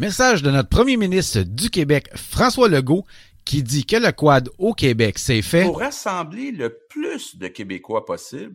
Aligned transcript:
Message 0.00 0.44
de 0.44 0.52
notre 0.52 0.68
premier 0.68 0.96
ministre 0.96 1.40
du 1.40 1.70
Québec, 1.70 2.08
François 2.14 2.68
Legault, 2.68 3.04
qui 3.44 3.64
dit 3.64 3.84
que 3.84 3.96
le 3.96 4.12
quad 4.12 4.48
au 4.56 4.72
Québec, 4.72 5.18
c'est 5.18 5.42
fait 5.42 5.64
pour 5.64 5.80
rassembler 5.80 6.52
le 6.52 6.78
plus 6.88 7.36
de 7.36 7.48
Québécois 7.48 8.04
possible. 8.04 8.52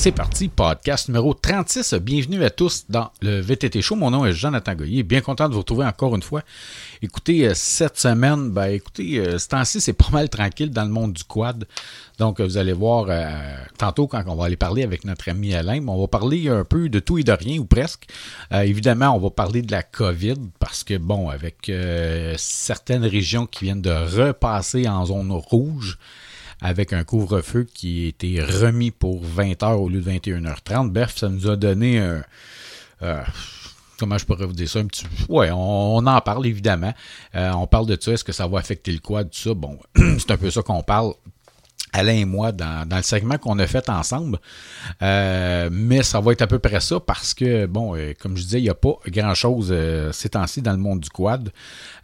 C'est 0.00 0.12
parti, 0.12 0.48
podcast 0.48 1.08
numéro 1.08 1.34
36. 1.34 1.92
Bienvenue 1.96 2.42
à 2.42 2.48
tous 2.48 2.86
dans 2.88 3.10
le 3.20 3.38
VTT 3.38 3.82
Show. 3.82 3.96
Mon 3.96 4.10
nom 4.10 4.24
est 4.24 4.32
Jonathan 4.32 4.74
Goyer. 4.74 5.02
Bien 5.02 5.20
content 5.20 5.46
de 5.46 5.52
vous 5.52 5.58
retrouver 5.60 5.84
encore 5.84 6.16
une 6.16 6.22
fois. 6.22 6.40
Écoutez, 7.02 7.46
euh, 7.46 7.52
cette 7.54 7.98
semaine, 7.98 8.48
ben 8.48 8.68
écoutez, 8.68 9.18
euh, 9.18 9.36
ce 9.36 9.48
temps-ci, 9.48 9.78
c'est 9.78 9.92
pas 9.92 10.08
mal 10.10 10.30
tranquille 10.30 10.70
dans 10.70 10.84
le 10.84 10.90
monde 10.90 11.12
du 11.12 11.22
quad. 11.24 11.66
Donc, 12.18 12.40
vous 12.40 12.56
allez 12.56 12.72
voir 12.72 13.08
euh, 13.10 13.30
tantôt 13.76 14.06
quand 14.06 14.24
on 14.26 14.36
va 14.36 14.46
aller 14.46 14.56
parler 14.56 14.84
avec 14.84 15.04
notre 15.04 15.28
ami 15.28 15.54
Alain, 15.54 15.86
on 15.86 16.00
va 16.00 16.08
parler 16.08 16.48
un 16.48 16.64
peu 16.64 16.88
de 16.88 16.98
tout 16.98 17.18
et 17.18 17.22
de 17.22 17.32
rien, 17.32 17.58
ou 17.58 17.66
presque. 17.66 18.06
évidemment, 18.52 19.14
on 19.14 19.18
va 19.18 19.28
parler 19.28 19.60
de 19.60 19.70
la 19.70 19.82
COVID, 19.82 20.36
parce 20.60 20.82
que, 20.82 20.96
bon, 20.96 21.28
avec 21.28 21.70
certaines 22.38 23.04
régions 23.04 23.44
qui 23.44 23.66
viennent 23.66 23.82
de 23.82 23.90
repasser 23.90 24.88
en 24.88 25.04
zone 25.04 25.30
rouge, 25.30 25.98
avec 26.60 26.92
un 26.92 27.04
couvre-feu 27.04 27.66
qui 27.72 28.04
a 28.04 28.08
été 28.08 28.42
remis 28.42 28.90
pour 28.90 29.24
20h 29.24 29.74
au 29.74 29.88
lieu 29.88 30.00
de 30.00 30.10
21h30. 30.10 30.90
Bref, 30.90 31.16
ça 31.16 31.28
nous 31.28 31.48
a 31.48 31.56
donné 31.56 31.98
un... 31.98 32.22
Euh, 33.02 33.22
comment 33.98 34.18
je 34.18 34.24
pourrais 34.24 34.46
vous 34.46 34.52
dire 34.52 34.68
ça 34.68 34.80
un 34.80 34.86
petit 34.86 35.06
Ouais, 35.28 35.50
on, 35.52 36.06
en 36.06 36.20
parle 36.20 36.46
évidemment. 36.46 36.92
Euh, 37.34 37.50
on 37.52 37.66
parle 37.66 37.86
de 37.86 37.96
ça, 38.00 38.12
est-ce 38.12 38.24
que 38.24 38.32
ça 38.32 38.46
va 38.46 38.58
affecter 38.58 38.92
le 38.92 38.98
quad, 38.98 39.30
tout 39.30 39.38
ça? 39.38 39.54
Bon, 39.54 39.78
c'est 39.96 40.30
un 40.30 40.36
peu 40.36 40.50
ça 40.50 40.62
qu'on 40.62 40.82
parle. 40.82 41.12
Alain 41.92 42.14
et 42.14 42.24
moi 42.24 42.52
dans, 42.52 42.86
le 42.90 43.02
segment 43.02 43.38
qu'on 43.38 43.58
a 43.58 43.66
fait 43.66 43.88
ensemble. 43.88 44.38
Euh, 45.02 45.68
mais 45.72 46.02
ça 46.02 46.20
va 46.20 46.32
être 46.32 46.42
à 46.42 46.46
peu 46.46 46.58
près 46.58 46.80
ça 46.80 47.00
parce 47.00 47.34
que, 47.34 47.66
bon, 47.66 47.96
euh, 47.96 48.12
comme 48.20 48.36
je 48.36 48.42
disais, 48.42 48.60
il 48.60 48.64
n'y 48.64 48.70
a 48.70 48.74
pas 48.74 48.94
grand-chose 49.06 49.68
euh, 49.70 50.12
ces 50.12 50.30
temps-ci 50.30 50.62
dans 50.62 50.72
le 50.72 50.78
monde 50.78 51.00
du 51.00 51.10
quad. 51.10 51.50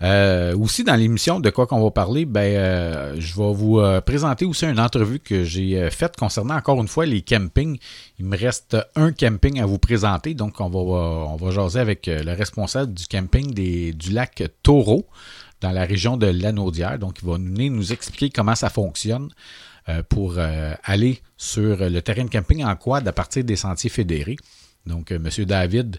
aussi, 0.02 0.84
dans 0.84 0.96
l'émission 0.96 1.40
de 1.40 1.50
quoi 1.50 1.66
qu'on 1.66 1.82
va 1.82 1.90
parler, 1.90 2.24
ben, 2.24 3.14
je 3.18 3.36
vais 3.36 3.52
vous 3.52 3.80
présenter 4.04 4.44
aussi 4.44 4.66
une 4.66 4.80
entrevue 4.80 5.20
que 5.20 5.44
j'ai 5.44 5.90
faite 5.90 6.16
concernant 6.16 6.56
encore 6.56 6.80
une 6.80 6.88
fois 6.88 7.06
les 7.06 7.22
campings. 7.22 7.78
Il 8.18 8.26
me 8.26 8.36
reste 8.36 8.76
un 8.94 9.12
camping 9.12 9.60
à 9.60 9.66
vous 9.66 9.78
présenter, 9.78 10.34
donc 10.34 10.60
on 10.60 10.68
va, 10.68 10.78
on 10.78 11.36
va 11.36 11.50
jaser 11.50 11.80
avec 11.80 12.06
le 12.06 12.32
responsable 12.32 12.92
du 12.94 13.06
camping 13.06 13.52
des, 13.52 13.92
du 13.92 14.10
lac 14.10 14.42
Taureau 14.62 15.06
dans 15.60 15.72
la 15.72 15.84
région 15.84 16.16
de 16.16 16.26
Lanaudière. 16.26 16.98
Donc, 16.98 17.18
il 17.22 17.28
va 17.28 17.34
venir 17.34 17.72
nous 17.72 17.92
expliquer 17.92 18.30
comment 18.30 18.54
ça 18.54 18.70
fonctionne. 18.70 19.30
Euh, 19.88 20.02
pour 20.02 20.34
euh, 20.36 20.74
aller 20.82 21.22
sur 21.36 21.76
le 21.76 22.02
terrain 22.02 22.24
de 22.24 22.28
camping 22.28 22.64
en 22.64 22.74
quad 22.74 23.06
à 23.06 23.12
partir 23.12 23.44
des 23.44 23.54
sentiers 23.54 23.88
fédérés. 23.88 24.36
Donc, 24.84 25.12
euh, 25.12 25.20
M. 25.24 25.44
David, 25.44 25.98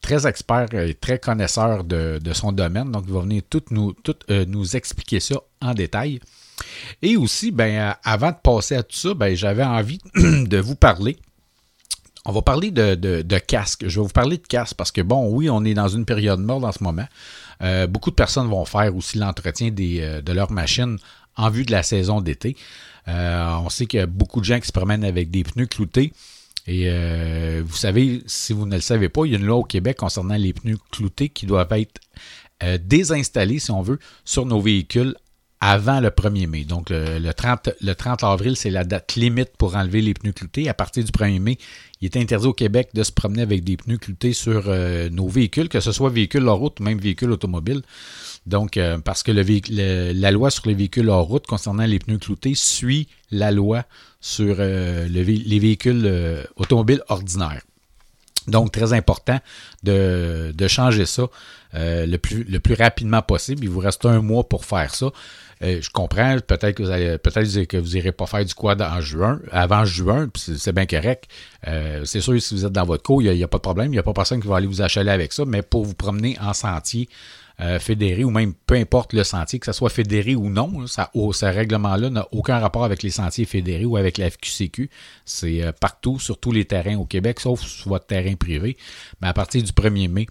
très 0.00 0.28
expert 0.28 0.72
et 0.74 0.94
très 0.94 1.18
connaisseur 1.18 1.82
de, 1.82 2.20
son 2.32 2.52
domaine. 2.52 2.92
Donc, 2.92 3.06
il 3.08 3.12
va 3.12 3.20
venir 3.22 3.42
tout 3.50 3.64
nous, 3.70 3.94
tout, 3.94 4.14
nous 4.28 4.76
expliquer 4.76 5.18
ça 5.18 5.40
en 5.60 5.74
détail. 5.74 6.20
Et 7.02 7.16
aussi, 7.16 7.50
ben, 7.50 7.96
avant 8.04 8.30
de 8.30 8.36
passer 8.40 8.76
à 8.76 8.84
tout 8.84 8.96
ça, 8.96 9.12
ben, 9.12 9.34
j'avais 9.34 9.64
envie 9.64 9.98
de 10.14 10.58
vous 10.58 10.76
parler. 10.76 11.16
On 12.24 12.30
va 12.30 12.42
parler 12.42 12.70
de, 12.70 12.94
de, 12.94 13.38
casque. 13.38 13.88
Je 13.88 13.98
vais 13.98 14.06
vous 14.06 14.12
parler 14.12 14.38
de 14.38 14.46
casque 14.46 14.76
parce 14.76 14.92
que, 14.92 15.00
bon, 15.00 15.28
oui, 15.30 15.50
on 15.50 15.64
est 15.64 15.74
dans 15.74 15.88
une 15.88 16.04
période 16.04 16.38
morte 16.38 16.62
en 16.62 16.70
ce 16.70 16.84
moment. 16.84 17.08
beaucoup 17.88 18.10
de 18.10 18.14
personnes 18.14 18.48
vont 18.48 18.64
faire 18.64 18.94
aussi 18.94 19.18
l'entretien 19.18 19.72
de 19.72 20.32
leur 20.32 20.52
machine 20.52 20.96
en 21.36 21.50
vue 21.50 21.64
de 21.64 21.72
la 21.72 21.82
saison 21.82 22.20
d'été. 22.20 22.56
Euh, 23.08 23.56
on 23.64 23.68
sait 23.68 23.86
qu'il 23.86 24.00
y 24.00 24.02
a 24.02 24.06
beaucoup 24.06 24.40
de 24.40 24.44
gens 24.44 24.58
qui 24.58 24.66
se 24.66 24.72
promènent 24.72 25.04
avec 25.04 25.30
des 25.30 25.44
pneus 25.44 25.66
cloutés. 25.66 26.12
Et 26.66 26.84
euh, 26.86 27.62
vous 27.64 27.76
savez, 27.76 28.22
si 28.26 28.52
vous 28.52 28.66
ne 28.66 28.76
le 28.76 28.80
savez 28.80 29.08
pas, 29.08 29.26
il 29.26 29.32
y 29.32 29.34
a 29.34 29.38
une 29.38 29.44
loi 29.44 29.56
au 29.56 29.64
Québec 29.64 29.98
concernant 29.98 30.36
les 30.36 30.54
pneus 30.54 30.78
cloutés 30.90 31.28
qui 31.28 31.44
doivent 31.46 31.72
être 31.72 32.00
euh, 32.62 32.78
désinstallés, 32.82 33.58
si 33.58 33.70
on 33.70 33.82
veut, 33.82 33.98
sur 34.24 34.46
nos 34.46 34.60
véhicules 34.60 35.14
avant 35.60 36.00
le 36.00 36.08
1er 36.08 36.46
mai. 36.46 36.64
Donc, 36.64 36.88
le, 36.90 37.32
30, 37.32 37.70
le 37.80 37.94
30 37.94 38.22
avril, 38.24 38.54
c'est 38.54 38.70
la 38.70 38.84
date 38.84 39.14
limite 39.14 39.56
pour 39.56 39.76
enlever 39.76 40.02
les 40.02 40.12
pneus 40.12 40.32
cloutés. 40.32 40.68
À 40.68 40.74
partir 40.74 41.04
du 41.04 41.10
1er 41.10 41.38
mai, 41.38 41.58
il 42.00 42.06
est 42.06 42.16
interdit 42.18 42.46
au 42.46 42.52
Québec 42.52 42.90
de 42.92 43.02
se 43.02 43.12
promener 43.12 43.42
avec 43.42 43.64
des 43.64 43.78
pneus 43.78 43.96
cloutés 43.96 44.34
sur 44.34 44.64
nos 45.10 45.26
véhicules, 45.26 45.70
que 45.70 45.80
ce 45.80 45.90
soit 45.90 46.10
véhicules 46.10 46.46
hors 46.46 46.58
route 46.58 46.80
ou 46.80 46.82
même 46.82 46.98
véhicules 46.98 47.30
automobiles. 47.30 47.80
Donc, 48.46 48.76
euh, 48.76 48.98
parce 48.98 49.22
que 49.22 49.32
le, 49.32 50.12
la 50.12 50.30
loi 50.30 50.50
sur 50.50 50.66
les 50.66 50.74
véhicules 50.74 51.08
hors 51.08 51.26
route 51.26 51.46
concernant 51.46 51.86
les 51.86 51.98
pneus 51.98 52.18
cloutés 52.18 52.54
suit 52.54 53.08
la 53.30 53.50
loi 53.50 53.84
sur 54.20 54.56
euh, 54.58 55.06
les 55.08 55.58
véhicules 55.58 56.02
euh, 56.04 56.44
automobiles 56.56 57.02
ordinaires. 57.08 57.62
Donc, 58.46 58.72
très 58.72 58.92
important 58.92 59.40
de, 59.82 60.52
changer 60.68 61.06
ça 61.06 61.28
le, 61.72 62.16
plus, 62.18 62.44
le 62.44 62.60
plus 62.60 62.74
rapidement 62.74 63.22
possible. 63.22 63.64
Il 63.64 63.70
vous 63.70 63.80
reste 63.80 64.04
un 64.04 64.20
mois 64.20 64.46
pour 64.46 64.66
faire 64.66 64.94
ça. 64.94 65.10
Je 65.60 65.90
comprends, 65.90 66.36
peut-être 66.46 66.72
que 66.72 66.82
vous 66.82 66.90
allez, 66.90 67.18
peut-être 67.18 67.64
que 67.64 67.76
vous 67.76 68.12
pas 68.12 68.26
faire 68.26 68.44
du 68.44 68.54
quad 68.54 68.80
en 68.82 69.00
juin, 69.00 69.40
avant 69.50 69.84
juin, 69.84 70.28
c'est 70.34 70.72
bien 70.72 70.86
correct. 70.86 71.30
c'est 72.04 72.20
sûr, 72.20 72.40
si 72.40 72.54
vous 72.54 72.66
êtes 72.66 72.72
dans 72.72 72.84
votre 72.84 73.02
cours, 73.02 73.22
il 73.22 73.32
n'y 73.32 73.42
a, 73.42 73.48
pas 73.48 73.58
de 73.58 73.62
problème, 73.62 73.88
il 73.88 73.92
n'y 73.92 73.98
a 73.98 74.02
pas 74.02 74.12
personne 74.12 74.40
qui 74.40 74.48
va 74.48 74.56
aller 74.56 74.66
vous 74.66 74.82
achaler 74.82 75.10
avec 75.10 75.32
ça, 75.32 75.44
mais 75.46 75.62
pour 75.62 75.84
vous 75.84 75.94
promener 75.94 76.36
en 76.40 76.52
sentier, 76.52 77.08
euh, 77.60 77.78
fédéré 77.78 78.24
ou 78.24 78.30
même 78.30 78.52
peu 78.52 78.74
importe 78.74 79.12
le 79.12 79.22
sentier, 79.22 79.60
que 79.60 79.66
ce 79.66 79.72
soit 79.72 79.88
fédéré 79.88 80.34
ou 80.34 80.50
non, 80.50 80.88
ça, 80.88 81.12
ce 81.14 81.46
règlement-là 81.46 82.10
n'a 82.10 82.26
aucun 82.32 82.58
rapport 82.58 82.82
avec 82.82 83.04
les 83.04 83.10
sentiers 83.10 83.44
fédérés 83.44 83.84
ou 83.84 83.96
avec 83.96 84.18
la 84.18 84.28
FQCQ. 84.28 84.90
C'est 85.24 85.62
euh, 85.62 85.70
partout, 85.70 86.18
sur 86.18 86.38
tous 86.40 86.50
les 86.50 86.64
terrains 86.64 86.96
au 86.96 87.04
Québec, 87.04 87.38
sauf 87.38 87.60
sur 87.60 87.90
votre 87.90 88.06
terrain 88.06 88.34
privé. 88.34 88.76
Mais 89.22 89.28
à 89.28 89.32
partir 89.32 89.62
du 89.62 89.70
1er 89.70 90.08
mai, 90.08 90.26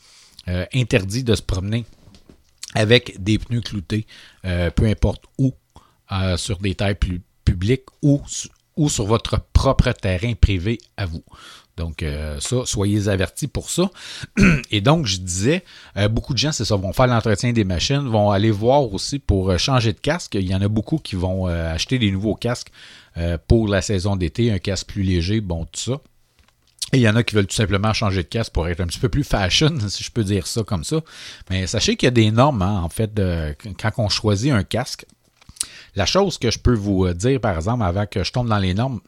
euh, 0.50 0.66
interdit 0.74 1.24
de 1.24 1.34
se 1.34 1.42
promener 1.42 1.86
avec 2.74 3.22
des 3.22 3.38
pneus 3.40 3.62
cloutés, 3.62 4.06
peu 4.44 4.86
importe 4.86 5.26
où, 5.38 5.54
sur 6.38 6.58
des 6.58 6.76
terres 6.76 6.96
publiques 7.46 7.86
ou, 8.02 8.22
sur 8.90 9.06
votre 9.06 9.40
propre 9.54 9.92
terrain 9.92 10.34
privé 10.34 10.78
à 10.98 11.06
vous. 11.06 11.24
Donc, 11.78 12.04
euh, 12.04 12.40
ça, 12.40 12.58
soyez 12.66 13.08
avertis 13.08 13.48
pour 13.48 13.70
ça. 13.70 13.90
Et 14.72 14.82
donc, 14.82 15.06
je 15.08 15.18
disais, 15.18 15.64
euh, 15.98 16.08
beaucoup 16.08 16.34
de 16.34 16.38
gens, 16.38 16.52
c'est 16.52 16.66
ça, 16.66 16.76
vont 16.76 16.94
faire 16.94 17.08
l'entretien 17.08 17.52
des 17.52 17.64
machines, 17.64 18.08
vont 18.08 18.30
aller 18.30 18.52
voir 18.52 18.94
aussi 18.94 19.18
pour 19.20 19.50
euh, 19.50 19.58
changer 19.58 19.94
de 19.94 20.00
casque. 20.00 20.36
Il 20.36 20.48
y 20.48 20.54
en 20.54 20.62
a 20.62 20.68
beaucoup 20.68 20.98
qui 20.98 21.16
vont 21.16 21.48
acheter 21.48 21.98
des 22.00 22.12
nouveaux 22.12 22.36
casques 22.36 22.72
pour 23.48 23.68
la 23.68 23.82
saison 23.82 24.16
d'été, 24.16 24.52
un 24.52 24.58
casque 24.58 24.88
plus 24.88 25.04
léger, 25.04 25.40
bon, 25.40 25.66
tout 25.66 25.80
ça. 25.80 26.02
Et 26.94 26.98
il 26.98 27.02
y 27.02 27.10
en 27.10 27.16
a 27.16 27.24
qui 27.24 27.36
veulent 27.36 27.48
tout 27.48 27.56
simplement 27.56 27.92
changer 27.92 28.24
de 28.24 28.28
casque 28.28 28.54
pour 28.54 28.68
être 28.68 28.80
un 28.80 28.88
petit 28.88 29.00
peu 29.00 29.10
plus 29.10 29.24
fashion, 29.24 29.76
si 29.90 30.04
je 30.04 30.12
peux 30.12 30.24
dire 30.24 30.48
ça 30.48 30.64
comme 30.64 30.84
ça. 30.84 31.02
Mais 31.50 31.68
sachez 31.68 31.96
qu'il 31.96 32.08
y 32.08 32.08
a 32.08 32.12
des 32.12 32.32
normes, 32.32 32.62
hein, 32.62 32.82
en 32.84 32.90
fait, 32.90 33.20
quand 33.82 33.92
on 33.98 34.10
choisit 34.10 34.52
un 34.52 34.64
casque. 34.64 35.06
La 35.96 36.06
chose 36.06 36.38
que 36.38 36.50
je 36.50 36.60
peux 36.60 36.74
vous 36.74 37.12
dire, 37.14 37.40
par 37.40 37.56
exemple, 37.56 37.84
avant 37.84 38.06
que 38.06 38.24
je 38.24 38.32
tombe 38.32 38.48
dans 38.48 38.58
les 38.58 38.74
normes, 38.74 39.00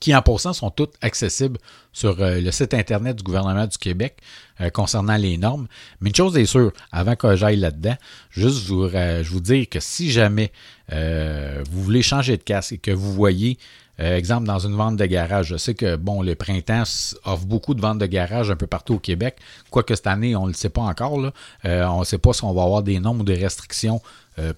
qui 0.00 0.14
en 0.14 0.22
passant 0.22 0.52
sont 0.52 0.70
toutes 0.70 0.94
accessibles 1.00 1.58
sur 1.92 2.20
euh, 2.20 2.40
le 2.40 2.50
site 2.50 2.74
Internet 2.74 3.16
du 3.16 3.22
gouvernement 3.22 3.66
du 3.66 3.78
Québec 3.78 4.18
euh, 4.60 4.70
concernant 4.70 5.16
les 5.16 5.38
normes. 5.38 5.66
Mais 6.00 6.10
une 6.10 6.14
chose 6.14 6.36
est 6.36 6.46
sûre, 6.46 6.72
avant 6.92 7.16
que 7.16 7.36
j'aille 7.36 7.56
là-dedans, 7.56 7.96
juste 8.30 8.66
vous, 8.66 8.84
euh, 8.84 9.22
je 9.22 9.30
vous 9.30 9.40
dire 9.40 9.68
que 9.68 9.80
si 9.80 10.10
jamais 10.10 10.52
vous 10.88 11.82
voulez 11.82 12.02
changer 12.02 12.36
de 12.36 12.42
casque 12.44 12.72
et 12.72 12.78
que 12.78 12.92
vous 12.92 13.12
voyez, 13.12 13.58
exemple, 13.98 14.46
dans 14.46 14.58
une 14.58 14.74
vente 14.74 14.96
de 14.96 15.06
garage, 15.06 15.46
je 15.48 15.56
sais 15.56 15.74
que, 15.74 15.96
bon, 15.96 16.22
le 16.22 16.34
printemps 16.34 16.82
offre 17.24 17.46
beaucoup 17.46 17.74
de 17.74 17.80
ventes 17.80 17.98
de 17.98 18.06
garage 18.06 18.50
un 18.50 18.56
peu 18.56 18.66
partout 18.66 18.94
au 18.94 18.98
Québec, 18.98 19.36
quoique 19.70 19.94
cette 19.94 20.06
année, 20.06 20.36
on 20.36 20.42
ne 20.42 20.48
le 20.48 20.54
sait 20.54 20.68
pas 20.68 20.82
encore. 20.82 21.20
Là. 21.20 21.32
on 21.64 22.00
ne 22.00 22.04
sait 22.04 22.18
pas 22.18 22.32
si 22.32 22.44
on 22.44 22.52
va 22.52 22.62
avoir 22.62 22.82
des 22.82 22.98
ou 22.98 23.22
des 23.22 23.34
restrictions 23.34 24.02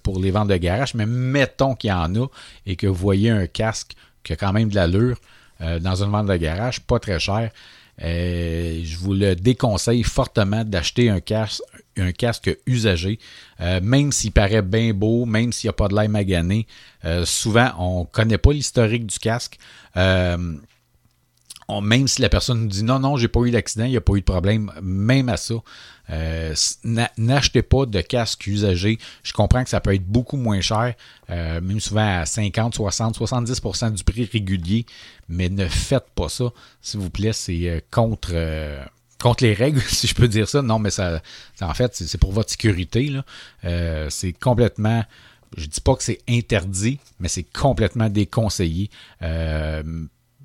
pour 0.03 0.19
les 0.19 0.31
ventes 0.31 0.49
de 0.49 0.57
garage, 0.57 0.93
mais 0.93 1.05
mettons 1.05 1.75
qu'il 1.75 1.89
y 1.89 1.93
en 1.93 2.13
a 2.15 2.27
et 2.65 2.75
que 2.75 2.87
vous 2.87 2.95
voyez 2.95 3.29
un 3.29 3.47
casque 3.47 3.93
qui 4.23 4.33
a 4.33 4.35
quand 4.35 4.53
même 4.53 4.69
de 4.69 4.75
l'allure 4.75 5.17
euh, 5.61 5.79
dans 5.79 6.03
une 6.03 6.11
vente 6.11 6.27
de 6.27 6.35
garage, 6.37 6.79
pas 6.81 6.99
très 6.99 7.19
cher. 7.19 7.51
Euh, 8.01 8.81
je 8.83 8.97
vous 8.97 9.13
le 9.13 9.35
déconseille 9.35 10.03
fortement 10.03 10.63
d'acheter 10.63 11.09
un 11.09 11.19
casque, 11.19 11.61
un 11.99 12.11
casque 12.11 12.57
usagé, 12.65 13.19
euh, 13.61 13.79
même 13.81 14.11
s'il 14.11 14.31
paraît 14.31 14.61
bien 14.61 14.93
beau, 14.93 15.25
même 15.25 15.51
s'il 15.51 15.67
n'y 15.67 15.71
a 15.71 15.73
pas 15.73 15.87
de 15.87 15.95
l'air 15.95 16.09
magané. 16.09 16.67
souvent, 17.25 17.71
on 17.77 18.01
ne 18.01 18.05
connaît 18.05 18.37
pas 18.37 18.51
l'historique 18.51 19.05
du 19.05 19.19
casque. 19.19 19.57
même 19.95 20.59
si 22.07 22.21
la 22.21 22.29
personne 22.29 22.61
nous 22.61 22.67
dit 22.67 22.83
non, 22.83 22.99
non, 22.99 23.17
j'ai 23.17 23.27
pas 23.27 23.41
eu 23.41 23.51
d'accident, 23.51 23.85
il 23.85 23.91
n'y 23.91 23.97
a 23.97 24.01
pas 24.01 24.13
eu 24.13 24.19
de 24.19 24.25
problème, 24.25 24.71
même 24.81 25.29
à 25.29 25.37
ça, 25.37 25.55
euh, 26.11 26.55
n'achetez 27.17 27.61
pas 27.61 27.85
de 27.85 28.01
casque 28.01 28.47
usagé. 28.47 28.97
Je 29.23 29.33
comprends 29.33 29.63
que 29.63 29.69
ça 29.69 29.79
peut 29.79 29.93
être 29.93 30.05
beaucoup 30.05 30.37
moins 30.37 30.61
cher, 30.61 30.95
euh, 31.29 31.61
même 31.61 31.79
souvent 31.79 32.21
à 32.21 32.25
50, 32.25 32.75
60, 32.75 33.17
70% 33.17 33.93
du 33.93 34.03
prix 34.03 34.25
régulier, 34.31 34.85
mais 35.27 35.49
ne 35.49 35.67
faites 35.67 36.09
pas 36.15 36.29
ça, 36.29 36.51
s'il 36.81 36.99
vous 36.99 37.09
plaît, 37.09 37.33
c'est 37.33 37.69
euh, 37.69 37.79
contre 39.21 39.43
les 39.43 39.53
règles, 39.53 39.81
si 39.87 40.07
je 40.07 40.15
peux 40.15 40.27
dire 40.27 40.47
ça. 40.47 40.61
Non, 40.61 40.79
mais 40.79 40.91
ça, 40.91 41.21
en 41.61 41.73
fait, 41.73 41.95
c'est 41.95 42.17
pour 42.17 42.31
votre 42.31 42.49
sécurité. 42.49 43.13
c'est 44.09 44.33
complètement. 44.33 45.03
Je 45.57 45.65
dis 45.65 45.81
pas 45.81 45.95
que 45.95 46.03
c'est 46.03 46.19
interdit, 46.29 46.99
mais 47.19 47.27
c'est 47.27 47.43
complètement 47.43 48.07
déconseillé 48.07 48.91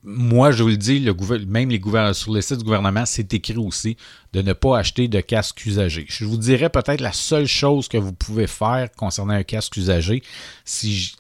moi, 0.04 0.52
je 0.52 0.62
vous 0.62 0.68
le 0.68 0.76
dis, 0.76 1.06
même 1.46 1.70
les 1.70 1.80
sur 2.12 2.34
les 2.34 2.42
sites 2.42 2.58
du 2.58 2.64
gouvernement, 2.64 3.06
c'est 3.06 3.32
écrit 3.32 3.56
aussi 3.56 3.96
de 4.34 4.42
ne 4.42 4.52
pas 4.52 4.78
acheter 4.78 5.08
de 5.08 5.20
casque 5.20 5.64
usagé. 5.64 6.04
Je 6.08 6.26
vous 6.26 6.36
dirais 6.36 6.68
peut-être 6.68 7.00
la 7.00 7.12
seule 7.12 7.46
chose 7.46 7.88
que 7.88 7.96
vous 7.96 8.12
pouvez 8.12 8.46
faire 8.46 8.90
concernant 8.92 9.32
un 9.32 9.42
casque 9.42 9.76
usagé, 9.76 10.22
si 10.64 11.16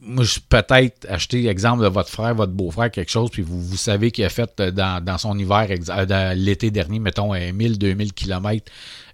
moi, 0.00 0.24
je 0.24 0.40
peut-être 0.48 1.06
acheter 1.08 1.42
l'exemple 1.42 1.82
de 1.82 1.88
votre 1.88 2.08
frère, 2.08 2.34
votre 2.34 2.52
beau-frère, 2.52 2.90
quelque 2.90 3.10
chose, 3.10 3.30
puis 3.30 3.42
vous, 3.42 3.60
vous 3.60 3.76
savez 3.76 4.10
qu'il 4.10 4.24
a 4.24 4.30
fait 4.30 4.50
euh, 4.60 4.70
dans, 4.70 5.18
son 5.18 5.38
hiver, 5.38 5.68
euh, 5.70 6.34
l'été 6.34 6.70
dernier, 6.70 6.98
mettons, 6.98 7.34
1000, 7.34 7.78
2000 7.78 8.12
km, 8.14 8.64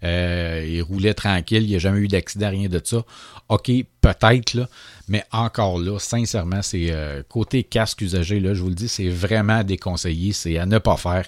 il 0.03 0.83
roulait 0.83 1.15
tranquille, 1.15 1.63
il 1.63 1.71
n'y 1.71 1.77
a 1.77 1.79
jamais 1.79 1.99
eu 1.99 2.09
d'accident, 2.09 2.51
rien 2.51 2.69
de 2.69 2.81
ça. 2.83 3.05
OK, 3.49 3.71
peut-être, 4.01 4.55
là, 4.55 4.69
mais 5.09 5.25
encore 5.33 5.79
là, 5.79 5.99
sincèrement, 5.99 6.63
c'est 6.63 6.89
euh, 6.91 7.23
côté 7.29 7.65
casque 7.65 8.03
usagé, 8.03 8.39
là, 8.39 8.55
je 8.55 8.63
vous 8.63 8.69
le 8.69 8.75
dis, 8.75 8.89
c'est 8.89 9.09
vraiment 9.09 9.65
déconseillé, 9.65 10.33
c'est 10.33 10.59
à 10.59 10.67
ne 10.67 10.79
pas 10.79 10.97
faire. 10.97 11.27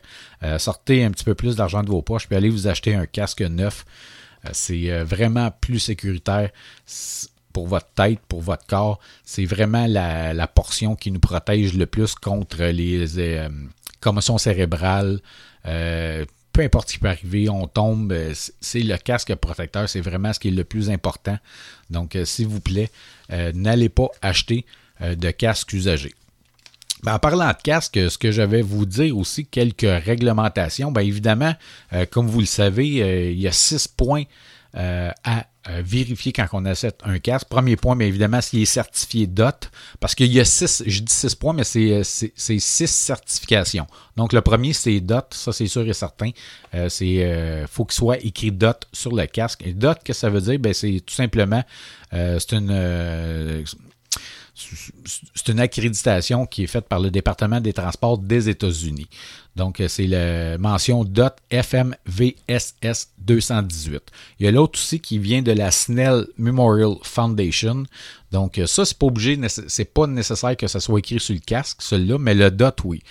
sortez 0.58 1.04
un 1.04 1.10
petit 1.10 1.24
peu 1.24 1.34
plus 1.34 1.56
d'argent 1.56 1.82
de 1.82 1.88
vos 1.88 2.02
poches, 2.02 2.28
puis 2.28 2.36
allez 2.36 2.50
vous 2.50 2.68
acheter 2.68 2.94
un 2.94 3.06
casque 3.06 3.42
neuf. 3.42 3.84
c'est 4.52 5.02
vraiment 5.02 5.50
plus 5.50 5.80
sécuritaire 5.80 6.50
pour 7.58 7.66
votre 7.66 7.88
tête, 7.88 8.20
pour 8.28 8.40
votre 8.40 8.64
corps. 8.66 9.00
C'est 9.24 9.44
vraiment 9.44 9.88
la, 9.88 10.46
portion 10.46 10.94
qui 10.94 11.10
nous 11.10 11.18
protège 11.18 11.74
le 11.74 11.86
plus 11.86 12.14
contre 12.14 12.62
les 12.66 13.18
euh, 13.18 13.48
commotions 13.98 14.38
cérébrales. 14.38 15.18
Euh, 15.66 16.24
peu 16.52 16.62
importe 16.62 16.86
ce 16.86 16.92
qui 16.94 16.98
peut 17.00 17.08
arriver, 17.08 17.48
on 17.48 17.66
tombe, 17.66 18.12
euh, 18.12 18.32
c'est 18.60 18.78
le 18.78 18.96
casque 18.96 19.34
protecteur, 19.34 19.88
c'est 19.88 20.00
vraiment 20.00 20.32
ce 20.32 20.38
qui 20.38 20.48
est 20.48 20.52
le 20.52 20.62
plus 20.62 20.88
important. 20.88 21.36
Donc, 21.90 22.16
s'il 22.22 22.46
vous 22.46 22.60
plaît, 22.60 22.90
n'allez 23.54 23.88
pas 23.88 24.06
acheter 24.22 24.64
de 25.00 25.30
casque 25.32 25.72
usagé. 25.72 26.14
Ben, 27.02 27.14
en 27.14 27.18
parlant 27.18 27.48
de 27.48 27.60
casque, 27.60 27.98
ce 28.08 28.18
que 28.18 28.30
je 28.30 28.42
vais 28.42 28.62
vous 28.62 28.86
dire 28.86 29.18
aussi, 29.18 29.46
quelques 29.46 30.04
réglementations. 30.04 30.92
Bien 30.92 31.02
évidemment, 31.02 31.54
comme 32.10 32.28
vous 32.28 32.40
le 32.40 32.46
savez, 32.46 33.32
il 33.32 33.40
y 33.40 33.48
a 33.48 33.52
six 33.52 33.88
points 33.88 34.24
à 34.74 35.46
euh, 35.70 35.82
vérifier 35.84 36.32
quand 36.32 36.46
on 36.52 36.64
achète 36.64 37.00
un 37.04 37.18
casque. 37.18 37.48
Premier 37.48 37.76
point, 37.76 37.94
mais 37.94 38.08
évidemment, 38.08 38.40
s'il 38.40 38.62
est 38.62 38.64
certifié 38.64 39.26
DOT, 39.26 39.68
parce 40.00 40.14
qu'il 40.14 40.32
y 40.32 40.40
a 40.40 40.44
six, 40.44 40.82
je 40.86 41.02
dis 41.02 41.12
six 41.12 41.34
points, 41.34 41.52
mais 41.52 41.64
c'est 41.64 42.02
six 42.04 42.86
certifications. 42.86 43.86
Donc, 44.16 44.32
le 44.32 44.40
premier, 44.40 44.72
c'est 44.72 45.00
DOT, 45.00 45.26
ça 45.32 45.52
c'est 45.52 45.66
sûr 45.66 45.86
et 45.86 45.92
certain. 45.92 46.30
Euh, 46.74 46.88
c'est 46.88 47.22
euh, 47.22 47.66
faut 47.66 47.84
qu'il 47.84 47.96
soit 47.96 48.18
écrit 48.24 48.50
DOT 48.50 48.80
sur 48.92 49.14
le 49.14 49.26
casque. 49.26 49.62
Et 49.66 49.74
DOT, 49.74 49.94
qu'est-ce 50.04 50.04
que 50.04 50.12
ça 50.14 50.30
veut 50.30 50.40
dire? 50.40 50.58
Ben, 50.58 50.72
c'est 50.72 51.02
tout 51.04 51.14
simplement, 51.14 51.62
c'est 52.12 52.52
une 52.52 53.64
c'est 55.34 55.52
une 55.52 55.60
accréditation 55.60 56.46
qui 56.46 56.64
est 56.64 56.66
faite 56.66 56.88
par 56.88 57.00
le 57.00 57.10
département 57.10 57.60
des 57.60 57.72
transports 57.72 58.18
des 58.18 58.48
États-Unis. 58.48 59.08
Donc, 59.56 59.82
c'est 59.88 60.06
la 60.06 60.56
mention 60.58 61.04
DOT 61.04 61.30
FMVSS 61.50 63.08
218. 63.18 64.02
Il 64.38 64.46
y 64.46 64.48
a 64.48 64.52
l'autre 64.52 64.78
aussi 64.78 65.00
qui 65.00 65.18
vient 65.18 65.42
de 65.42 65.52
la 65.52 65.70
Snell 65.70 66.26
Memorial 66.36 66.94
Foundation. 67.02 67.84
Donc, 68.30 68.60
ça, 68.66 68.84
c'est 68.84 68.98
pas 68.98 69.06
obligé, 69.06 69.38
c'est 69.48 69.92
pas 69.92 70.06
nécessaire 70.06 70.56
que 70.56 70.68
ça 70.68 70.80
soit 70.80 70.98
écrit 70.98 71.18
sur 71.18 71.34
le 71.34 71.40
casque, 71.40 71.78
celui-là, 71.80 72.18
mais 72.18 72.34
le 72.34 72.50
DOT, 72.50 72.84
oui. 72.84 73.02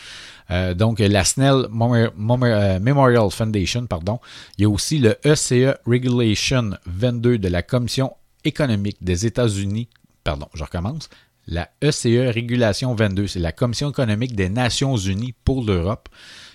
Euh, 0.51 0.73
donc, 0.73 0.99
la 0.99 1.23
Snell 1.23 1.67
euh, 1.69 2.79
Memorial 2.79 3.29
Foundation, 3.29 3.85
pardon. 3.85 4.19
Il 4.57 4.61
y 4.61 4.65
a 4.65 4.69
aussi 4.69 4.99
le 4.99 5.17
ECE 5.25 5.75
Regulation 5.85 6.71
22 6.85 7.37
de 7.37 7.47
la 7.47 7.61
Commission 7.61 8.13
économique 8.45 8.97
des 9.01 9.25
États-Unis. 9.25 9.89
Pardon, 10.23 10.47
je 10.53 10.63
recommence 10.63 11.09
la 11.47 11.69
ECE 11.81 12.31
Régulation 12.33 12.93
22, 12.93 13.27
c'est 13.27 13.39
la 13.39 13.51
Commission 13.51 13.89
économique 13.89 14.35
des 14.35 14.49
Nations 14.49 14.97
Unies 14.97 15.33
pour 15.45 15.63
l'Europe. 15.63 16.09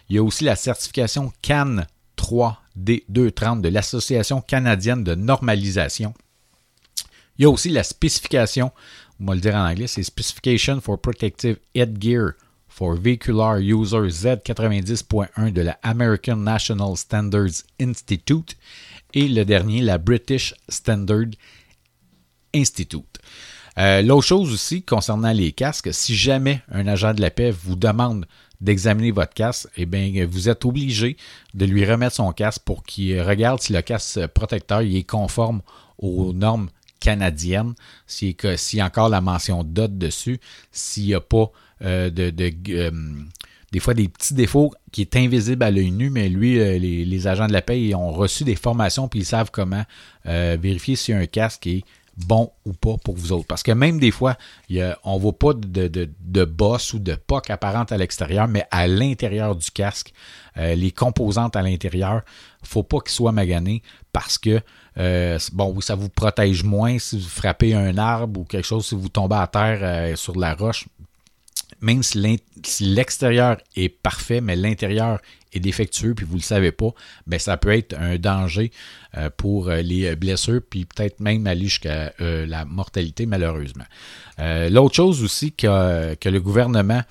Il 0.09 0.17
y 0.17 0.19
a 0.19 0.23
aussi 0.23 0.45
la 0.45 0.57
certification 0.57 1.33
CAN 1.41 1.85
3D230 2.19 3.63
de 3.63 3.69
l'Association 3.69 4.43
canadienne 4.43 5.03
de 5.03 5.15
normalisation. 5.15 6.13
Il 7.39 7.43
y 7.43 7.45
a 7.47 7.51
aussi 7.51 7.71
la 7.71 7.83
spécification, 7.83 8.71
on 9.19 9.25
va 9.25 9.35
le 9.35 9.41
dire 9.41 9.55
en 9.55 9.67
anglais, 9.67 9.87
c'est 9.87 10.03
Specification 10.03 10.81
for 10.81 11.01
Protective 11.01 11.57
Headgear 11.75 12.33
for 12.69 12.95
Vehicular 12.95 13.59
User 13.59 14.09
Z90.1 14.09 15.53
de 15.53 15.63
la 15.63 15.79
American 15.83 16.37
National 16.37 16.97
Standards 16.97 17.65
Institute. 17.81 18.57
Et 19.15 19.29
le 19.29 19.45
dernier, 19.45 19.83
la 19.83 19.99
British 19.99 20.55
Standard 20.69 21.31
Institute. 22.55 23.12
Euh, 23.79 24.03
l'autre 24.03 24.27
chose 24.27 24.53
aussi 24.53 24.83
concernant 24.83 25.33
les 25.33 25.53
casques, 25.53 25.93
si 25.93 26.15
jamais 26.15 26.63
un 26.71 26.87
agent 26.87 27.15
de 27.15 27.21
la 27.21 27.31
paix 27.31 27.51
vous 27.51 27.77
demande 27.77 28.27
d'examiner 28.61 29.11
votre 29.11 29.33
casque, 29.33 29.69
eh 29.77 29.87
bien, 29.87 30.27
vous 30.31 30.49
êtes 30.49 30.65
obligé 30.65 31.17
de 31.55 31.65
lui 31.65 31.85
remettre 31.85 32.17
son 32.17 32.33
casque 32.33 32.63
pour 32.65 32.85
qu'il 32.85 33.21
regarde 33.23 33.61
si 33.61 33.73
le 33.73 33.83
casque 33.83 34.27
protecteur 34.29 34.81
est 34.81 35.03
conforme 35.05 35.63
aux 35.99 36.33
normes 36.33 36.69
canadiennes, 37.01 37.75
s'il 38.07 38.37
y 38.75 38.81
a 38.81 38.87
encore 38.87 39.09
la 39.09 39.21
mention 39.21 39.65
DOT 39.65 39.89
dessus, 39.89 40.39
s'il 40.71 41.07
n'y 41.07 41.15
a 41.15 41.21
pas 41.21 41.51
euh, 41.83 42.11
euh, 42.17 42.91
des 43.73 43.81
fois 43.81 43.95
des 43.95 44.07
petits 44.07 44.35
défauts 44.35 44.73
qui 44.93 45.01
est 45.01 45.17
invisible 45.17 45.65
à 45.65 45.71
l'œil 45.73 45.91
nu, 45.91 46.11
mais 46.11 46.29
lui, 46.29 46.55
les, 46.79 47.27
agents 47.27 47.49
de 47.49 47.53
la 47.53 47.63
paix 47.63 47.95
ont 47.95 48.13
reçu 48.13 48.45
des 48.45 48.55
formations 48.55 49.09
puis 49.09 49.21
ils 49.21 49.25
savent 49.25 49.51
comment 49.51 49.85
vérifier 50.25 50.95
si 50.95 51.13
un 51.13 51.27
casque 51.27 51.67
est 51.67 51.83
bon 52.17 52.53
ou 52.65 52.73
pas 52.73 52.97
pour 53.05 53.17
vous 53.17 53.33
autres. 53.33 53.47
Parce 53.47 53.63
que 53.63 53.73
même 53.73 53.99
des 53.99 54.11
fois, 54.11 54.37
on 55.05 55.17
ne 55.17 55.21
voit 55.21 55.39
pas 55.39 55.55
de, 55.55 55.89
de, 55.89 56.45
bosse 56.45 56.93
ou 56.93 56.99
de 56.99 57.15
poc 57.15 57.51
apparente 57.51 57.93
à 57.93 57.97
l'extérieur, 57.97 58.49
mais 58.49 58.67
à 58.71 58.87
l'intérieur 58.87 59.57
du 59.57 59.71
casque, 59.71 60.13
euh, 60.59 60.75
les 60.75 60.91
composantes 60.91 61.57
à 61.57 61.63
l'intérieur, 61.63 62.23
il 62.61 62.65
ne 62.65 62.69
faut 62.69 62.83
pas 62.83 63.01
qu'ils 63.01 63.13
soient 63.13 63.33
maganés 63.33 63.83
parce 64.13 64.39
que, 64.39 64.61
euh, 64.99 65.39
ça 65.39 65.95
vous 65.95 66.09
protège 66.11 66.65
moins 66.65 66.99
si 66.99 67.19
vous 67.19 67.29
frappez 67.29 67.75
un 67.75 67.97
arbre 67.97 68.41
ou 68.41 68.45
quelque 68.45 68.67
chose, 68.67 68.87
si 68.87 68.95
vous 68.95 69.09
tombez 69.09 69.37
à 69.37 69.47
terre 69.47 69.79
euh, 69.83 70.17
sur 70.17 70.39
la 70.39 70.55
roche. 70.55 70.87
Même 71.81 72.03
si 72.03 72.39
l'extérieur 72.81 73.57
est 73.75 73.89
parfait, 73.89 74.41
mais 74.41 74.55
l'intérieur 74.55 75.21
est 75.53 75.61
défectueux, 75.61 76.15
puis 76.15 76.25
vous 76.25 76.35
ne 76.35 76.39
le 76.39 76.45
savez 76.45 76.71
pas, 76.71 76.91
ben 77.27 77.41
ça 77.41 77.57
peut 77.57 77.77
être 77.77 77.97
un 77.99 78.19
danger 78.19 78.71
pour 79.37 79.69
euh, 79.69 79.83
les 79.83 80.17
blessures, 80.17 80.61
puis 80.69 80.85
peut-être 80.85 81.21
même 81.21 81.47
aller 81.47 81.65
jusqu'à 81.65 82.13
euh, 82.21 82.47
la 82.47 82.65
mortalité, 82.65 83.27
malheureusement. 83.27 83.85
L'autre 84.39 84.95
chose 84.95 85.23
aussi 85.23 85.53
que, 85.53 86.15
que 86.15 86.29
le 86.29 86.41
gouvernement 86.41 87.03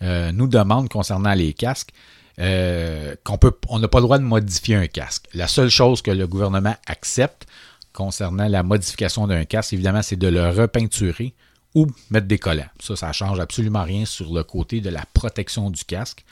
nous 0.00 0.48
demande 0.48 0.88
concernant 0.88 1.32
les 1.32 1.52
casques, 1.52 1.90
qu'on 2.36 3.38
peut, 3.38 3.52
on 3.68 3.78
n'a 3.78 3.86
pas 3.86 3.98
le 3.98 4.02
droit 4.02 4.18
de 4.18 4.24
modifier 4.24 4.74
un 4.74 4.88
casque. 4.88 5.28
La 5.32 5.46
seule 5.46 5.68
chose 5.68 6.02
que 6.02 6.10
le 6.10 6.26
gouvernement 6.26 6.74
accepte 6.86 7.46
concernant 7.92 8.48
la 8.48 8.64
modification 8.64 9.28
d'un 9.28 9.44
casque, 9.44 9.74
évidemment, 9.74 10.02
c'est 10.02 10.16
de 10.16 10.26
le 10.26 10.50
repeinturer 10.50 11.34
ou 11.74 11.86
mettre 12.10 12.26
des 12.26 12.38
collants. 12.38 12.68
Ça, 12.80 12.96
ça 12.96 13.08
ne 13.08 13.12
change 13.12 13.40
absolument 13.40 13.84
rien 13.84 14.04
sur 14.04 14.32
le 14.32 14.42
côté 14.42 14.80
de 14.80 14.90
la 14.90 15.04
protection 15.14 15.70
du 15.70 15.84
casque. 15.84 16.24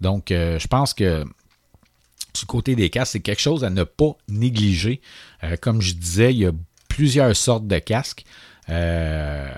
Donc, 0.00 0.30
euh, 0.30 0.58
je 0.58 0.66
pense 0.66 0.94
que 0.94 1.24
du 2.34 2.46
côté 2.46 2.74
des 2.74 2.90
casques, 2.90 3.12
c'est 3.12 3.20
quelque 3.20 3.40
chose 3.40 3.64
à 3.64 3.70
ne 3.70 3.84
pas 3.84 4.16
négliger. 4.28 5.00
Euh, 5.44 5.56
comme 5.60 5.80
je 5.80 5.94
disais, 5.94 6.32
il 6.32 6.38
y 6.40 6.46
a 6.46 6.52
plusieurs 6.88 7.34
sortes 7.36 7.66
de 7.66 7.78
casques. 7.78 8.24
Euh, 8.68 9.50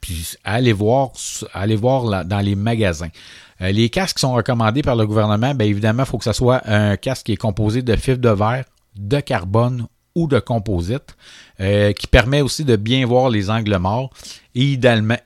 puis 0.00 0.34
allez 0.44 0.72
voir, 0.72 1.12
dans 1.52 2.40
les 2.42 2.54
magasins. 2.54 3.10
les 3.60 3.90
casques 3.90 4.18
sont 4.18 4.32
recommandés 4.32 4.82
par 4.82 4.96
le 4.96 5.06
gouvernement, 5.06 5.54
bien 5.54 5.66
évidemment, 5.66 6.04
il 6.04 6.06
faut 6.06 6.18
que 6.18 6.24
ce 6.24 6.32
soit 6.32 6.62
un 6.66 6.96
casque 6.96 7.26
qui 7.26 7.32
est 7.32 7.36
composé 7.36 7.82
de 7.82 7.94
fibres 7.96 8.20
de 8.20 8.30
verre, 8.30 8.64
de 8.96 9.20
carbone 9.20 9.86
ou 10.14 10.26
de 10.26 10.38
composite, 10.40 11.16
euh, 11.60 11.92
qui 11.92 12.06
permet 12.06 12.40
aussi 12.40 12.64
de 12.64 12.76
bien 12.76 13.06
voir 13.06 13.30
les 13.30 13.50
angles 13.50 13.76
morts 13.78 14.10
et 14.54 14.64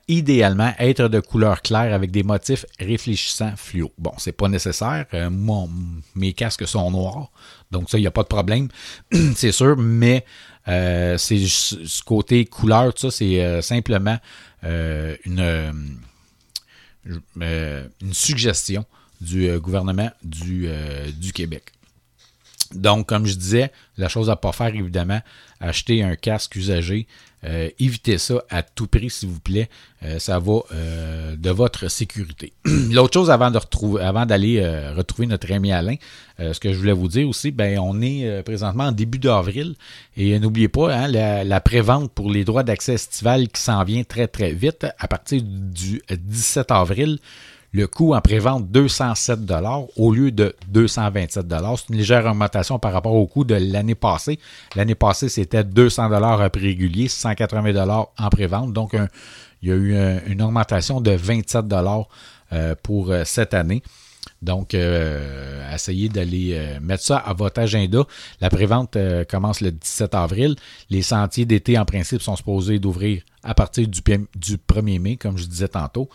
idéalement, 0.07 0.73
être 0.77 1.07
de 1.07 1.19
couleur 1.19 1.61
claire 1.61 1.93
avec 1.93 2.11
des 2.11 2.23
motifs 2.23 2.65
réfléchissants 2.79 3.53
fluo. 3.55 3.91
Bon, 3.97 4.11
c'est 4.17 4.31
pas 4.31 4.47
nécessaire. 4.47 5.05
Euh, 5.13 5.29
mes 6.15 6.33
casques 6.33 6.67
sont 6.67 6.91
noirs, 6.91 7.31
donc 7.71 7.89
ça, 7.89 7.97
il 7.97 8.01
n'y 8.01 8.07
a 8.07 8.11
pas 8.11 8.23
de 8.23 8.27
problème, 8.27 8.67
c'est 9.35 9.51
sûr, 9.51 9.75
mais 9.77 10.25
euh, 10.67 11.17
c'est 11.17 11.45
ce 11.47 12.03
côté 12.03 12.45
couleur, 12.45 12.93
ça, 12.95 13.09
c'est 13.09 13.61
simplement 13.61 14.17
une, 14.63 15.99
suggestion 18.11 18.85
du 19.21 19.59
gouvernement 19.59 20.11
du 20.23 21.31
Québec. 21.33 21.74
Donc, 22.75 23.07
comme 23.07 23.25
je 23.25 23.35
disais, 23.35 23.71
la 23.97 24.09
chose 24.09 24.29
à 24.29 24.35
pas 24.35 24.51
faire, 24.51 24.73
évidemment, 24.75 25.21
acheter 25.59 26.03
un 26.03 26.15
casque 26.15 26.55
usagé. 26.55 27.07
Euh, 27.43 27.69
évitez 27.79 28.17
ça 28.17 28.43
à 28.49 28.63
tout 28.63 28.87
prix, 28.87 29.09
s'il 29.09 29.29
vous 29.29 29.39
plaît. 29.39 29.69
Euh, 30.03 30.19
ça 30.19 30.39
va 30.39 30.59
euh, 30.73 31.35
de 31.35 31.49
votre 31.51 31.89
sécurité. 31.89 32.53
L'autre 32.91 33.13
chose 33.13 33.29
avant 33.29 33.51
d'aller 34.25 34.91
retrouver 34.95 35.27
notre 35.27 35.51
ami 35.53 35.71
Alain, 35.71 35.95
ce 36.39 36.59
que 36.59 36.73
je 36.73 36.77
voulais 36.77 36.93
vous 36.93 37.07
dire 37.07 37.27
aussi, 37.29 37.51
ben 37.51 37.79
on 37.79 38.01
est 38.01 38.43
présentement 38.43 38.85
en 38.85 38.91
début 38.91 39.19
d'avril 39.19 39.75
et 40.17 40.37
n'oubliez 40.39 40.67
pas 40.67 40.93
hein, 40.93 41.07
la, 41.07 41.43
la 41.43 41.61
prévente 41.61 42.11
pour 42.11 42.29
les 42.29 42.43
droits 42.43 42.63
d'accès 42.63 42.95
estival 42.95 43.47
qui 43.47 43.61
s'en 43.61 43.83
vient 43.83 44.03
très 44.03 44.27
très 44.27 44.51
vite 44.51 44.85
à 44.97 45.07
partir 45.07 45.41
du 45.43 46.01
17 46.09 46.71
avril. 46.71 47.19
Le 47.75 47.87
coût 47.87 48.15
en 48.15 48.21
prévente 48.21 48.71
207 48.71 49.41
au 49.97 50.13
lieu 50.13 50.31
de 50.31 50.55
227 50.69 51.45
C'est 51.49 51.89
une 51.89 51.97
légère 51.97 52.25
augmentation 52.25 52.79
par 52.79 52.93
rapport 52.93 53.15
au 53.15 53.27
coût 53.27 53.43
de 53.43 53.55
l'année 53.55 53.95
passée. 53.95 54.39
L'année 54.77 54.95
passée, 54.95 55.27
c'était 55.27 55.65
200 55.65 56.09
à 56.09 56.49
prix 56.49 56.67
régulier, 56.67 57.09
180 57.09 58.07
en 58.17 58.29
prévente. 58.29 58.71
Donc, 58.71 58.95
il 59.61 59.67
y 59.67 59.71
a 59.73 59.75
eu 59.75 59.93
une 60.25 60.41
augmentation 60.41 61.01
de 61.01 61.11
27 61.11 61.65
euh, 62.53 62.75
pour 62.81 63.11
euh, 63.11 63.25
cette 63.25 63.53
année. 63.53 63.83
Donc, 64.41 64.73
euh, 64.73 65.69
essayez 65.73 66.07
d'aller 66.07 66.77
mettre 66.81 67.03
ça 67.03 67.17
à 67.17 67.33
votre 67.33 67.59
agenda. 67.59 68.05
La 68.39 68.49
prévente 68.49 68.97
commence 69.29 69.59
le 69.59 69.73
17 69.73 70.15
avril. 70.15 70.55
Les 70.89 71.01
sentiers 71.01 71.45
d'été, 71.45 71.77
en 71.77 71.83
principe, 71.83 72.21
sont 72.21 72.37
supposés 72.37 72.79
d'ouvrir 72.79 73.21
à 73.43 73.53
partir 73.53 73.85
du 73.85 73.99
1er 73.99 74.99
mai, 74.99 75.17
comme 75.17 75.37
je 75.37 75.45
disais 75.45 75.67
tantôt. 75.67 76.09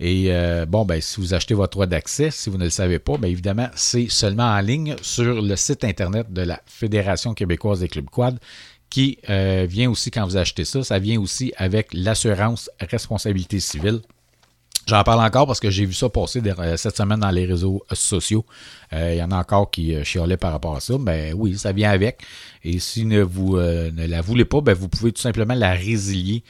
Et 0.00 0.26
euh, 0.28 0.64
bon, 0.64 0.84
ben, 0.84 1.00
si 1.00 1.20
vous 1.20 1.34
achetez 1.34 1.54
votre 1.54 1.72
droit 1.72 1.86
d'accès, 1.86 2.30
si 2.30 2.50
vous 2.50 2.58
ne 2.58 2.64
le 2.64 2.70
savez 2.70 2.98
pas, 2.98 3.18
bien 3.18 3.30
évidemment, 3.30 3.68
c'est 3.74 4.08
seulement 4.08 4.44
en 4.44 4.60
ligne 4.60 4.94
sur 5.02 5.42
le 5.42 5.56
site 5.56 5.82
Internet 5.82 6.32
de 6.32 6.42
la 6.42 6.60
Fédération 6.66 7.34
québécoise 7.34 7.80
des 7.80 7.88
clubs 7.88 8.08
quad 8.08 8.38
qui 8.90 9.18
euh, 9.28 9.66
vient 9.68 9.90
aussi, 9.90 10.10
quand 10.10 10.24
vous 10.24 10.36
achetez 10.36 10.64
ça, 10.64 10.82
ça 10.82 10.98
vient 10.98 11.20
aussi 11.20 11.52
avec 11.56 11.88
l'assurance 11.92 12.70
responsabilité 12.80 13.60
civile. 13.60 14.00
J'en 14.86 15.02
parle 15.02 15.20
encore 15.20 15.46
parce 15.46 15.60
que 15.60 15.68
j'ai 15.68 15.84
vu 15.84 15.92
ça 15.92 16.08
passer 16.08 16.40
euh, 16.46 16.76
cette 16.78 16.96
semaine 16.96 17.20
dans 17.20 17.30
les 17.30 17.44
réseaux 17.44 17.84
sociaux. 17.92 18.46
Il 18.92 19.16
y 19.16 19.22
en 19.22 19.30
a 19.32 19.36
encore 19.36 19.70
qui 19.70 20.02
chiolaient 20.04 20.38
par 20.38 20.52
rapport 20.52 20.76
à 20.76 20.80
ça. 20.80 20.96
Ben 20.96 21.34
oui, 21.36 21.58
ça 21.58 21.72
vient 21.72 21.90
avec. 21.90 22.22
Et 22.64 22.78
si 22.78 23.04
ne 23.04 23.20
vous 23.20 23.58
ne 23.58 24.06
la 24.06 24.22
voulez 24.22 24.46
pas, 24.46 24.62
ben 24.62 24.72
vous 24.72 24.88
pouvez 24.88 25.12
tout 25.12 25.20
simplement 25.20 25.54
la 25.54 25.72
résilier 25.72 26.42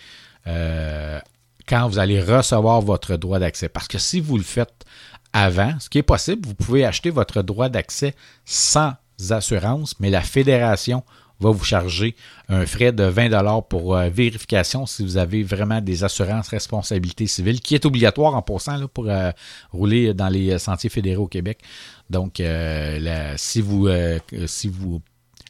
quand 1.69 1.89
vous 1.89 1.99
allez 1.99 2.21
recevoir 2.21 2.81
votre 2.81 3.17
droit 3.17 3.39
d'accès. 3.39 3.69
Parce 3.69 3.89
que 3.89 3.99
si 3.99 4.21
vous 4.21 4.37
le 4.37 4.43
faites 4.43 4.85
avant, 5.33 5.79
ce 5.79 5.89
qui 5.89 5.99
est 5.99 6.03
possible, 6.03 6.47
vous 6.47 6.55
pouvez 6.55 6.85
acheter 6.85 7.11
votre 7.11 7.43
droit 7.43 7.69
d'accès 7.69 8.15
sans 8.45 8.95
assurance, 9.31 9.95
mais 10.01 10.11
la 10.11 10.23
fédération 10.23 11.03
va 11.41 11.51
vous 11.51 11.65
charger 11.65 12.17
un 12.49 12.67
frais 12.67 12.93
de 12.93 13.05
20 13.05 13.63
pour 13.69 13.97
euh, 13.97 14.09
vérification 14.09 14.87
si 14.87 15.05
vous 15.05 15.17
avez 15.19 15.43
vraiment 15.43 15.81
des 15.81 16.03
assurances 16.03 16.49
responsabilité 16.49 17.27
civile, 17.27 17.61
qui 17.61 17.75
est 17.75 17.85
obligatoire 17.85 18.35
en 18.35 18.43
pourcent 18.43 18.89
pour 18.89 19.09
euh, 19.09 19.31
rouler 19.71 20.15
dans 20.15 20.29
les 20.29 20.59
sentiers 20.59 20.91
fédéraux 20.91 21.25
au 21.25 21.29
Québec. 21.29 21.61
Donc, 22.11 22.41
euh, 22.41 23.35
si 23.37 23.61
vous, 23.61 23.89
si 24.47 24.69
vous 24.69 25.01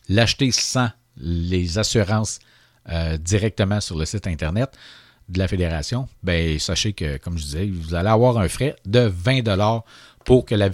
l'achetez 0.08 0.50
sans 0.50 0.90
les 1.16 1.78
assurances 1.78 2.40
directement 3.20 3.80
sur 3.80 3.98
le 3.98 4.06
site 4.06 4.26
Internet, 4.26 4.70
de 5.28 5.38
la 5.38 5.48
fédération, 5.48 6.08
ben 6.22 6.58
sachez 6.58 6.92
que, 6.92 7.18
comme 7.18 7.36
je 7.38 7.44
disais, 7.44 7.66
vous 7.66 7.94
allez 7.94 8.08
avoir 8.08 8.38
un 8.38 8.48
frais 8.48 8.76
de 8.86 9.00
20 9.00 9.42
pour 10.24 10.44
que 10.44 10.54
la 10.54 10.68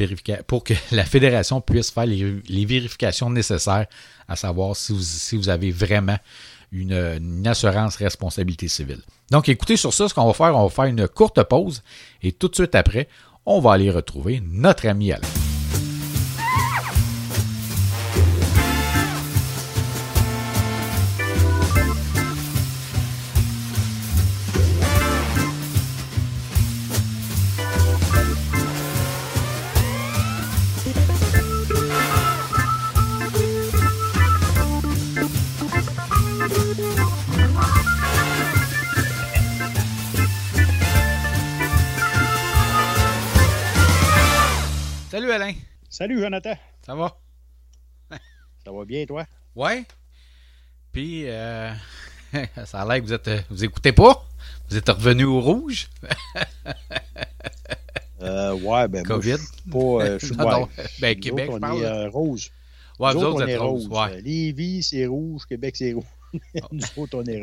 pour 0.46 0.64
que 0.64 0.74
la 0.92 1.04
fédération 1.04 1.60
puisse 1.60 1.90
faire 1.90 2.06
les, 2.06 2.64
vérifications 2.64 3.30
nécessaires 3.30 3.86
à 4.28 4.36
savoir 4.36 4.76
si 4.76 4.92
vous, 4.92 5.00
si 5.00 5.36
vous 5.36 5.48
avez 5.48 5.70
vraiment 5.70 6.18
une, 6.72 6.92
une, 6.92 7.46
assurance 7.46 7.96
responsabilité 7.96 8.66
civile. 8.68 9.00
Donc, 9.30 9.48
écoutez, 9.48 9.76
sur 9.76 9.94
ça, 9.94 10.08
ce 10.08 10.14
qu'on 10.14 10.26
va 10.26 10.32
faire, 10.32 10.56
on 10.56 10.64
va 10.64 10.70
faire 10.70 10.86
une 10.86 11.06
courte 11.06 11.42
pause 11.44 11.82
et 12.22 12.32
tout 12.32 12.48
de 12.48 12.54
suite 12.54 12.74
après, 12.74 13.08
on 13.46 13.60
va 13.60 13.72
aller 13.74 13.90
retrouver 13.90 14.42
notre 14.44 14.88
ami 14.88 15.12
Alain. 15.12 15.43
Alain. 45.34 45.54
Salut 45.90 46.20
Jonathan. 46.20 46.54
Ça 46.86 46.94
va? 46.94 47.18
Ça 48.64 48.70
va 48.70 48.84
bien 48.84 49.04
toi? 49.04 49.26
Ouais. 49.56 49.82
Puis 50.92 51.24
euh, 51.26 51.72
ça 52.64 52.82
a 52.82 52.86
l'air 52.86 53.02
que 53.02 53.06
vous 53.06 53.12
êtes 53.12 53.44
vous 53.50 53.64
écoutez 53.64 53.90
pas? 53.90 54.24
Vous 54.70 54.76
êtes 54.76 54.88
revenu 54.88 55.24
au 55.24 55.40
rouge? 55.40 55.88
euh, 58.22 58.52
ouais, 58.52 58.86
ben 58.86 59.02
COVID. 59.02 59.38
Moi, 59.66 60.04
pas, 60.04 60.06
euh, 60.06 60.18
non, 60.38 60.68
Ben 61.00 61.18
Québec, 61.18 61.48
autres, 61.50 61.56
je 61.56 61.60
parle. 61.60 61.82
Est, 61.82 61.86
euh, 61.86 62.08
rouge. 62.10 62.52
Ouais, 63.00 63.12
vous, 63.12 63.18
vous 63.18 63.24
autres, 63.26 63.44
on 63.44 63.48
est 63.48 63.56
rose. 63.56 63.88
rouge. 63.88 63.98
Ouais. 63.98 64.20
Lévis, 64.20 64.84
c'est 64.84 65.06
rouge. 65.06 65.46
Québec, 65.48 65.74
c'est 65.76 65.94
rouge. 65.94 66.04
Nous 66.72 66.82
autres, 66.96 67.18
on 67.18 67.24
est. 67.24 67.42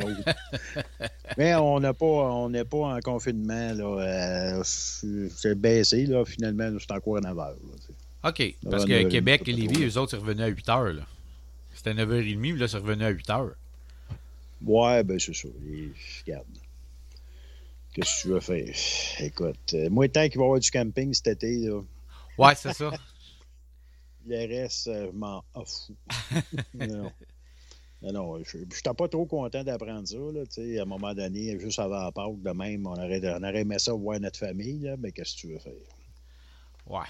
Mais 1.38 1.56
on 1.56 1.80
n'est 1.80 1.94
pas, 1.94 2.06
on 2.06 2.52
pas 2.52 2.78
en 2.78 3.00
confinement. 3.00 3.74
Euh, 3.80 4.62
c'est 4.64 5.56
baissé. 5.56 6.06
Là. 6.06 6.26
Finalement, 6.26 6.70
c'est 6.80 6.92
encore 6.92 7.22
9 7.22 7.40
heures. 7.40 7.56
Là, 7.56 8.30
OK. 8.30 8.56
Parce 8.70 8.86
que 8.86 9.04
Québec 9.04 9.44
et 9.48 9.54
Lévis, 9.54 9.86
eux 9.86 9.98
autres, 9.98 10.12
c'est 10.12 10.18
revenu 10.18 10.44
à 10.44 10.48
8 10.48 10.70
heures. 10.70 10.94
Là. 10.94 11.04
C'était 11.74 11.94
9h30, 11.94 12.58
là, 12.58 12.68
c'est 12.68 12.78
revenu 12.78 13.04
à 13.04 13.10
8 13.10 13.30
heures. 13.30 13.56
Ouais, 14.64 15.04
ben 15.04 15.20
c'est 15.20 15.34
ça. 15.34 15.48
Et, 15.48 15.92
regarde. 16.26 16.46
Qu'est-ce 17.94 18.18
que 18.18 18.22
tu 18.22 18.28
veux 18.30 18.40
faire? 18.40 18.74
Écoute, 19.20 19.74
euh, 19.74 19.90
moi, 19.90 20.08
tant 20.08 20.28
qu'il 20.30 20.38
va 20.38 20.44
y 20.44 20.46
avoir 20.46 20.60
du 20.60 20.72
camping 20.72 21.14
cet 21.14 21.28
été, 21.28 21.58
là. 21.58 21.82
Ouais, 22.38 22.56
c'est 22.56 22.74
ça. 22.74 22.92
Le 24.28 24.48
reste, 24.48 24.88
euh, 24.88 25.08
je 25.12 25.18
m'en 25.18 25.44
fous. 25.66 25.96
non. 26.76 27.12
Non, 28.02 28.12
non, 28.14 28.44
je 28.44 28.58
n'étais 28.58 28.94
pas 28.98 29.08
trop 29.08 29.26
content 29.26 29.64
d'apprendre 29.64 30.08
ça. 30.08 30.18
Là, 30.18 30.42
à 30.42 30.82
un 30.82 30.86
moment 30.86 31.14
donné, 31.14 31.60
juste 31.60 31.78
avant 31.78 32.04
la 32.04 32.12
Pâques, 32.12 32.42
de 32.42 32.52
même, 32.52 32.88
on 32.88 32.94
aurait, 32.94 33.22
on 33.24 33.44
aurait 33.44 33.62
aimé 33.62 33.78
ça 33.78 33.94
voir 33.94 34.20
notre 34.20 34.40
famille, 34.40 34.80
là, 34.80 34.96
mais 34.98 35.12
qu'est-ce 35.12 35.36
que 35.36 35.42
tu 35.42 35.48
veux 35.48 35.60
faire? 35.60 35.74
Ouais. 36.88 37.06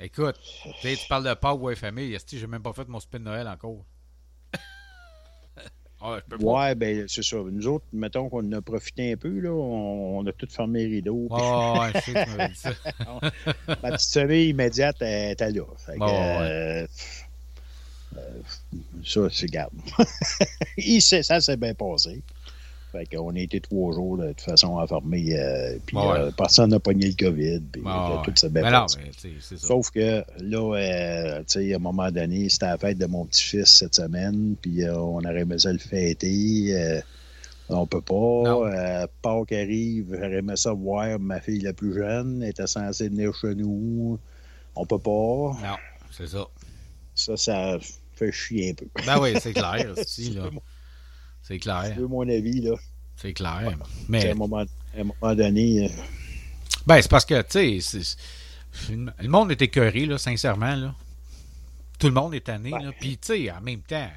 Écoute, 0.00 0.36
tu 0.80 0.96
parles 1.08 1.28
de 1.28 1.34
Pâques, 1.34 1.60
ouais, 1.60 1.76
famille. 1.76 2.16
J'ai 2.26 2.46
même 2.48 2.62
pas 2.62 2.72
fait 2.72 2.88
mon 2.88 2.98
spin 2.98 3.20
de 3.20 3.24
Noël 3.24 3.46
encore? 3.46 3.84
ouais, 6.02 6.18
je 6.18 6.24
peux 6.28 6.38
pas. 6.38 6.44
ouais, 6.44 6.74
ben, 6.74 7.04
c'est 7.06 7.22
ça. 7.22 7.36
Nous 7.36 7.66
autres, 7.68 7.84
mettons 7.92 8.28
qu'on 8.28 8.50
a 8.52 8.60
profité 8.60 9.12
un 9.12 9.16
peu, 9.16 9.38
là, 9.38 9.50
on, 9.50 10.18
on 10.18 10.26
a 10.26 10.32
tout 10.32 10.48
fermé 10.50 10.86
les 10.86 10.96
rideaux. 10.96 11.28
Oh, 11.30 11.78
ouais, 11.80 11.92
je 11.94 12.00
sais 12.00 12.14
que 12.14 12.24
tu 12.24 12.48
dit 12.48 12.56
ça. 12.56 12.70
Ma 13.82 13.92
petite 13.92 14.12
famille 14.12 14.48
immédiate 14.48 15.02
était 15.02 15.52
là. 15.52 15.64
Fait 15.76 15.98
que, 15.98 16.04
ouais. 16.04 16.82
euh, 16.82 16.86
ça, 19.04 19.20
c'est 19.30 19.46
garde. 19.46 19.72
ça 21.22 21.40
s'est 21.40 21.56
bien 21.56 21.74
passé. 21.74 22.20
Fait 22.92 23.04
qu'on 23.04 23.34
a 23.36 23.38
été 23.38 23.60
trois 23.60 23.92
jours 23.92 24.16
de 24.16 24.28
toute 24.28 24.40
façon 24.40 24.78
enfermés. 24.78 25.38
Euh, 25.38 25.76
puis 25.84 25.94
Ouais. 25.96 26.04
euh, 26.20 26.30
personne 26.30 26.70
n'a 26.70 26.80
pogné 26.80 27.08
le 27.08 27.14
COVID. 27.14 27.60
Puis 27.70 27.82
Ouais, 27.82 27.90
euh, 27.92 28.16
tout 28.24 28.32
s'est 28.34 28.48
bien 28.48 28.62
Mais 28.62 28.70
non, 28.70 28.80
passé. 28.82 28.98
mais 29.04 29.30
ça. 29.40 29.56
Sauf 29.58 29.90
que 29.90 30.24
là, 30.40 30.74
euh, 30.76 31.38
tu 31.40 31.44
sais, 31.48 31.72
à 31.74 31.76
un 31.76 31.80
moment 31.80 32.10
donné, 32.10 32.48
c'était 32.48 32.66
la 32.66 32.78
fête 32.78 32.96
de 32.96 33.04
mon 33.04 33.26
petit-fils 33.26 33.68
cette 33.68 33.94
semaine, 33.94 34.54
puis 34.62 34.84
euh, 34.84 34.96
on 34.98 35.18
aurait 35.18 35.40
aimé 35.40 35.58
ça 35.58 35.70
le 35.70 35.78
fêter. 35.78 36.68
euh, 36.74 37.00
on 37.68 37.86
peut 37.86 38.00
pas. 38.00 38.14
Euh, 38.14 39.06
Pâques 39.20 39.52
arrive, 39.52 40.06
j'aurais 40.10 40.38
aimé 40.38 40.54
ça 40.56 40.72
voir 40.72 41.18
ma 41.18 41.38
fille 41.42 41.60
la 41.60 41.74
plus 41.74 41.92
jeune, 41.92 42.42
elle 42.42 42.48
était 42.48 42.66
censée 42.66 43.10
venir 43.10 43.34
chez 43.38 43.54
nous. 43.54 44.18
On 44.74 44.86
peut 44.86 44.98
pas. 44.98 45.10
Non, 45.10 45.76
c'est 46.10 46.26
ça. 46.28 46.46
Ça, 47.18 47.36
ça 47.36 47.78
fait 48.14 48.32
chier 48.32 48.70
un 48.70 48.74
peu. 48.74 48.86
Ben 49.04 49.18
oui, 49.20 49.34
c'est 49.40 49.52
clair. 49.52 49.92
C'est 51.42 51.58
clair. 51.58 51.94
C'est 51.96 52.02
mon 52.02 52.28
avis, 52.28 52.60
là. 52.60 52.74
C'est 53.16 53.32
clair. 53.32 53.68
À, 53.80 53.86
Mais 54.08 54.30
un 54.30 54.34
moment, 54.34 54.58
à 54.58 55.00
un 55.00 55.04
moment 55.04 55.34
donné, 55.34 55.86
euh, 55.86 55.88
Ben, 56.86 57.00
c'est 57.00 57.10
parce 57.10 57.24
que, 57.24 57.40
tu 57.42 57.80
sais, 57.80 58.16
le 58.90 59.28
monde 59.28 59.50
est 59.50 59.62
écœuré, 59.62 60.04
là, 60.04 60.18
sincèrement, 60.18 60.74
là. 60.74 60.94
Tout 61.98 62.08
le 62.08 62.12
monde 62.12 62.34
est 62.34 62.46
tanné, 62.46 62.70
Ben. 62.70 62.82
là. 62.84 62.92
Puis, 63.00 63.16
tu 63.16 63.28
sais, 63.28 63.50
en 63.50 63.60
même 63.62 63.80
temps, 63.80 64.10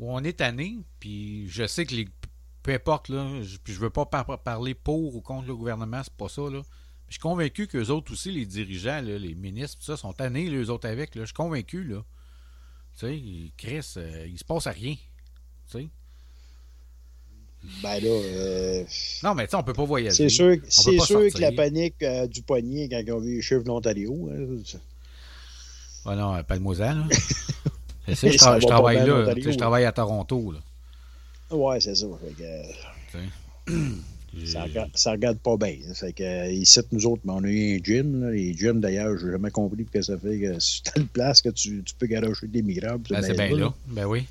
on 0.00 0.22
est 0.24 0.38
tanné, 0.38 0.78
puis 1.00 1.48
je 1.48 1.66
sais 1.66 1.86
que 1.86 1.94
les. 1.94 2.08
Peu 2.62 2.74
importe, 2.74 3.08
là, 3.08 3.26
je, 3.42 3.56
puis 3.58 3.72
je 3.72 3.78
veux 3.78 3.90
pas 3.90 4.04
par- 4.04 4.38
parler 4.40 4.74
pour 4.74 5.14
ou 5.14 5.20
contre 5.20 5.46
le 5.46 5.54
gouvernement, 5.56 6.02
c'est 6.02 6.12
pas 6.12 6.28
ça, 6.28 6.42
là. 6.42 6.60
Je 7.08 7.14
suis 7.14 7.20
convaincu 7.20 7.66
qu'eux 7.68 7.86
autres 7.86 8.12
aussi, 8.12 8.30
les 8.32 8.44
dirigeants, 8.44 9.00
là, 9.00 9.16
les 9.16 9.34
ministres, 9.34 9.78
tout 9.78 9.84
ça, 9.84 9.96
sont 9.96 10.12
tannés, 10.12 10.50
les 10.50 10.68
autres 10.68 10.88
avec. 10.88 11.14
Là. 11.14 11.22
Je 11.22 11.26
suis 11.26 11.34
convaincu, 11.34 11.84
là. 11.84 12.02
Tu 12.98 13.06
sais, 13.06 13.22
Chris, 13.56 13.92
euh, 13.96 14.26
il 14.28 14.38
se 14.38 14.44
passe 14.44 14.66
à 14.66 14.70
rien. 14.72 14.94
Tu 15.70 15.78
sais. 15.78 15.86
Ben 17.82 18.00
là. 18.00 18.08
euh, 18.08 18.84
Non, 19.22 19.34
mais 19.34 19.44
tu 19.46 19.50
sais, 19.50 19.56
on 19.56 19.62
peut 19.62 19.72
pas 19.72 19.84
voyager. 19.84 20.16
c'est 20.16 20.28
sûr, 20.28 20.56
c'est 20.68 20.98
sûr 21.06 21.20
que 21.32 21.38
la 21.40 21.50
panique 21.56 22.02
euh, 22.02 22.26
du 22.26 22.42
poignet 22.42 22.88
quand 22.88 22.98
ils 23.04 23.12
ont 23.12 23.18
vu 23.20 23.36
les 23.36 23.42
chiffres 23.42 23.62
de 23.62 23.68
l'Ontario. 23.68 24.30
hein, 24.32 24.56
Ah 26.04 26.14
non, 26.16 26.42
pas 26.44 26.56
de. 26.56 27.04
Je 28.32 28.38
tra- 28.38 28.58
travaille 28.66 28.96
là. 29.06 29.24
Je 29.52 29.56
travaille 29.58 29.84
à 29.84 29.92
Toronto. 29.92 30.52
Là. 30.52 31.56
Ouais, 31.56 31.80
c'est 31.80 31.94
ça. 31.94 32.06
Fait 32.24 32.32
que, 32.32 32.42
euh. 32.42 33.26
ça, 34.46 34.62
regarde, 34.64 34.90
ça 34.94 35.10
regarde 35.12 35.38
pas 35.38 35.56
bien. 35.56 35.76
Fait 35.94 36.12
que, 36.12 36.22
euh, 36.22 36.50
ici, 36.50 36.80
nous 36.92 37.06
autres, 37.06 37.22
ben, 37.24 37.34
on 37.34 37.44
a 37.44 37.48
eu 37.48 37.76
un 37.76 37.82
gym. 37.82 38.20
là. 38.24 38.30
Les 38.30 38.52
gyms, 38.54 38.80
d'ailleurs, 38.80 39.16
j'ai 39.18 39.30
jamais 39.30 39.50
compris 39.50 39.84
que 39.86 40.00
ça 40.02 40.18
fait 40.18 40.38
que 40.38 40.58
si 40.60 40.82
tu 40.82 40.90
as 40.94 41.00
une 41.00 41.08
place 41.08 41.40
que 41.42 41.48
tu, 41.48 41.82
tu 41.84 41.94
peux 41.94 42.06
garocher 42.06 42.46
des 42.46 42.62
microbes. 42.62 43.06
Ben, 43.08 43.22
c'est 43.22 43.34
bien 43.34 43.56
là. 43.56 43.72
Ben 43.86 44.04
oui. 44.06 44.26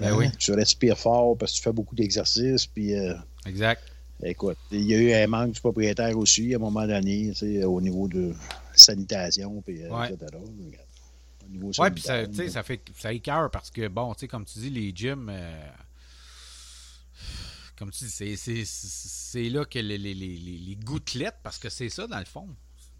Ben 0.00 0.08
Hein? 0.12 0.16
oui. 0.18 0.26
Tu 0.38 0.52
respires 0.52 0.98
fort 0.98 1.36
parce 1.38 1.52
que 1.52 1.56
tu 1.58 1.62
fais 1.62 1.72
beaucoup 1.72 1.94
d'exercices. 1.94 2.66
Puis, 2.66 2.94
euh, 2.94 3.14
Exact. 3.46 3.80
écoute, 4.22 4.56
il 4.72 4.82
y 4.82 4.94
a 4.94 4.98
eu 4.98 5.12
un 5.12 5.26
manque 5.28 5.52
du 5.52 5.60
propriétaire 5.60 6.18
aussi 6.18 6.52
à 6.52 6.56
un 6.56 6.60
moment 6.60 6.86
donné, 6.86 7.32
au 7.64 7.80
niveau 7.80 8.08
de 8.08 8.32
sanitation, 8.74 9.62
puis, 9.64 9.82
euh, 9.84 9.90
Ouais. 9.90 10.06
etc. 10.08 10.26
Regarde, 10.32 10.86
Au 11.44 11.48
niveau 11.50 11.70
Ouais, 11.78 11.90
puis 11.90 12.02
ça, 12.02 12.24
ça 12.48 12.62
fait 12.62 12.80
ça 12.96 13.10
parce 13.52 13.70
que, 13.70 13.86
bon, 13.86 14.14
tu 14.14 14.20
sais, 14.20 14.28
comme 14.28 14.44
tu 14.46 14.58
dis, 14.58 14.70
les 14.70 14.92
gyms. 14.94 15.28
euh, 15.30 15.68
comme 17.78 17.90
tu 17.90 18.04
dis, 18.04 18.36
c'est- 18.36 19.48
là 19.50 19.64
que 19.64 19.78
les, 19.78 19.98
les- 19.98 20.14
les- 20.14 20.36
les- 20.36 20.76
gouttelettes, 20.76 21.38
parce 21.42 21.58
que 21.58 21.68
c'est 21.68 21.88
ça 21.88 22.06
dans 22.06 22.18
le 22.18 22.24
fond. 22.24 22.48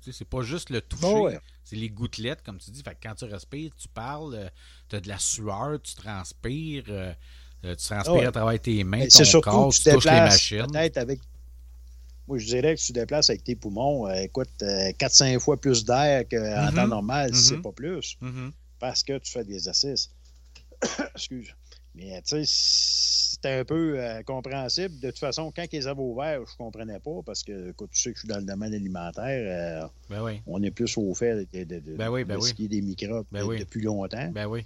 Tu 0.02 0.12
sais, 0.12 0.18
c'est 0.18 0.24
pas 0.28 0.42
juste 0.42 0.70
le 0.70 0.80
toucher. 0.82 1.06
Oh, 1.06 1.24
ouais. 1.26 1.38
C'est 1.64 1.76
les 1.76 1.88
gouttelettes, 1.88 2.42
comme 2.42 2.58
tu 2.58 2.70
dis. 2.70 2.82
Fait 2.82 2.94
que 2.94 3.08
quand 3.08 3.14
tu 3.14 3.24
respires, 3.24 3.70
tu 3.76 3.88
parles, 3.88 4.50
tu 4.88 4.96
as 4.96 5.00
de 5.00 5.08
la 5.08 5.18
sueur, 5.18 5.80
tu 5.82 5.94
transpires, 5.94 6.84
euh, 6.88 7.12
euh, 7.64 7.74
tu 7.74 7.86
transpires 7.86 8.12
ouais. 8.14 8.26
à 8.26 8.32
travers 8.32 8.60
tes 8.60 8.84
mains, 8.84 9.06
ton 9.08 9.24
surtout 9.24 9.40
corps, 9.50 9.68
que 9.70 9.74
tu 9.76 9.82
tu 9.82 9.90
touches 9.90 10.04
les 10.04 10.10
déplaces 10.10 10.32
machines. 10.34 10.66
peut-être 10.70 10.96
avec. 10.98 11.20
Moi, 12.28 12.38
je 12.38 12.46
dirais 12.46 12.74
que 12.74 12.80
tu 12.80 12.92
déplaces 12.92 13.30
avec 13.30 13.44
tes 13.44 13.54
poumons, 13.56 14.06
euh, 14.08 14.14
écoute, 14.14 14.48
4-5 14.98 15.38
fois 15.40 15.58
plus 15.60 15.84
d'air 15.84 16.24
qu'en 16.28 16.70
Mhm. 16.70 16.74
temps 16.74 16.86
normal, 16.88 17.34
si 17.34 17.42
c'est 17.42 17.56
Mhm. 17.56 17.62
pas 17.62 17.72
plus, 17.72 18.16
Mhm. 18.20 18.52
parce 18.78 19.02
que 19.02 19.16
tu 19.18 19.30
fais 19.32 19.44
des 19.44 19.54
exercices. 19.54 20.10
Excuse. 21.14 21.54
Mais 21.94 22.20
tu 22.22 22.44
sais, 22.44 22.44
c'était 23.44 23.58
un 23.60 23.64
peu 23.64 23.94
euh, 23.98 24.22
compréhensible. 24.22 24.98
De 25.00 25.10
toute 25.10 25.18
façon, 25.18 25.52
quand 25.54 25.66
ils 25.70 25.86
avaient 25.86 26.00
ouvert, 26.00 26.40
je 26.50 26.56
comprenais 26.56 26.98
pas, 26.98 27.20
parce 27.26 27.42
que, 27.42 27.70
écoute, 27.70 27.90
tu 27.92 28.00
sais 28.00 28.10
que 28.10 28.16
je 28.16 28.20
suis 28.20 28.28
dans 28.28 28.38
le 28.38 28.44
domaine 28.44 28.72
alimentaire, 28.72 29.24
euh, 29.84 29.86
Ben 30.08 30.22
oui, 30.22 30.40
on 30.46 30.62
est 30.62 30.70
plus 30.70 30.96
au 30.96 31.12
fait 31.14 31.46
de, 31.52 31.64
de, 31.64 31.78
de- 31.80 31.96
Ben 31.96 32.08
oui, 32.08 32.24
ben 32.24 32.36
de 32.36 32.40
oui. 32.42 32.48
ce 32.48 32.54
qui 32.54 32.64
est 32.64 32.68
des 32.68 32.80
microbes 32.80 33.26
depuis 33.30 33.82
longtemps. 33.82 34.30
ben 34.32 34.46
oui. 34.46 34.64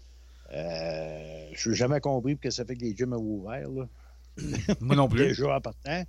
Euh, 0.54 1.49
je 1.54 1.70
n'ai 1.70 1.75
jamais 1.76 2.00
compris 2.00 2.38
que 2.38 2.50
ça 2.50 2.64
fait 2.64 2.76
que 2.76 2.82
les 2.82 2.97
gyms 2.97 3.12
avaient 3.12 3.23
ouvert. 3.23 3.68
Là. 3.68 3.88
Moi 4.80 4.94
non 4.97 5.08
plus. 5.08 5.26
Déjà 5.26 5.56
en 5.56 5.61
partant. 5.61 6.04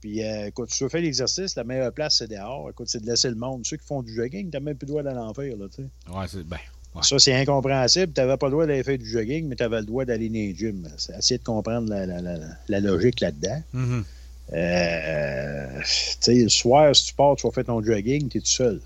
Puis, 0.00 0.20
écoute, 0.20 0.68
tu 0.68 0.88
faire 0.88 1.00
l'exercice, 1.00 1.56
la 1.56 1.64
meilleure 1.64 1.92
place, 1.92 2.18
c'est 2.18 2.28
dehors. 2.28 2.70
Écoute, 2.70 2.88
c'est 2.88 3.00
de 3.00 3.06
laisser 3.06 3.28
le 3.28 3.36
monde. 3.36 3.64
Ceux 3.66 3.76
qui 3.78 3.86
font 3.86 4.02
du 4.02 4.14
jogging, 4.14 4.50
tu 4.50 4.56
n'as 4.56 4.60
même 4.60 4.76
plus 4.76 4.86
le 4.86 4.90
droit 4.90 5.02
d'aller 5.02 5.18
en 5.18 5.32
faire. 5.34 5.56
Là, 5.56 5.66
tu 5.74 5.82
sais. 5.82 6.12
Ouais, 6.12 6.28
c'est. 6.28 6.44
Ben. 6.44 6.58
Ouais. 6.94 7.02
Ça, 7.02 7.18
c'est 7.18 7.34
incompréhensible. 7.34 8.12
Tu 8.12 8.20
n'avais 8.20 8.36
pas 8.36 8.46
le 8.46 8.52
droit 8.52 8.66
d'aller 8.66 8.82
faire 8.84 8.98
du 8.98 9.08
jogging, 9.08 9.48
mais 9.48 9.56
tu 9.56 9.62
avais 9.64 9.80
le 9.80 9.86
droit 9.86 10.04
d'aller 10.04 10.28
dans 10.28 10.34
les 10.34 10.54
gyms. 10.54 10.88
C'est 10.96 11.16
essayer 11.18 11.38
de 11.38 11.44
comprendre 11.44 11.88
la, 11.90 12.06
la- 12.06 12.20
la- 12.22 12.38
la 12.68 12.80
logique 12.80 13.20
là-dedans. 13.20 13.62
Mhm. 13.72 14.04
Euh, 14.52 15.80
tu 15.82 16.16
sais, 16.20 16.34
le 16.42 16.48
soir, 16.48 16.94
si 16.94 17.06
tu 17.06 17.14
pars, 17.14 17.34
tu 17.36 17.46
vas 17.46 17.52
faire 17.52 17.64
ton 17.64 17.82
jogging, 17.82 18.28
tu 18.28 18.38
es 18.38 18.40
tout 18.40 18.46
seul. 18.46 18.80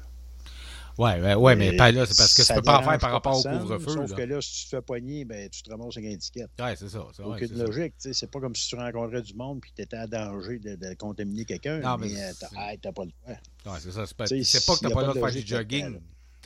Ouais, 0.96 1.20
ouais, 1.20 1.34
ouais, 1.34 1.54
mais 1.54 1.74
Euh, 1.74 1.76
pas 1.76 1.92
là, 1.92 2.06
c'est 2.06 2.16
parce 2.16 2.34
que 2.34 2.42
tu 2.42 2.46
ça 2.46 2.54
peux 2.56 2.62
pas 2.62 2.78
en 2.80 2.82
faire 2.82 2.98
par 2.98 3.12
rapport 3.12 3.38
au 3.38 3.42
couvre-feu. 3.42 3.90
Sauf 3.92 4.10
là. 4.10 4.16
que 4.16 4.22
là, 4.22 4.40
si 4.40 4.52
tu 4.52 4.64
te 4.64 4.68
fais 4.70 4.82
poigner, 4.82 5.24
ben, 5.24 5.48
tu 5.48 5.62
te 5.62 5.70
ramasses 5.70 5.96
avec 5.96 6.10
un 6.10 6.14
étiquette. 6.14 6.50
Ouais, 6.58 6.74
c'est 6.76 6.88
ça. 6.88 7.06
c'est- 7.16 7.22
Aucune 7.22 7.56
logique. 7.56 7.94
tu 8.02 8.12
C'est 8.12 8.28
pas 8.28 8.40
comme 8.40 8.56
si 8.56 8.66
tu 8.68 8.74
rencontrais 8.74 9.22
du 9.22 9.34
monde 9.34 9.60
et 9.64 9.70
tu 9.76 9.82
étais 9.82 9.96
en 9.96 10.08
danger 10.08 10.58
de, 10.58 10.74
de 10.74 10.94
contaminer 10.94 11.44
quelqu'un. 11.44 11.78
Non, 11.78 11.98
mais 11.98 12.08
mais 12.08 12.20
euh, 12.20 12.32
t'as 12.40 12.48
hey, 12.72 12.78
t'as 12.78 12.90
pas 12.90 13.04
le 13.04 13.10
droit. 13.22 13.74
Ouais, 13.74 13.78
c'est 13.80 13.92
ça. 13.92 14.06
C'est 14.06 14.16
pas, 14.16 14.24
Tu 14.26 14.34
pas 14.34 14.74
que 14.74 14.80
t'as 14.80 14.88
y 14.88 14.92
a 14.92 14.94
pas 14.94 15.00
le 15.02 15.06
droit 15.12 15.14
de 15.28 15.32
faire 15.32 15.42
du 15.42 15.46
jogging. 15.46 15.98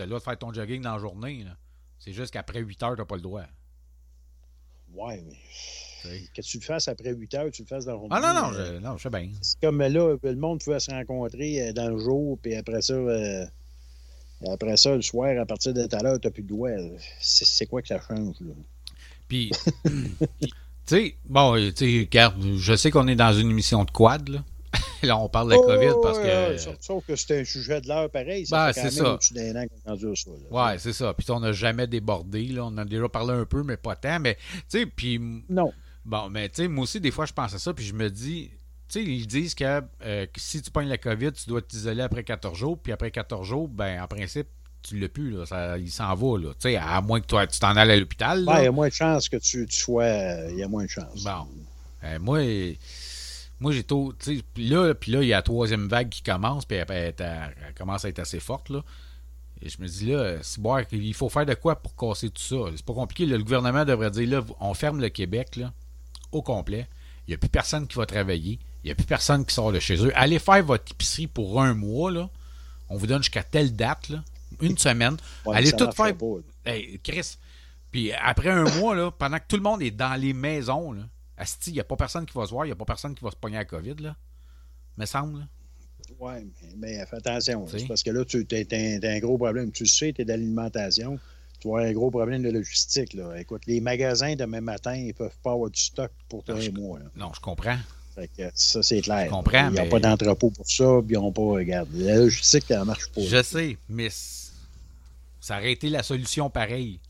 Là. 0.02 0.06
Le 0.06 0.08
droit 0.10 0.18
de 0.18 0.24
faire 0.24 0.38
ton 0.38 0.52
jogging 0.52 0.82
dans 0.82 0.94
la 0.94 0.98
journée. 0.98 1.44
C'est 1.98 2.12
juste 2.12 2.32
qu'après 2.32 2.60
8 2.60 2.82
heures, 2.82 2.96
t'as 2.96 3.04
pas 3.04 3.16
le 3.16 3.22
droit. 3.22 3.44
Ouais, 4.94 5.22
mais 5.26 5.36
tu 6.02 6.32
que 6.34 6.42
tu 6.42 6.58
le 6.58 6.62
fasses 6.62 6.88
après 6.88 7.14
8 7.14 7.34
heures, 7.34 7.50
tu 7.50 7.62
le 7.62 7.66
fasses 7.66 7.86
dans 7.86 7.94
le 7.94 8.08
Ah 8.10 8.20
non, 8.20 8.34
non, 8.34 8.54
euh, 8.54 8.74
je, 8.74 8.78
non, 8.80 8.96
je 8.96 9.02
sais 9.04 9.10
bien. 9.10 9.30
C'est 9.40 9.60
comme 9.60 9.80
là, 9.80 10.16
le 10.22 10.34
monde 10.34 10.62
pouvait 10.62 10.80
se 10.80 10.90
rencontrer 10.90 11.68
euh, 11.68 11.72
dans 11.72 11.88
le 11.88 11.98
jour, 11.98 12.38
puis 12.42 12.54
après 12.54 12.82
ça, 12.82 12.92
euh, 12.92 13.46
après 14.50 14.76
ça, 14.76 14.94
le 14.94 15.02
soir, 15.02 15.38
à 15.40 15.46
partir 15.46 15.72
de 15.72 15.86
tout 15.86 15.96
à 15.96 16.02
l'heure, 16.02 16.20
tu 16.20 16.26
n'as 16.26 16.32
plus 16.32 16.42
de 16.42 16.48
doigts. 16.48 16.70
C'est 17.20 17.66
quoi 17.66 17.80
que 17.80 17.88
ça 17.88 18.00
change, 18.00 18.36
là? 18.40 18.52
Puis, 19.28 19.50
tu 19.84 20.18
sais, 20.84 21.16
bon, 21.24 21.56
euh, 21.56 21.72
tu 21.72 22.06
sais, 22.10 22.32
je 22.56 22.76
sais 22.76 22.90
qu'on 22.90 23.08
est 23.08 23.16
dans 23.16 23.32
une 23.32 23.50
émission 23.50 23.84
de 23.84 23.90
quad, 23.90 24.28
là. 24.28 24.44
là, 25.06 25.18
on 25.18 25.28
parle 25.28 25.48
de 25.50 25.54
la 25.54 25.58
COVID 25.60 25.92
parce 26.02 26.18
Oh, 26.20 26.22
que. 26.22 26.56
sauf, 26.58 26.76
sauf 26.80 27.04
que 27.06 27.16
c'est 27.16 27.40
un 27.40 27.44
sujet 27.44 27.80
de 27.80 27.88
l'heure 27.88 28.10
pareil. 28.10 28.46
Ça 28.46 28.66
Ben, 28.66 28.72
fait 28.72 28.80
quand 28.82 28.88
c'est 28.90 28.96
même 28.96 29.04
ça. 29.06 29.14
au-dessus 29.14 29.34
d'un 29.34 29.56
an 29.62 29.66
qu'on 29.66 29.76
est 29.76 29.88
rendu 29.90 30.12
à 30.12 30.16
ça. 30.16 30.30
là. 30.30 30.66
Ouais, 30.72 30.78
c'est 30.78 30.92
ça. 30.92 31.14
Puis 31.14 31.30
on 31.30 31.40
n'a 31.40 31.52
jamais 31.52 31.86
débordé, 31.86 32.44
là. 32.46 32.64
On 32.64 32.68
en 32.68 32.78
a 32.78 32.84
déjà 32.84 33.08
parlé 33.08 33.32
un 33.34 33.44
peu, 33.44 33.62
mais 33.62 33.76
pas 33.76 33.96
tant. 33.96 34.20
Mais, 34.20 34.36
tu 34.36 34.78
sais, 34.80 34.86
puis 34.86 35.20
Non. 35.48 35.72
Bon, 36.04 36.28
mais 36.30 36.48
tu 36.48 36.62
sais, 36.62 36.68
moi 36.68 36.84
aussi, 36.84 37.00
des 37.00 37.10
fois, 37.12 37.26
je 37.26 37.32
pense 37.32 37.54
à 37.54 37.58
ça, 37.58 37.72
puis 37.72 37.84
je 37.84 37.94
me 37.94 38.10
dis, 38.10 38.50
tu 38.88 38.98
sais, 39.00 39.04
ils 39.04 39.26
disent 39.26 39.54
que, 39.54 39.64
euh, 40.04 40.26
que 40.26 40.40
si 40.40 40.60
tu 40.60 40.70
pognes 40.70 40.88
la 40.88 40.98
COVID, 40.98 41.32
tu 41.32 41.48
dois 41.48 41.62
t'isoler 41.62 42.02
après 42.02 42.24
14 42.24 42.58
jours, 42.58 42.76
puis 42.76 42.92
après 42.92 43.10
14 43.12 43.46
jours, 43.46 43.68
ben, 43.68 44.02
en 44.02 44.08
principe, 44.08 44.48
tu 44.82 44.98
l'as 44.98 45.08
plus, 45.08 45.30
là, 45.30 45.46
ça, 45.46 45.78
il 45.78 45.92
s'en 45.92 46.12
va, 46.16 46.38
là. 46.38 46.48
Tu 46.54 46.70
sais, 46.70 46.76
à 46.76 47.00
moins 47.00 47.20
que 47.20 47.26
toi, 47.26 47.46
tu 47.46 47.56
t'en 47.60 47.76
ailles 47.76 47.92
à 47.92 47.96
l'hôpital, 47.96 48.44
Ben, 48.44 48.58
il 48.58 48.64
y 48.64 48.66
a 48.66 48.72
moins 48.72 48.88
de 48.88 48.92
chances 48.92 49.28
que 49.28 49.36
tu, 49.36 49.64
tu 49.66 49.76
sois. 49.76 50.02
euh, 50.02 50.48
Il 50.50 50.58
y 50.58 50.62
a 50.64 50.68
moins 50.68 50.82
de 50.84 50.90
chances. 50.90 51.22
Bon. 51.22 51.46
Euh, 52.02 52.18
moi, 52.18 52.40
moi 53.62 53.72
j'ai 53.72 53.86
sais, 54.18 54.42
puis 54.52 54.68
là, 54.68 54.92
puis 54.94 55.12
là, 55.12 55.22
il 55.22 55.28
y 55.28 55.32
a 55.32 55.36
la 55.36 55.42
troisième 55.42 55.88
vague 55.88 56.08
qui 56.08 56.22
commence, 56.22 56.64
puis 56.64 56.76
elle, 56.76 57.14
commence 57.78 58.04
à 58.04 58.08
être 58.08 58.18
assez 58.18 58.40
forte, 58.40 58.68
là. 58.68 58.82
Et 59.64 59.68
je 59.68 59.80
me 59.80 59.86
dis 59.86 60.06
là, 60.06 60.38
il 60.90 61.14
faut 61.14 61.28
faire 61.28 61.46
de 61.46 61.54
quoi 61.54 61.76
pour 61.76 61.94
casser 61.94 62.30
tout 62.30 62.42
ça? 62.42 62.56
C'est 62.74 62.84
pas 62.84 62.94
compliqué. 62.94 63.26
là. 63.26 63.36
le 63.36 63.44
gouvernement 63.44 63.84
devrait 63.84 64.10
dire 64.10 64.28
là, 64.28 64.44
on 64.58 64.74
ferme 64.74 65.00
le 65.00 65.08
Québec 65.08 65.54
là, 65.54 65.72
au 66.32 66.42
complet. 66.42 66.88
Il 67.28 67.30
n'y 67.30 67.34
a 67.34 67.38
plus 67.38 67.48
personne 67.48 67.86
qui 67.86 67.96
va 67.96 68.04
travailler. 68.04 68.58
Il 68.82 68.88
n'y 68.88 68.90
a 68.90 68.96
plus 68.96 69.06
personne 69.06 69.46
qui 69.46 69.54
sort 69.54 69.70
de 69.70 69.78
chez 69.78 70.04
eux. 70.04 70.10
Allez 70.16 70.40
faire 70.40 70.64
votre 70.64 70.90
épicerie 70.90 71.28
pour 71.28 71.62
un 71.62 71.74
mois. 71.74 72.10
Là. 72.10 72.28
On 72.88 72.96
vous 72.96 73.06
donne 73.06 73.22
jusqu'à 73.22 73.44
telle 73.44 73.76
date, 73.76 74.08
là, 74.08 74.24
une 74.60 74.76
semaine. 74.76 75.16
Ouais, 75.46 75.56
Allez 75.56 75.70
tout 75.70 75.88
faire. 75.92 76.12
Hey, 76.66 76.98
Chris. 77.04 77.36
Puis 77.92 78.12
après 78.12 78.50
un 78.50 78.64
mois, 78.78 78.96
là, 78.96 79.12
pendant 79.12 79.38
que 79.38 79.44
tout 79.46 79.56
le 79.56 79.62
monde 79.62 79.80
est 79.80 79.92
dans 79.92 80.20
les 80.20 80.32
maisons, 80.32 80.90
là, 80.90 81.02
asti, 81.42 81.70
il 81.70 81.74
n'y 81.74 81.80
a 81.80 81.84
pas 81.84 81.96
personne 81.96 82.24
qui 82.26 82.34
va 82.34 82.46
se 82.46 82.50
voir, 82.50 82.64
il 82.64 82.68
n'y 82.68 82.72
a 82.72 82.76
pas 82.76 82.84
personne 82.84 83.14
qui 83.14 83.22
va 83.24 83.30
se 83.30 83.36
pogner 83.36 83.56
à 83.56 83.60
la 83.60 83.64
COVID, 83.66 83.96
là. 84.00 84.16
Me 84.96 85.04
semble. 85.06 85.40
là. 85.40 85.46
Oui, 86.18 86.32
mais, 86.62 86.98
mais 86.98 87.06
fais 87.06 87.16
attention. 87.16 87.66
C'est 87.68 87.86
parce 87.86 88.02
que 88.02 88.10
là, 88.10 88.24
tu 88.24 88.46
as, 88.50 89.08
un 89.08 89.18
gros 89.20 89.38
problème. 89.38 89.70
Tu 89.72 89.84
le 89.84 89.88
sais, 89.88 90.12
tu 90.12 90.22
es 90.22 90.24
d'alimentation. 90.24 91.18
Tu 91.60 91.68
vas 91.68 91.74
avoir 91.76 91.88
un 91.88 91.92
gros 91.92 92.10
problème 92.10 92.42
de 92.42 92.50
logistique. 92.50 93.14
Là. 93.14 93.38
Écoute, 93.40 93.62
les 93.66 93.80
magasins 93.80 94.34
demain 94.34 94.60
matin, 94.60 94.94
ils 94.94 95.08
ne 95.08 95.12
peuvent 95.12 95.38
pas 95.42 95.52
avoir 95.52 95.70
du 95.70 95.80
stock 95.80 96.10
pour 96.28 96.42
un 96.48 96.58
je- 96.60 96.70
mois. 96.70 96.98
là. 96.98 97.06
Non, 97.16 97.30
je 97.34 97.40
comprends. 97.40 97.78
Fait 98.14 98.28
que 98.36 98.50
ça, 98.54 98.82
c'est 98.82 99.00
clair. 99.00 99.26
Je 99.26 99.30
comprends, 99.30 99.68
Ils 99.70 99.74
n'ont 99.76 99.82
mais- 99.84 99.88
pas 99.88 100.00
d'entrepôt 100.00 100.50
pour 100.50 100.68
ça, 100.68 100.84
puis 101.06 101.14
ils 101.14 101.18
n'ont 101.20 101.32
pas. 101.32 101.42
Regarde, 101.42 101.88
la 101.94 102.16
logistique, 102.16 102.64
ça 102.68 102.80
ne 102.80 102.84
marche 102.84 103.08
pas. 103.10 103.22
Je 103.22 103.42
sais, 103.42 103.78
mais 103.88 104.08
ça 105.40 105.56
aurait 105.58 105.72
été 105.72 105.88
la 105.88 106.02
solution 106.02 106.50
pareille. 106.50 107.00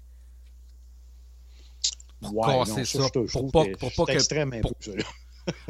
Pour 2.22 2.36
Ouais, 2.36 2.46
casser 2.58 2.70
non, 2.70 2.84
ça, 2.84 2.98
je 3.26 3.38
pour 3.38 3.52
pas- 3.52 3.64
que 3.66 3.76
pour 3.76 3.92
pas 4.06 4.12
pour-. 4.62 4.72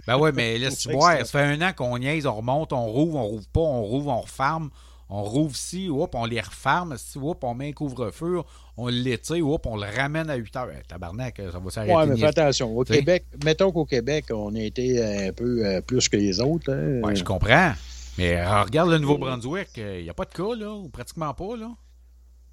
Ben 0.07 0.19
ouais, 0.19 0.33
mais 0.33 0.59
laisse 0.59 0.87
voir, 0.87 1.17
ça 1.19 1.25
fait 1.25 1.41
un 1.41 1.61
an 1.62 1.73
qu'on 1.75 1.99
niaise, 1.99 2.27
on 2.27 2.35
remonte, 2.35 2.73
on 2.73 2.87
rouvre, 2.87 3.17
on 3.17 3.25
rouvre 3.27 3.49
pas, 3.49 3.61
on 3.61 3.83
rouvre, 3.83 4.11
on 4.11 4.21
referme, 4.21 4.71
on 5.09 5.23
rouvre 5.23 5.55
ici, 5.55 5.88
hop, 5.91 6.15
on 6.15 6.25
les 6.27 6.41
referme, 6.41 6.95
si, 6.99 7.19
hop, 7.19 7.43
on 7.43 7.55
met 7.55 7.69
un 7.69 7.73
couvre-feu, 7.73 8.41
on 8.77 8.88
l'étire, 8.88 9.47
hop, 9.49 9.67
on 9.67 9.77
le 9.77 9.87
ramène 9.95 10.29
à 10.31 10.35
8 10.37 10.57
heures. 10.57 10.69
Eh, 10.79 10.83
tabarnak, 10.87 11.37
ça 11.53 11.59
va 11.59 11.71
s'arrêter. 11.71 11.95
Ouais, 11.95 12.07
mais 12.07 12.17
fais 12.17 12.27
attention. 12.27 12.77
Au. 12.77 12.85
Québec, 12.85 13.25
mettons 13.45 13.73
qu'au 13.73 13.85
Québec, 13.87 14.27
on 14.31 14.55
a 14.55 14.61
été 14.61 15.03
un 15.29 15.33
peu 15.33 15.65
euh, 15.67 15.81
plus 15.81 16.09
que 16.09 16.17
les 16.17 16.41
autres. 16.41 16.71
hein. 16.73 17.01
Ouais, 17.03 17.17
je 17.17 17.25
comprends. 17.25 17.73
Mais 18.19 18.37
euh, 18.37 18.62
regarde 18.65 18.91
le 18.91 18.99
Nouveau-Brunswick, 18.99 19.69
il 19.77 20.03
n'y 20.03 20.11
a 20.11 20.15
pas 20.15 20.25
de 20.27 20.33
cas, 20.33 20.55
là, 20.55 20.71
ou 20.75 20.88
pratiquement 20.91 21.33
pas, 21.33 21.57
là. 21.57 21.71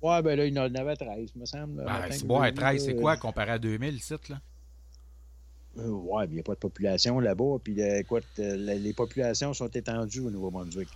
Ouais, 0.02 0.22
ben 0.22 0.38
là, 0.38 0.46
il 0.46 0.54
y 0.56 0.60
en 0.60 0.74
avait 0.76 0.96
13, 0.96 1.36
me 1.36 1.46
semble. 1.46 1.84
Ben, 1.84 2.02
c'est 2.12 2.22
que 2.22 2.26
bon, 2.28 2.42
j'ai 2.44 2.50
vu, 2.52 2.56
13, 2.56 2.86
c'est 2.86 2.96
quoi 2.96 3.18
comparé 3.18 3.52
à 3.52 3.60
2000, 3.60 3.94
le 3.94 4.00
site, 4.00 4.30
là? 4.30 4.40
Euh, 5.78 5.88
ouais, 5.90 6.26
il 6.26 6.34
n'y 6.34 6.40
a 6.40 6.44
pas 6.44 6.54
de 6.56 6.60
population 6.60 7.20
là-bas. 7.20 7.58
Puis, 7.64 7.80
euh, 7.82 8.00
écoute, 8.00 8.24
euh, 8.40 8.56
les, 8.58 8.80
les 8.80 8.94
populations 8.94 9.54
sont 9.54 9.68
étendues 9.68 10.22
au 10.22 10.32
Nouveau-Brunswick. 10.32 10.88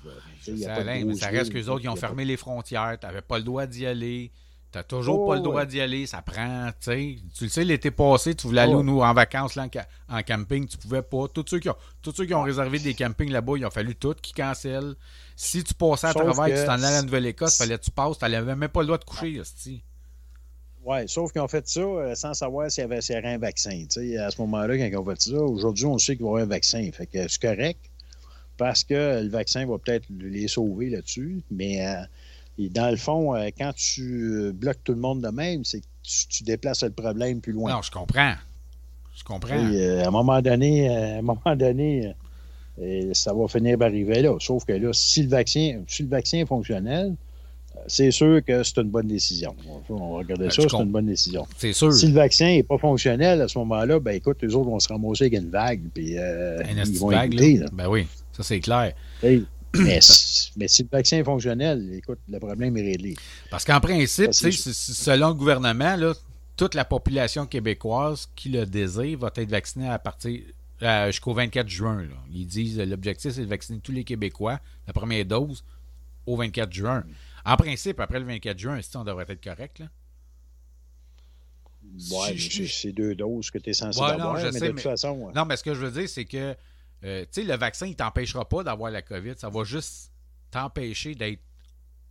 Ça, 0.41 0.51
ça 0.57 1.27
reste 1.29 1.53
qu'eux 1.53 1.67
autres, 1.69 1.83
ils 1.83 1.89
ont 1.89 1.93
pas- 1.93 1.99
fermé 1.99 2.25
les 2.25 2.37
frontières, 2.37 2.97
tu 2.99 3.05
n'avais 3.05 3.21
pas 3.21 3.37
le 3.37 3.43
droit 3.43 3.65
d'y 3.65 3.85
aller. 3.85 4.31
Tu 4.71 4.79
n'as 4.79 4.83
toujours 4.83 5.19
Oh, 5.21 5.27
pas 5.27 5.35
le 5.35 5.41
droit 5.41 5.61
ouais. 5.61 5.67
d'y 5.67 5.79
aller. 5.79 6.07
Ça 6.07 6.23
prend, 6.23 6.69
tu 6.71 6.73
sais. 6.91 7.15
Tu 7.37 7.43
le 7.43 7.49
sais, 7.51 7.63
l'été 7.63 7.91
passé, 7.91 8.33
tu 8.33 8.47
voulais 8.47 8.61
aller 8.61 8.73
Ouais. 8.73 8.81
nous, 8.83 9.01
en 9.01 9.13
vacances 9.13 9.53
là, 9.53 9.65
en, 9.65 9.69
ca- 9.71 9.87
en 10.09 10.23
camping, 10.23 10.65
tu 10.67 10.77
pouvais 10.79 11.03
pas. 11.03 11.27
Tous 11.27 11.45
ceux 11.47 11.59
qui 11.59 11.69
ont, 11.69 11.75
tous 12.01 12.11
ceux 12.11 12.25
qui 12.25 12.33
ont 12.33 12.41
réservé 12.41 12.79
des 12.79 12.95
campings 12.95 13.29
là-bas, 13.31 13.53
il 13.57 13.65
a 13.65 13.69
fallu 13.69 13.95
tout 13.95 14.15
qui 14.19 14.33
cancellent. 14.33 14.95
Si 15.35 15.63
tu 15.63 15.73
passais 15.73 16.07
à 16.07 16.13
que- 16.13 16.19
tu 16.19 16.65
t'en 16.65 16.73
allais 16.73 16.85
à 16.85 16.91
la 16.91 17.01
Nouvelle-Écosse, 17.01 17.57
fallait 17.57 17.77
que 17.77 17.83
tu 17.83 17.91
passes, 17.91 18.17
tu 18.17 18.25
n'avais 18.25 18.55
même 18.55 18.69
pas 18.69 18.81
le 18.81 18.87
droit 18.87 18.97
de 18.97 19.03
coucher, 19.03 19.39
hostie. 19.39 19.81
Oui, 20.85 20.97
sauf 21.07 21.31
qu'ils 21.31 21.41
ont 21.41 21.47
fait 21.47 21.67
ça 21.67 21.79
euh, 21.79 22.13
sans 22.15 22.33
savoir 22.33 22.69
s'il 22.69 22.81
y 22.81 22.85
avait, 22.85 22.99
s'il 23.01 23.15
y 23.15 23.17
avait 23.17 23.29
un 23.29 23.37
vaccin. 23.37 23.85
À 24.19 24.31
ce 24.31 24.41
moment-là, 24.41 24.77
quand 24.77 24.85
ils 24.85 24.97
ont 24.97 25.05
fait 25.05 25.21
ça, 25.21 25.37
aujourd'hui, 25.37 25.85
on 25.85 25.97
sait 25.97 26.17
qu'il 26.17 26.25
va 26.25 26.31
y 26.31 26.31
avoir 26.31 26.43
un 26.43 26.47
vaccin. 26.47 26.89
Fait 26.91 27.05
que 27.05 27.25
c'est 27.27 27.41
correct 27.41 27.79
parce 28.57 28.83
que 28.83 29.23
le 29.23 29.29
vaccin 29.29 29.65
va 29.65 29.77
peut-être 29.77 30.05
les 30.09 30.47
sauver 30.49 30.89
là-dessus. 30.89 31.41
Mais 31.51 31.87
euh, 31.87 32.03
dans 32.69 32.91
le 32.91 32.97
fond, 32.97 33.33
euh, 33.33 33.49
quand 33.57 33.71
tu 33.73 34.51
bloques 34.53 34.83
tout 34.83 34.93
le 34.93 34.99
monde 34.99 35.21
de 35.21 35.29
même, 35.29 35.63
c'est 35.63 35.79
que 35.79 35.85
tu, 36.03 36.27
tu 36.27 36.43
déplaces 36.43 36.83
le 36.83 36.91
problème 36.91 37.39
plus 37.39 37.53
loin. 37.53 37.71
Non, 37.71 37.81
je 37.81 37.89
comprends. 37.89 38.35
Je 39.15 39.23
comprends. 39.23 39.71
Et, 39.71 40.01
à 40.01 40.07
un 40.07 40.11
moment 40.11 40.41
donné, 40.41 40.89
à 40.89 41.19
un 41.19 41.21
moment 41.21 41.55
donné, 41.55 42.13
euh, 42.81 43.13
ça 43.13 43.33
va 43.33 43.47
finir 43.47 43.77
par 43.77 43.87
arriver 43.87 44.21
là. 44.21 44.35
Sauf 44.39 44.65
que 44.65 44.73
là, 44.73 44.91
si 44.93 45.23
le 45.23 45.29
vaccin, 45.29 45.81
si 45.87 46.03
le 46.03 46.09
vaccin 46.09 46.39
est 46.39 46.45
fonctionnel, 46.45 47.15
c'est 47.87 48.11
sûr 48.11 48.39
que 48.45 48.63
c'est 48.63 48.77
une 48.77 48.89
bonne 48.89 49.07
décision. 49.07 49.55
On 49.89 50.11
va 50.13 50.17
regarder 50.19 50.45
Ben, 50.45 50.51
ça, 50.51 50.61
c'est 50.69 50.77
une 50.77 50.91
bonne 50.91 51.07
décision. 51.07 51.45
C'est 51.57 51.73
sûr. 51.73 51.91
Si 51.93 52.07
le 52.07 52.13
vaccin 52.13 52.45
n'est 52.45 52.63
pas 52.63 52.77
fonctionnel 52.77 53.41
à 53.41 53.47
ce 53.47 53.57
moment-là, 53.59 53.99
ben 53.99 54.11
écoute, 54.15 54.37
les 54.41 54.53
autres 54.55 54.69
vont 54.69 54.79
se 54.79 54.87
ramasser 54.87 55.25
avec 55.25 55.39
une 55.39 55.49
vague, 55.49 55.81
puis 55.93 56.17
euh, 56.17 56.59
Un 56.63 56.83
ils 56.83 56.97
vont 56.97 57.09
vague, 57.09 57.33
écouter. 57.33 57.53
là. 57.57 57.65
là. 57.65 57.69
Ben 57.73 57.87
oui, 57.89 58.07
ça 58.31 58.43
c'est 58.43 58.59
clair. 58.59 58.93
Mais, 59.75 60.01
si- 60.01 60.51
mais 60.55 60.67
si 60.67 60.83
le 60.83 60.89
vaccin 60.91 61.17
est 61.17 61.23
fonctionnel, 61.23 61.89
écoute, 61.95 62.19
le 62.29 62.37
problème 62.39 62.77
est 62.77 62.83
réglé. 62.83 63.15
Parce 63.49 63.65
qu'en 63.65 63.79
principe, 63.79 64.31
Ça, 64.31 64.47
s- 64.49 64.69
selon 64.71 65.29
le 65.29 65.33
gouvernement, 65.33 65.95
là, 65.95 66.13
toute 66.55 66.75
la 66.75 66.85
population 66.85 67.47
québécoise 67.47 68.27
qui 68.35 68.49
le 68.49 68.67
désire 68.67 69.17
va 69.17 69.31
être 69.35 69.49
vaccinée 69.49 69.89
à 69.89 69.97
partir 69.97 70.41
euh, 70.83 71.07
jusqu'au 71.07 71.33
24 71.33 71.67
juin. 71.67 72.03
là. 72.03 72.15
Ils 72.31 72.45
disent 72.45 72.79
euh, 72.79 72.85
l'objectif, 72.85 73.31
c'est 73.31 73.41
de 73.41 73.45
vacciner 73.47 73.79
tous 73.79 73.91
les 73.91 74.03
Québécois, 74.03 74.59
la 74.87 74.93
première 74.93 75.25
dose, 75.25 75.63
au 76.25 76.35
24 76.35 76.71
juin. 76.71 77.03
En 77.45 77.55
principe, 77.57 77.99
après 77.99 78.19
le 78.19 78.25
24 78.25 78.57
juin, 78.59 78.81
si 78.81 78.95
on 78.97 79.03
devrait 79.03 79.25
être 79.27 79.43
correct. 79.43 79.79
Là? 79.79 79.87
Ouais, 82.11 82.37
c'est- 82.37 82.91
deux 82.93 83.13
doses 83.13 83.51
que 83.51 83.57
tu 83.57 83.69
es 83.69 83.73
censé 83.73 83.99
Ouais, 83.99 84.13
non, 84.17 84.23
avoir, 84.25 84.39
je 84.39 84.45
mais 84.47 84.51
sais, 84.53 84.59
de 84.61 84.65
toute 84.67 84.75
mais- 84.77 84.81
façon, 84.81 85.31
Non, 85.35 85.45
mais 85.45 85.57
ce 85.57 85.63
que 85.63 85.73
je 85.73 85.79
veux 85.85 85.91
dire, 85.91 86.07
c'est 86.09 86.25
que 86.25 86.55
euh, 87.03 87.23
tu 87.23 87.41
sais, 87.41 87.43
le 87.43 87.55
vaccin, 87.57 87.85
il 87.85 87.95
t'empêchera 87.95 88.47
pas 88.47 88.63
d'avoir 88.63 88.89
la 88.89 89.01
COVID. 89.01 89.33
Ça 89.37 89.49
va 89.49 89.63
juste 89.65 90.11
t'empêcher 90.49 91.13
d'être 91.15 91.41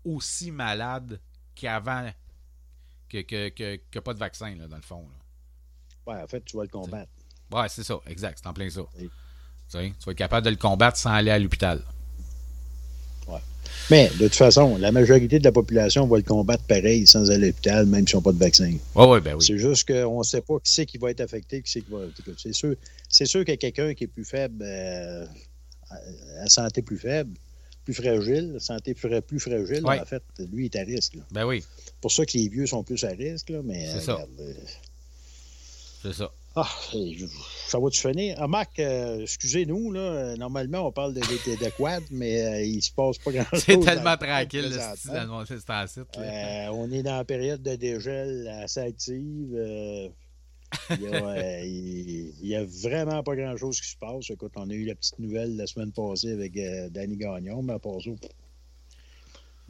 aussi 0.05 0.51
malade 0.51 1.19
qu'avant 1.55 2.11
que, 3.09 3.23
que, 3.23 3.49
que, 3.49 3.81
que 3.91 3.99
pas 4.01 4.13
de 4.13 4.19
vaccin, 4.19 4.55
là, 4.57 4.69
dans 4.69 4.77
le 4.77 4.83
fond. 4.83 5.09
là. 6.07 6.13
ouais, 6.15 6.23
en 6.23 6.27
fait, 6.27 6.45
tu 6.45 6.57
vas 6.59 6.65
le 6.65 6.69
combattre. 6.69 7.11
Ouais, 7.53 7.69
c'est 7.69 7.85
ça, 7.85 8.01
exact, 8.09 8.39
c'est 8.43 8.49
en 8.49 8.53
plein 8.53 8.69
ça. 8.71 8.81
Oui. 8.99 9.11
Tu 9.71 9.79
sais, 9.79 9.93
tu 9.99 10.05
vas 10.07 10.13
être 10.13 10.19
capable 10.19 10.45
de 10.45 10.51
le 10.51 10.57
combattre 10.57 10.97
sans 10.97 11.11
aller 11.11 11.31
à 11.31 11.39
l'hôpital. 11.39 11.83
Mais 13.91 14.09
de 14.11 14.29
toute 14.29 14.37
façon, 14.37 14.77
la 14.77 14.93
majorité 14.93 15.39
de 15.41 15.45
la 15.45 15.51
population 15.51 16.07
va 16.07 16.17
le 16.17 16.23
combattre 16.23 16.63
pareil 16.65 17.07
sans 17.07 17.31
aller 17.31 17.45
à 17.45 17.47
l'hôpital, 17.49 17.87
même 17.87 18.07
s'ils 18.07 18.17
n'ont 18.17 18.23
pas 18.23 18.33
de 18.33 18.39
vaccin. 18.39 18.73
Ouais, 18.95 19.07
ouais, 19.07 19.21
ben 19.21 19.35
oui. 19.35 19.45
C'est 19.45 19.59
juste 19.59 19.87
qu'on 19.89 20.19
ne 20.19 20.23
sait 20.25 20.41
pas 20.41 20.55
qui 20.63 20.73
c'est 20.73 20.87
qui 20.87 20.99
va 20.99 21.11
être 21.11 21.21
affecté, 21.21 21.63
qui 21.63 21.71
c'est 21.71 21.81
qui 21.83 21.91
va. 21.91 21.99
C'est 22.37 22.53
sûr, 22.53 22.75
c'est 23.09 23.27
sûr 23.27 23.41
qu'il 23.41 23.51
y 23.51 23.55
a 23.55 23.57
quelqu'un 23.57 23.93
qui 23.95 24.05
est 24.05 24.09
plus 24.09 24.25
faible, 24.25 24.63
euh, 24.63 25.27
à, 26.43 26.49
santé 26.49 26.81
plus 26.83 26.99
faible, 26.99 27.37
plus 27.85 27.95
fragile, 27.95 28.57
santé 28.61 28.95
plus, 28.95 29.21
plus 29.23 29.41
fragile, 29.41 29.85
Ouais. 29.85 29.99
en 30.01 30.05
fait, 30.05 30.23
lui 30.53 30.67
est 30.67 30.77
à 30.77 30.83
risque. 30.83 31.15
là. 31.17 31.23
Ben 31.33 31.45
oui, 31.45 31.65
C'est 31.85 31.95
pour 32.01 32.13
ça 32.13 32.25
que 32.25 32.37
les 32.39 32.49
vieux 32.49 32.67
sont 32.67 32.85
plus 32.85 33.03
à 33.05 33.09
risque, 33.09 33.49
là, 33.51 33.61
mais 33.65 33.89
C'est 33.91 33.97
euh, 33.97 34.17
ça. 34.17 34.27
euh, 34.41 34.53
c'est 36.03 36.13
ça. 36.15 36.31
Ah, 36.55 36.69
ça 37.69 37.79
va-tu 37.79 38.01
finir? 38.01 38.37
Ah, 38.39 38.47
Marc, 38.47 38.79
euh, 38.79 39.21
excusez-nous, 39.21 39.93
là, 39.93 40.37
normalement, 40.37 40.87
on 40.87 40.93
parle 40.93 41.15
de, 41.15 41.21
de, 41.21 41.65
de 41.65 41.71
quad, 41.77 42.03
mais 42.11 42.43
euh, 42.45 42.63
il 42.63 42.83
se 42.83 42.91
passe 42.93 43.19
pas 43.19 43.31
grand-chose. 43.33 43.63
C'est 43.65 43.79
tellement 43.81 44.17
tranquille, 44.17 44.63
le 44.63 44.69
style 44.71 44.79
dans 44.79 44.93
le- 44.93 44.97
site. 44.97 45.11
là. 45.15 45.27
Euh, 46.19 46.69
on 46.73 46.91
est 46.93 47.03
dans 47.03 47.17
la 47.17 47.25
période 47.25 47.63
de 47.63 47.75
dégel 47.77 48.49
assez 48.63 48.81
active. 48.81 49.55
euh, 49.55 50.09
il, 50.91 51.01
y 51.03 51.07
a, 51.07 51.11
euh, 51.27 51.61
il- 51.65 52.33
il 52.43 52.49
y 52.49 52.57
a 52.57 52.65
vraiment 52.65 53.23
pas 53.23 53.35
grand-chose 53.37 53.81
qui 53.81 53.89
se 53.91 53.97
passe. 53.97 54.31
Écoute, 54.31 54.53
on 54.57 54.69
a 54.69 54.73
eu 54.75 54.85
la 54.85 54.95
petite 54.95 55.19
nouvelle 55.19 55.57
la 55.57 55.67
semaine 55.67 55.93
passée 55.93 56.33
avec 56.33 56.53
Danny 56.93 57.17
Gagnon, 57.17 57.63
mais 57.63 57.75
à 57.75 57.79
part 57.79 58.01
ça, 58.03 58.11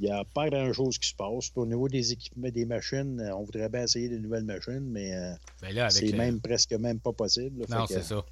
il 0.03 0.07
n'y 0.07 0.11
a 0.11 0.25
pas 0.25 0.51
grand-chose 0.51 0.99
qui 0.99 1.09
se 1.09 1.15
passe. 1.15 1.49
Puis 1.51 1.61
au 1.61 1.67
niveau 1.67 1.89
des 1.89 2.11
équipements, 2.13 2.49
des 2.51 2.65
machines, 2.65 3.21
euh, 3.21 3.37
on 3.37 3.45
voudrait 3.45 3.69
bien 3.69 3.85
essayer 3.85 4.09
de 4.09 4.19
nouvelles 4.19 4.45
machines, 4.45 4.81
mais 4.81 5.15
euh, 5.15 5.33
Ben 5.61 5.73
là, 5.75 5.83
avec 5.85 5.93
c'est 5.93 6.07
le- 6.11 6.19
même 6.19 6.41
presque 6.41 6.73
même 6.73 6.99
pas 7.01 7.13
possible. 7.13 7.61
là. 7.61 7.79
Non, 7.79 7.87
que- 7.87 7.95
c'est 7.95 8.03
ça. 8.03 8.25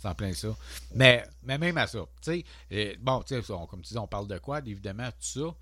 C'est 0.00 0.08
en 0.08 0.14
plein 0.14 0.32
ça. 0.32 0.56
Mais, 0.94 1.24
mais 1.44 1.58
même 1.58 1.76
à 1.78 1.86
ça, 1.86 2.00
tu 2.22 2.32
sais, 2.32 2.44
euh, 2.72 2.94
bon, 3.00 3.22
tu 3.22 3.40
sais, 3.40 3.52
on- 3.52 3.66
comme 3.66 3.82
tu 3.82 3.92
dis, 3.92 3.98
on 3.98 4.06
parle 4.08 4.26
de 4.28 4.38
quoi, 4.38 4.58
évidemment, 4.66 5.08
tout 5.10 5.16
ça. 5.40 5.54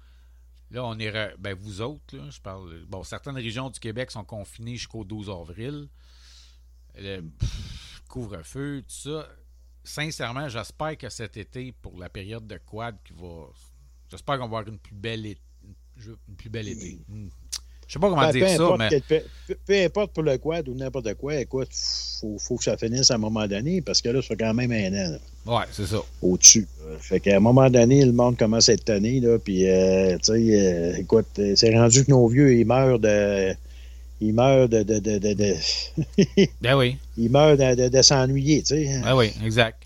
Là, 0.70 0.84
on 0.84 0.98
est, 0.98 1.12
ben 1.38 1.54
vous 1.54 1.80
autres, 1.80 2.16
là, 2.16 2.28
je 2.30 2.40
parle, 2.40 2.84
bon, 2.86 3.02
certaines 3.02 3.34
régions 3.36 3.68
du 3.70 3.80
Québec 3.80 4.10
sont 4.10 4.24
confinées 4.24 4.76
jusqu'au 4.76 5.02
12 5.04 5.28
avril. 5.30 5.88
Le 6.96 7.22
couvre-feu, 8.08 8.82
tout 8.82 8.94
ça. 9.10 9.28
Sincèrement, 9.84 10.48
j'espère 10.48 10.96
que 10.98 11.08
cet 11.08 11.36
été, 11.36 11.72
pour 11.72 11.98
la 11.98 12.08
période 12.08 12.46
de 12.46 12.58
quad 12.58 12.96
qui 13.04 13.14
va, 13.14 13.46
j'espère 14.10 14.36
qu'on 14.38 14.48
va 14.48 14.58
avoir 14.58 14.68
une 14.68 14.78
plus 14.78 14.94
belle, 14.94 15.26
é- 15.26 15.38
une 16.06 16.34
plus 16.36 16.48
belle 16.50 16.68
été. 16.68 16.98
Hmm. 17.08 17.28
Je 17.86 17.94
sais 17.94 17.98
pas 18.00 18.10
comment 18.10 18.20
Ben, 18.20 18.32
dire 18.32 18.48
ça, 18.50 18.76
mais 18.78 19.00
peu, 19.64 19.82
importe 19.82 20.12
pour 20.12 20.22
le 20.22 20.36
quad 20.36 20.68
ou 20.68 20.74
n'importe 20.74 21.14
quoi, 21.14 21.36
écoute, 21.40 21.70
faut, 22.20 22.36
faut 22.38 22.56
que 22.58 22.64
ça 22.64 22.76
finisse 22.76 23.10
à 23.10 23.14
un 23.14 23.18
moment 23.18 23.46
donné, 23.46 23.80
parce 23.80 24.02
que 24.02 24.10
là, 24.10 24.20
fait 24.20 24.36
quand 24.36 24.52
même 24.52 24.70
un 24.72 24.92
an. 25.14 25.18
ouais, 25.56 25.64
c'est 25.72 25.86
ça. 25.86 26.02
au-dessus. 26.20 26.68
Euh, 26.86 26.98
Fait 27.00 27.18
qu'à 27.18 27.36
un 27.36 27.40
moment 27.40 27.70
donné, 27.70 28.04
le 28.04 28.12
monde 28.12 28.36
commence 28.36 28.68
à 28.68 28.74
être 28.74 28.84
tanné, 28.84 29.20
là, 29.20 29.38
puis, 29.38 29.66
euh, 29.66 30.18
tu 30.18 30.24
sais, 30.24 30.32
euh, 30.34 30.96
écoute, 30.98 31.28
c'est 31.56 31.74
rendu 31.74 32.04
que 32.04 32.10
nos 32.10 32.28
vieux, 32.28 32.54
ils 32.58 32.66
meurent 32.66 32.98
de... 32.98 33.54
Ils 34.20 34.34
meurent 34.34 34.68
de... 34.68 34.82
de, 34.82 34.98
de, 34.98 35.16
de, 35.18 35.32
de- 35.32 36.46
Ben 36.60 36.76
oui. 36.76 36.98
ils 37.16 37.30
meurent 37.30 37.56
de, 37.56 37.74
de, 37.74 37.88
de 37.88 38.02
s'ennuyer, 38.02 38.60
tu 38.60 38.74
sais. 38.76 39.00
Ben 39.02 39.16
oui, 39.16 39.32
exact. 39.42 39.82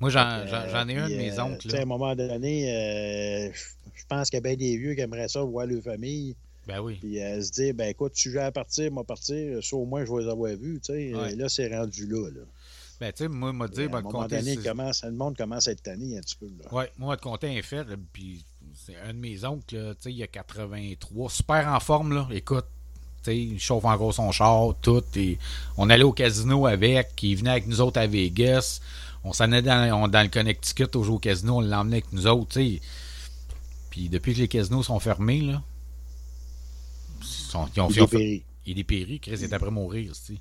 Moi, 0.00 0.10
j'en, 0.10 0.88
ai 0.88 0.96
un 0.96 1.08
de 1.08 1.14
mes 1.14 1.38
euh, 1.38 1.42
oncles. 1.42 1.74
à 1.74 1.80
un 1.80 1.84
moment 1.84 2.14
donné, 2.14 2.70
euh, 2.70 3.50
je 3.94 4.04
pense 4.08 4.28
qu'il 4.28 4.36
y 4.36 4.38
a 4.38 4.40
bien 4.42 4.56
des 4.56 4.76
vieux 4.76 4.94
qui 4.94 5.00
aimeraient 5.00 5.28
ça, 5.28 5.42
voir 5.42 5.66
leur 5.66 5.82
famille, 5.82 6.36
Ben 6.66 6.80
oui. 6.80 6.96
puis 7.00 7.22
euh, 7.22 7.40
se 7.40 7.50
dire, 7.52 7.74
ben 7.74 7.88
écoute, 7.88 8.12
j'ai 8.14 8.38
à 8.38 8.52
partir, 8.52 8.92
moi 8.92 9.04
partir, 9.04 9.64
ça 9.64 9.76
au 9.76 9.86
moins 9.86 10.04
je 10.04 10.12
vais 10.12 10.24
les 10.24 10.30
avoir 10.30 10.52
vus, 10.52 10.80
tu 10.84 10.92
sais. 10.92 11.14
Ouais. 11.14 11.34
Là, 11.34 11.48
c'est 11.48 11.74
rendu 11.74 12.06
là, 12.06 12.28
là. 12.28 12.42
Ben, 13.00 13.12
tu 13.12 13.24
sais, 13.24 13.28
moi, 13.28 13.52
m'a 13.52 13.68
dit, 13.68 13.82
à 13.82 13.84
un 13.84 13.88
ben, 13.88 14.00
moment 14.02 14.26
donné, 14.26 14.56
commence, 14.56 15.04
le 15.04 15.12
monde 15.12 15.36
commence 15.36 15.68
à 15.68 15.72
être 15.72 15.82
tanné 15.82 16.16
un 16.18 16.20
petit 16.20 16.36
peu, 16.36 16.46
là. 16.46 16.72
Ouais, 16.74 16.90
moi, 16.98 17.14
le 17.14 17.20
compter 17.20 17.54
est 17.54 17.62
fait, 17.62 17.86
puis 18.12 18.44
c'est 18.74 18.96
un 18.96 19.14
de 19.14 19.18
mes 19.18 19.44
oncles, 19.44 19.64
tu 19.66 19.78
sais, 20.00 20.12
il 20.12 20.22
a 20.22 20.26
83, 20.26 21.30
super 21.30 21.68
en 21.68 21.80
forme, 21.80 22.12
là. 22.12 22.28
Écoute, 22.32 22.66
tu 23.22 23.30
sais, 23.30 23.38
il 23.38 23.58
chauffe 23.58 23.84
encore 23.84 24.12
son 24.12 24.30
char, 24.30 24.74
tout. 24.82 25.02
Et 25.16 25.38
on 25.78 25.88
allait 25.88 26.04
au 26.04 26.12
casino 26.12 26.66
avec, 26.66 27.22
il 27.22 27.36
venait 27.36 27.50
avec 27.50 27.66
nous 27.66 27.80
autres 27.80 27.98
à 27.98 28.06
Vegas. 28.06 28.80
On 29.28 29.32
s'en 29.32 29.44
allait 29.50 29.62
dans, 29.62 30.02
on- 30.04 30.08
dans 30.08 30.22
le 30.22 30.28
Connecticut 30.28 30.94
au 30.94 31.02
jeu 31.02 31.10
au 31.12 31.18
casino, 31.18 31.56
on 31.56 31.60
l'emmenait 31.60 31.96
avec 31.96 32.12
nous 32.12 32.26
autres, 32.28 32.52
tu 32.60 32.76
sais. 32.76 32.80
Puis 33.90 34.08
depuis 34.08 34.34
que 34.34 34.38
les 34.38 34.48
casinos 34.48 34.84
sont 34.84 35.00
fermés, 35.00 35.40
là, 35.40 35.62
ils, 37.20 37.26
sont- 37.26 37.68
ils 37.74 37.80
ont, 37.80 37.88
Il 37.90 37.98
est 37.98 38.06
fait- 38.06 38.16
péri. 38.16 38.44
il 38.66 38.78
est 38.78 39.18
Chris 39.18 39.32
est 39.42 39.52
après 39.52 39.70
mourir, 39.70 40.12
tu 40.14 40.34
sais. 40.34 40.40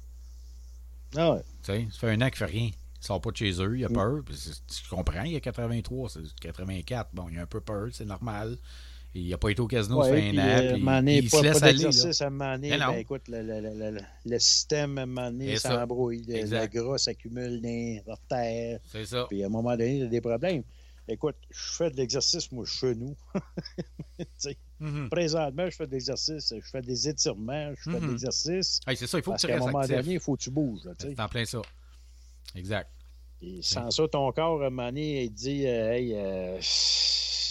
Ah 1.17 1.32
ouais. 1.34 1.41
Tu 1.63 1.71
sais, 1.71 1.88
ça 1.91 2.00
fait 2.00 2.12
un 2.12 2.21
an 2.21 2.28
qu'il 2.30 2.38
fait 2.38 2.45
rien. 2.45 2.69
Il 3.02 3.06
sort 3.08 3.21
pas 3.21 3.32
de 3.32 3.38
chez 3.38 3.52
eux, 3.62 3.78
il 3.78 3.82
Mm. 3.84 3.86
a 3.86 3.89
peur. 3.89 4.21
puis 4.26 4.36
c'est- 4.38 4.84
Je 4.84 4.89
comprends, 4.89 5.24
il 5.24 5.36
a 5.36 5.39
83, 5.39 6.10
c'est 6.10 6.19
84. 6.41 7.10
Bon, 7.13 7.28
il 7.32 7.38
a 7.39 7.41
un 7.43 7.45
peu 7.48 7.62
peur, 7.62 7.88
c'est 7.91 8.06
normal. 8.06 8.58
Il 9.17 9.34
a 9.34 9.38
pas 9.38 9.49
été 9.49 9.62
au 9.62 9.67
casino, 9.67 10.04
ça 10.04 10.10
fait 10.12 10.30
un 10.30 10.38
an. 10.38 10.88
à 10.89 10.97
un 10.97 11.08
il 11.08 11.30
pas, 11.30 11.38
se 11.38 11.43
laisse 11.43 11.63
aller. 11.63 12.71
à 12.82 12.89
un 12.89 12.97
écoute, 12.97 13.21
le, 13.30 14.39
système, 14.39 14.97
à 14.97 15.04
un 15.04 15.06
moment 15.06 15.32
donné, 15.32 15.56
s'embrouille. 15.58 16.23
Le, 16.28 16.67
gras 16.67 16.97
s'accumule 16.97 17.62
dans 17.62 18.12
la 18.12 18.17
terre. 18.28 18.80
C'est 18.91 19.06
ça. 19.06 19.25
Puis 19.30 19.41
à 19.41 19.45
un 19.45 19.49
moment 19.49 19.71
donné, 19.71 19.93
il 19.95 19.99
y 19.99 20.04
a 20.04 20.08
des 20.08 20.19
problèmes. 20.21 20.63
Écoute, 21.08 21.36
je 21.49 21.73
fais 21.78 21.89
de 21.91 21.95
l'exercice, 21.97 22.51
moi, 22.51 22.65
chez 22.65 22.93
nous. 22.95 23.15
Mhm. 24.78 25.10
Présentement, 25.10 25.69
je 25.69 25.75
fais 25.78 25.88
de 25.88 25.91
l'exercice. 25.93 26.54
Je 26.54 26.69
fais 26.69 26.82
des 26.82 27.08
étirements, 27.08 27.73
je 27.78 27.89
fais 27.91 27.97
de 27.97 28.04
Mhm. 28.04 28.10
l'exercice. 28.12 28.82
Hey, 28.86 28.97
c'est 28.97 29.08
ça, 29.08 29.17
il 29.19 29.23
faut 29.23 29.32
Parce 29.32 29.43
que 29.43 29.47
tu 29.47 29.54
qu'à 29.54 29.54
un 29.54 29.60
restes 29.62 29.67
moment 29.71 29.80
actif. 29.84 29.95
donné, 29.95 30.13
il 30.15 30.19
faut 30.19 30.36
que 30.36 30.41
tu 30.41 30.51
bouges. 30.51 30.84
là. 30.84 30.91
C'est 30.99 31.17
en 31.17 31.28
plein 31.30 31.45
ça. 31.45 31.62
Exact. 32.56 32.89
Et 33.41 33.62
sans 33.62 33.89
ça, 33.89 34.06
ton 34.10 34.30
corps, 34.34 34.62
à 34.62 34.67
un 34.67 34.69
moment 34.69 34.88
donné, 34.88 35.23
il 35.23 35.30
dit 35.34 35.65
euh, 35.65 35.91
Hey, 35.93 36.13
euh, 36.13 36.58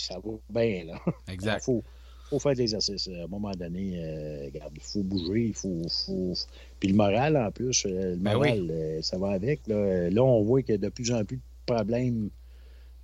ça 0.06 0.14
va 0.22 0.32
bien, 0.50 0.84
là. 0.84 1.00
Il 1.28 1.32
Exact. 1.34 1.62
faut, 1.64 1.82
faut 2.30 2.38
faire 2.38 2.52
de 2.52 2.58
l'exercice. 2.58 3.08
À 3.08 3.24
un 3.24 3.26
moment 3.26 3.52
donné, 3.52 3.94
euh, 3.96 4.44
regarde, 4.46 4.72
il 4.74 4.82
faut 4.82 5.02
bouger, 5.02 5.46
il 5.48 5.54
faut, 5.54 5.82
faut- 6.06 6.34
Puis 6.80 6.88
le 6.90 6.94
moral, 6.96 7.36
en 7.36 7.50
plus, 7.50 7.84
euh, 7.86 8.10
le 8.12 8.16
Ben 8.16 8.34
moral, 8.34 8.68
euh, 8.70 9.02
ça 9.02 9.18
va 9.18 9.30
avec. 9.30 9.60
Là, 9.66 10.10
Là, 10.10 10.22
on 10.22 10.42
voit 10.42 10.62
qu'il 10.62 10.72
y 10.72 10.74
a 10.74 10.78
de 10.78 10.88
plus 10.88 11.10
en 11.12 11.24
plus 11.24 11.36
de 11.36 11.42
problèmes 11.74 12.30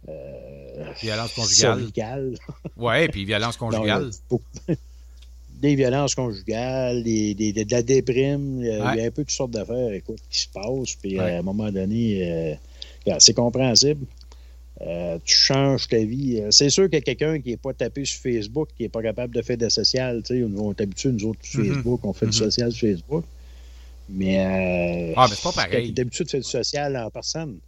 euh, 0.09 0.85
Violence 1.03 1.35
conjugale. 1.35 2.35
Ouais, 2.77 3.09
puis 3.09 3.25
violence 3.25 3.61
Non, 3.61 3.69
conjugale. 3.71 4.11
des 5.61 5.75
violences 5.75 6.15
conjugales, 6.15 7.03
des, 7.03 7.35
des- 7.35 7.53
de 7.53 7.71
la 7.71 7.83
déprime. 7.83 8.61
Il 8.61 8.67
y 8.67 8.71
a- 8.71 8.85
Ouais. 8.87 8.93
il 8.95 9.01
y 9.01 9.05
a 9.05 9.07
un 9.07 9.11
peu 9.11 9.23
toutes 9.23 9.31
sortes 9.31 9.51
d'affaires 9.51 9.93
écoute, 9.93 10.19
qui 10.31 10.39
se 10.41 10.49
passent. 10.49 10.95
Puis 11.01 11.19
Ouais. 11.19 11.35
à 11.35 11.39
un 11.39 11.43
moment 11.43 11.71
donné, 11.71 12.31
euh, 13.07 13.15
c'est 13.19 13.35
compréhensible. 13.35 14.07
Euh, 14.83 15.19
tu 15.25 15.35
changes 15.37 15.89
ta 15.89 15.99
vie. 15.99 16.41
Euh, 16.41 16.51
C'est 16.51 16.71
sûr 16.71 16.85
qu'il 16.85 16.95
y 16.95 16.99
a 16.99 17.03
quelqu'un 17.03 17.39
qui 17.41 17.51
n'est 17.51 17.57
pas 17.59 17.75
tapé 17.75 18.05
sur 18.07 18.21
Facebook, 18.21 18.69
qui 18.77 18.85
n'est 18.85 18.89
pas 18.89 19.03
capable 19.03 19.35
de 19.35 19.43
faire 19.43 19.59
de 19.59 19.69
social. 19.69 20.23
tu 20.23 20.39
sais, 20.39 20.45
On 20.45 20.73
est 20.73 20.81
habitués, 20.81 21.13
nous 21.13 21.27
autres, 21.27 21.41
sur 21.45 21.61
Mhm. 21.61 21.75
Facebook, 21.75 22.01
on 22.05 22.13
fait 22.15 22.27
Mhm. 22.27 22.33
du 22.33 22.39
social 22.39 22.73
sur 22.73 22.89
Facebook. 22.89 23.25
Mais, 24.09 24.39
euh, 24.41 25.15
Ah, 25.17 25.27
mais 25.29 25.37
c'est 25.37 25.43
pas 25.43 25.53
pareil. 25.53 25.93
tu 25.93 25.99
es 25.99 26.01
habitué 26.01 26.25
de 26.25 26.31
faire 26.31 26.41
du 26.41 26.47
social 26.49 26.97
en 26.97 27.11
personne, 27.11 27.59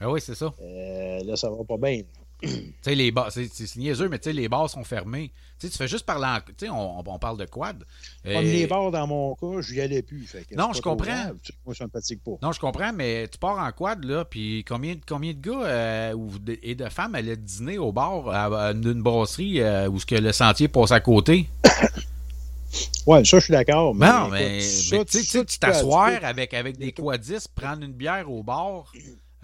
Ah 0.00 0.10
oui, 0.10 0.20
c'est 0.20 0.34
ça. 0.34 0.52
euh, 0.62 1.22
là, 1.24 1.36
ça 1.36 1.50
va 1.50 1.62
pas 1.62 1.76
bien. 1.76 2.02
Tu 2.42 2.74
sais, 2.82 2.94
les 2.96 3.12
bars, 3.12 3.30
c'est 3.30 3.76
niaiseux, 3.76 4.08
mais 4.08 4.18
tu 4.18 4.24
sais, 4.24 4.32
les 4.32 4.48
bars 4.48 4.68
sont 4.68 4.82
fermés. 4.82 5.30
Tu 5.60 5.66
sais, 5.66 5.70
tu 5.72 5.78
fais 5.78 5.86
juste 5.86 6.04
parler 6.04 6.26
en. 6.26 6.40
Tu 6.40 6.52
sais, 6.66 6.68
on, 6.68 6.98
on 7.08 7.18
parle 7.18 7.38
de 7.38 7.44
quad. 7.44 7.84
Comme 8.24 8.32
Euh, 8.34 8.40
les 8.42 8.66
bars, 8.66 8.90
dans 8.90 9.06
mon 9.06 9.34
cas, 9.36 9.60
je 9.60 9.74
n'y 9.74 9.80
allais 9.80 10.02
plus. 10.02 10.26
fait 10.26 10.44
que 10.44 10.56
Non, 10.56 10.72
je 10.72 10.80
comprends. 10.82 11.30
Moi, 11.64 11.74
ça 11.74 11.84
me 11.84 11.90
fatigue 11.90 12.18
pas. 12.20 12.32
Non, 12.42 12.50
je 12.50 12.58
comprends, 12.58 12.92
mais 12.92 13.28
tu 13.28 13.38
pars 13.38 13.58
en 13.58 13.70
quad, 13.70 14.02
là, 14.04 14.24
puis 14.24 14.64
combien, 14.66 14.96
combien 15.06 15.32
de 15.32 15.38
gars 15.40 15.62
euh, 15.62 16.12
ou 16.14 16.36
de- 16.40 16.58
et 16.62 16.74
de 16.74 16.88
femmes 16.88 17.14
allaient 17.14 17.36
dîner 17.36 17.78
au 17.78 17.92
bar 17.92 18.28
à- 18.28 18.66
à- 18.68 18.74
d'une 18.74 19.02
brasserie 19.02 19.60
euh, 19.60 19.88
où 19.88 20.00
ce 20.00 20.06
que 20.06 20.16
le 20.16 20.32
sentier 20.32 20.66
passe 20.66 20.90
à 20.90 21.00
côté? 21.00 21.48
Ouais, 23.06 23.24
ça, 23.24 23.38
je 23.38 23.44
suis 23.44 23.52
d'accord. 23.52 23.94
Mais, 23.94 24.06
non, 24.10 24.28
mais, 24.28 24.58
tu 24.60 25.22
sais, 25.24 25.44
tu 25.44 25.58
t'asseoir 25.58 26.10
avec, 26.22 26.54
avec 26.54 26.78
des 26.78 26.92
quadistes, 26.92 27.48
prendre 27.54 27.82
une 27.82 27.92
bière 27.92 28.30
au 28.30 28.42
bar 28.42 28.92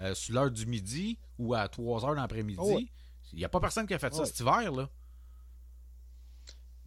euh, 0.01 0.15
sur 0.15 0.33
l'heure 0.33 0.49
du 0.49 0.65
midi 0.65 1.17
ou 1.39 1.53
à 1.55 1.67
3 1.67 2.05
heures 2.05 2.13
l'après-midi. 2.13 2.59
Ouais. 2.61 2.85
Il 3.33 3.39
n'y 3.39 3.45
a 3.45 3.49
pas 3.49 3.59
personne 3.59 3.87
qui 3.87 3.93
a 3.95 3.99
fait 3.99 4.13
ça 4.13 4.19
Ouais. 4.21 4.25
cet 4.27 4.39
hiver, 4.39 4.71
là. 4.71 4.87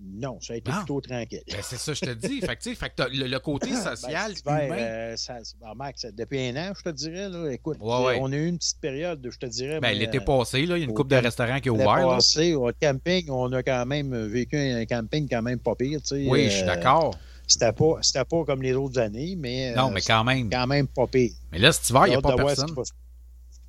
Non, 0.04 0.40
ça 0.40 0.54
a 0.54 0.56
été 0.56 0.68
Non. 0.68 0.78
plutôt 0.78 1.00
tranquille. 1.00 1.42
Ben, 1.48 1.60
c'est 1.62 1.76
ça, 1.76 1.94
je 1.94 2.00
te 2.00 2.10
dis. 2.12 2.40
fait 2.40 2.56
que, 2.56 2.74
fait 2.74 2.90
que 2.90 3.02
le, 3.16 3.28
le 3.28 3.38
côté 3.38 3.68
social, 3.76 4.32
Ben, 4.44 4.56
hiver, 4.56 4.66
humain. 4.66 4.76
euh, 4.78 5.16
ça- 5.16 5.38
ben, 5.60 5.74
Max, 5.76 6.04
depuis 6.12 6.40
un 6.48 6.56
an, 6.56 6.72
je 6.76 6.82
te 6.82 6.88
dirais, 6.88 7.28
là, 7.28 7.52
écoute, 7.52 7.76
Ouais, 7.80 8.04
ouais. 8.06 8.18
on 8.20 8.32
a 8.32 8.36
eu 8.36 8.48
une 8.48 8.58
petite 8.58 8.80
période, 8.80 9.24
je 9.30 9.38
te 9.38 9.46
dirais. 9.46 9.78
Ben, 9.78 9.90
mais, 9.90 9.94
l'été 9.94 10.18
euh, 10.18 10.24
passé, 10.24 10.66
là, 10.66 10.76
il 10.76 10.80
y 10.80 10.82
a 10.82 10.84
une 10.86 10.90
au 10.90 10.94
couple 10.94 11.10
de 11.10 11.16
restaurants 11.16 11.60
qui 11.60 11.70
ont 11.70 11.76
l'année 11.76 11.88
ouvert. 11.88 12.08
là. 12.08 12.14
passée, 12.16 12.54
au 12.54 12.68
camping, 12.80 13.30
on 13.30 13.52
a 13.52 13.62
quand 13.62 13.86
même 13.86 14.26
vécu 14.26 14.56
un 14.56 14.84
camping 14.86 15.28
quand 15.28 15.42
même 15.42 15.60
pas 15.60 15.76
pire. 15.76 16.00
tu 16.02 16.08
sais, 16.08 16.26
Oui, 16.28 16.44
je 16.46 16.50
suis 16.50 16.62
euh, 16.62 16.66
d'accord. 16.66 17.14
C'était 17.46 17.72
pas, 17.72 18.00
pas 18.28 18.44
comme 18.44 18.62
les 18.62 18.72
autres 18.72 18.98
années, 18.98 19.36
mais, 19.36 19.72
Non, 19.76 19.90
mais 19.92 20.00
quand 20.00 20.24
même. 20.24 20.50
quand 20.50 20.66
même 20.66 20.88
pas 20.88 21.06
pire. 21.06 21.30
Mais 21.52 21.58
là, 21.60 21.70
cet 21.70 21.88
hiver, 21.90 22.06
il 22.08 22.10
n'y 22.10 22.16
a 22.16 22.20
pas 22.20 22.34
personne. 22.34 22.74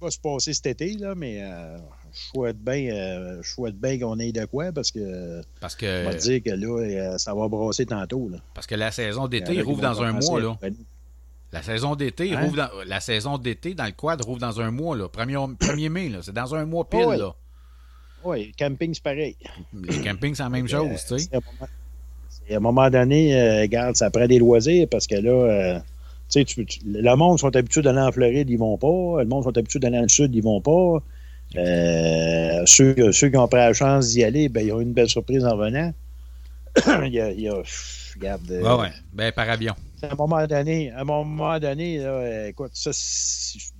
Va 0.03 0.11
se- 0.11 0.19
passer 0.19 0.53
cet 0.53 0.67
été, 0.67 0.93
là, 0.97 1.15
mais 1.15 1.41
euh, 1.41 1.77
je 2.13 2.19
souhaite 2.33 2.57
bien 2.59 2.91
euh, 2.93 3.41
qu'on 3.99 4.19
ait 4.19 4.31
de 4.31 4.45
quoi 4.45 4.71
parce 4.71 4.91
que 4.91 5.41
Parce 5.59 5.75
on 5.81 6.03
va 6.05 6.13
dire 6.15 6.43
que 6.43 6.49
là, 6.51 6.67
euh, 7.13 7.17
ça 7.17 7.33
va 7.33 7.47
brasser 7.47 7.85
tantôt. 7.85 8.29
Là. 8.29 8.37
parce 8.53 8.67
que 8.67 8.75
la 8.75 8.91
saison 8.91 9.27
d'été, 9.27 9.53
il 9.55 9.61
rouvre 9.63 9.81
dans 9.81 10.01
un 10.01 10.11
mois. 10.13 10.39
Là. 10.41 10.57
La 11.51 11.61
saison 11.61 11.95
d'été, 11.95 12.33
Hein? 12.33 12.41
rouvre 12.41 12.55
dans, 12.57 12.69
la 12.87 12.99
saison 12.99 13.37
d'été 13.37 13.75
dans 13.75 13.85
le 13.85 13.91
quad 13.91 14.19
rouvre 14.21 14.39
dans 14.39 14.59
un 14.59 14.71
mois. 14.71 14.95
Là. 14.97 15.07
1er, 15.07 15.55
1er 15.57 15.89
mai, 15.89 16.09
là. 16.09 16.19
c'est 16.23 16.33
dans 16.33 16.55
un 16.55 16.65
mois 16.65 16.89
pile. 16.89 17.01
Oh, 17.05 17.09
ouais. 17.09 17.17
là. 17.17 17.35
Oui, 18.23 18.47
le 18.57 18.65
camping, 18.67 18.93
c'est 18.93 19.03
pareil. 19.03 19.35
Les 19.73 20.01
campings, 20.01 20.33
c'est 20.33 20.43
la 20.43 20.49
même 20.49 20.67
chose. 20.67 20.89
tu 21.07 21.19
sais. 21.19 21.29
À 21.33 21.37
un 22.57 22.59
moment- 22.59 22.89
donné, 22.89 23.39
euh, 23.39 23.61
regarde, 23.61 23.95
ça 23.95 24.09
prend 24.09 24.25
des 24.27 24.39
loisirs 24.39 24.87
parce 24.89 25.05
que 25.07 25.15
là, 25.15 25.29
euh, 25.31 25.79
sais, 26.33 26.45
tu- 26.45 26.65
tu- 26.65 26.79
le 26.85 27.15
monde 27.15 27.39
sont 27.39 27.55
habitués 27.55 27.81
d'aller 27.81 27.99
en 28.01 28.11
Floride, 28.11 28.49
ils 28.49 28.57
vont 28.57 28.77
pas. 28.77 29.21
Le 29.21 29.25
monde 29.27 29.43
sont 29.43 29.57
habitués 29.57 29.79
d'aller 29.79 29.97
dans 29.97 30.03
le 30.03 30.09
sud, 30.09 30.33
ils 30.35 30.43
vont 30.43 30.61
pas. 30.61 31.01
Euh, 31.55 32.63
ceux, 32.65 33.11
ceux 33.11 33.29
qui 33.29 33.37
ont 33.37 33.47
pris 33.47 33.59
la 33.59 33.73
chance 33.73 34.09
d'y 34.09 34.23
aller, 34.23 34.49
ben, 34.49 34.65
ils 34.65 34.71
ont 34.71 34.79
eu 34.79 34.83
une 34.83 34.93
belle 34.93 35.09
surprise 35.09 35.45
en 35.45 35.55
venant. 35.55 35.93
il 37.05 37.13
y 37.13 37.19
a, 37.19 37.31
il 37.31 37.41
y 37.41 37.47
a- 37.49 37.55
pff, 37.61 38.15
regarde, 38.19 38.49
euh, 38.51 38.77
Ouais. 38.77 38.89
Ben, 39.13 39.31
par 39.31 39.47
avion. 39.49 39.75
à 40.01 40.11
un 40.11 40.15
moment 40.15 40.45
donné, 40.47 40.91
à 40.91 41.01
un 41.01 41.03
moment 41.03 41.59
donné, 41.59 41.99
là, 41.99 42.47
écoute, 42.47 42.71
ça, 42.73 42.89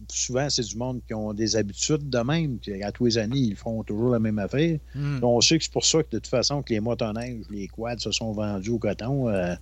souvent, 0.08 0.50
c'est 0.50 0.62
du 0.64 0.78
monde 0.78 1.02
qui 1.08 1.14
ont 1.16 1.34
des 1.34 1.56
habitudes 1.56 2.10
de 2.10 2.20
même. 2.20 2.60
À 2.84 2.92
tous 2.92 3.06
les 3.06 3.18
années, 3.18 3.40
ils 3.40 3.56
font 3.56 3.82
toujours 3.84 4.12
la 4.12 4.20
même 4.20 4.38
affaire. 4.40 4.78
Hmm. 4.94 5.20
On 5.24 5.42
sait 5.42 5.58
que 5.58 5.64
c'est 5.64 5.74
pour 5.74 5.86
ça 5.86 6.04
que 6.04 6.10
de 6.12 6.18
toute 6.20 6.28
façon 6.28 6.62
que 6.62 6.72
les 6.74 6.80
motoneiges, 6.80 7.42
les 7.50 7.68
quads 7.68 7.98
se 7.98 8.12
sont 8.12 8.32
vendus 8.34 8.70
au 8.70 8.78
coton. 8.78 9.28
Euh, 9.30 9.56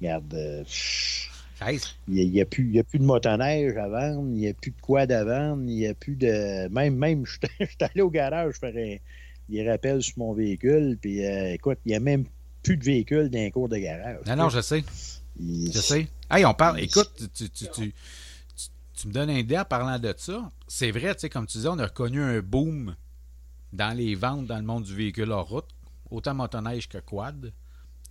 regarde, 0.00 0.34
Il 2.08 2.30
n'y 2.30 2.40
a, 2.40 2.42
a 2.42 2.46
plus 2.46 2.98
de 2.98 3.04
motoneige 3.04 3.76
à 3.76 3.88
vendre, 3.88 4.28
il 4.30 4.38
n'y 4.38 4.48
a 4.48 4.54
plus 4.54 4.70
de 4.70 4.80
quad 4.80 5.10
à 5.12 5.24
vendre, 5.24 5.62
il 5.66 5.74
n'y 5.76 5.86
a 5.86 5.94
plus 5.94 6.16
de. 6.16 6.68
Même, 6.68 6.96
même, 6.96 7.24
je 7.26 7.32
suis 7.32 7.76
allé 7.80 8.00
au 8.02 8.10
garage 8.10 8.54
faire 8.56 8.74
un- 8.76 8.96
des 9.48 9.68
rappels 9.68 10.02
sur 10.02 10.18
mon 10.18 10.34
véhicule, 10.34 10.98
puis 11.00 11.24
euh, 11.24 11.54
écoute, 11.54 11.78
il 11.86 11.88
n'y 11.90 11.94
a 11.94 12.00
même 12.00 12.24
plus 12.62 12.76
de 12.76 12.84
véhicule 12.84 13.30
dans 13.30 13.38
les 13.38 13.50
cours 13.50 13.68
de 13.68 13.78
garage. 13.78 14.18
Non, 14.26 14.36
non, 14.36 14.48
je 14.50 14.60
sais. 14.60 14.84
Il- 15.40 15.72
Je 15.72 15.78
sais. 15.78 16.08
Hey, 16.30 16.44
on 16.44 16.52
parle. 16.54 16.80
Écoute, 16.80 17.10
tu, 17.34 17.48
tu, 17.48 17.66
tu, 17.68 17.94
tu, 18.94 19.08
me 19.08 19.12
donnes 19.12 19.30
une 19.30 19.38
idée 19.38 19.58
en 19.58 19.64
parlant 19.64 19.98
de 19.98 20.12
ça. 20.16 20.50
C'est 20.66 20.90
vrai, 20.90 21.14
tu 21.14 21.20
sais, 21.22 21.28
comme 21.30 21.46
tu 21.46 21.56
disais, 21.58 21.68
on 21.68 21.78
a 21.78 21.86
reconnu 21.86 22.20
un 22.20 22.40
boom 22.40 22.94
dans 23.72 23.96
les 23.96 24.14
ventes 24.14 24.46
dans 24.46 24.56
le 24.58 24.64
monde 24.64 24.84
du 24.84 24.94
véhicule 24.94 25.30
hors 25.30 25.48
route, 25.48 25.68
autant 26.10 26.34
motoneige 26.34 26.88
que 26.88 26.98
quad. 26.98 27.52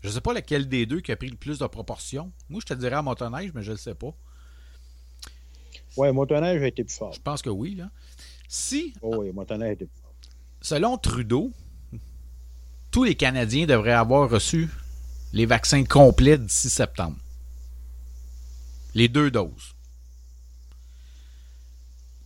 Je 0.01 0.10
sais 0.10 0.21
pas 0.21 0.33
lequel 0.33 0.67
des 0.69 0.86
deux 0.86 1.01
qui 1.01 1.12
a 1.12 1.15
pris 1.15 1.29
le 1.29 1.36
plus 1.38 1.60
de 1.60 1.65
proportions. 1.67 2.31
Moi, 2.49 2.62
je 2.62 2.67
te 2.67 2.73
dirais 2.79 2.95
à 2.95 3.01
motoneige, 3.01 3.51
mais 3.53 3.63
je 3.63 3.71
le 3.71 3.77
sais 3.77 3.95
pas. 3.95 4.13
Ouais, 5.95 6.12
motoneige 6.13 6.62
a 6.62 6.67
été 6.67 6.83
plus 6.83 6.93
fort. 6.95 7.13
Je 7.13 7.21
pense 7.21 7.41
que 7.41 7.49
oui, 7.49 7.75
là. 7.75 7.89
Si, 8.47 8.93
Oh, 9.01 9.17
oui, 9.17 9.31
motoneige 9.33 9.69
a 9.69 9.73
été 9.73 9.86
plus 9.86 10.01
fort. 10.01 10.13
selon 10.62 10.97
Trudeau, 10.97 11.51
tous 12.91 13.03
les 13.03 13.15
Canadiens 13.15 13.65
devraient 13.65 13.91
avoir 13.91 14.29
reçu 14.29 14.69
les 15.33 15.45
vaccins 15.45 15.83
complets 15.83 16.38
d'ici 16.38 16.69
septembre. 16.69 17.17
Les 18.93 19.07
deux 19.10 19.29
doses. 19.31 19.73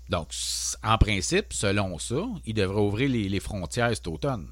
Donc, 0.10 0.28
en 0.84 0.98
principe, 0.98 1.54
selon 1.54 1.98
ça, 1.98 2.22
ils 2.46 2.54
devraient 2.54 2.82
ouvrir 2.82 3.10
les, 3.10 3.30
les 3.30 3.40
frontières 3.40 3.96
cet 3.96 4.08
automne. 4.08 4.48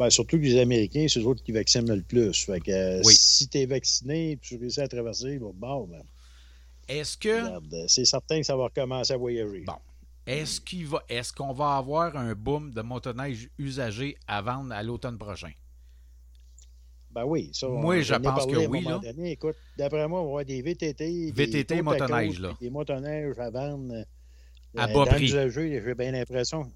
Ben, 0.00 0.08
surtout 0.08 0.38
que 0.38 0.42
les 0.44 0.58
Américains, 0.58 1.04
c'est 1.10 1.20
eux 1.20 1.26
autres 1.26 1.42
qui 1.42 1.52
vaccinent 1.52 1.94
le 1.94 2.00
plus. 2.00 2.32
Fait 2.46 2.58
que 2.58 2.70
euh, 2.70 3.02
Oui. 3.04 3.12
si 3.14 3.46
tu 3.50 3.58
es 3.58 3.66
vacciné 3.66 4.38
tu 4.40 4.56
réussis 4.56 4.80
à 4.80 4.88
traverser, 4.88 5.38
bon, 5.38 5.52
bon, 5.54 5.86
ben, 5.88 6.02
Est-ce 6.88 7.18
que 7.18 7.28
euh, 7.28 7.84
c'est 7.86 8.06
certain 8.06 8.40
que 8.40 8.46
ça 8.46 8.56
va 8.56 8.64
recommencer 8.64 9.12
à 9.12 9.18
voyager. 9.18 9.60
Bon. 9.66 9.74
est-ce 10.26 10.58
qu'il 10.62 10.86
va 10.86 11.04
qu'on 11.36 11.52
va 11.52 11.76
avoir 11.76 12.16
un 12.16 12.34
boom 12.34 12.72
de 12.72 12.80
motoneige 12.80 13.50
usagé 13.58 14.16
à 14.26 14.40
vendre 14.40 14.72
à 14.72 14.82
l'automne 14.82 15.18
prochain? 15.18 15.52
Ben 17.10 17.24
oui, 17.26 17.50
ça. 17.52 17.68
Moi, 17.68 17.96
on- 17.96 18.00
je 18.00 18.14
pense 18.14 18.46
que 18.46 18.66
oui, 18.68 18.82
là. 18.82 19.00
donné. 19.02 19.32
Écoute, 19.32 19.56
d'après 19.76 20.08
moi, 20.08 20.20
on 20.20 20.24
va 20.24 20.28
avoir 20.30 20.44
des 20.46 20.62
VTT. 20.62 21.30
VTT 21.30 21.74
des 21.74 21.82
motoneige, 21.82 22.38
là. 22.40 22.56
Des 22.58 22.70
motoneiges 22.70 23.38
à 23.38 23.50
vendre. 23.50 23.92
euh, 23.92 24.04
À 24.78 24.86
bas 24.86 25.04
prix. 25.04 25.26
J'ai 25.26 25.94
bien 25.94 26.12
l'impression. 26.12 26.72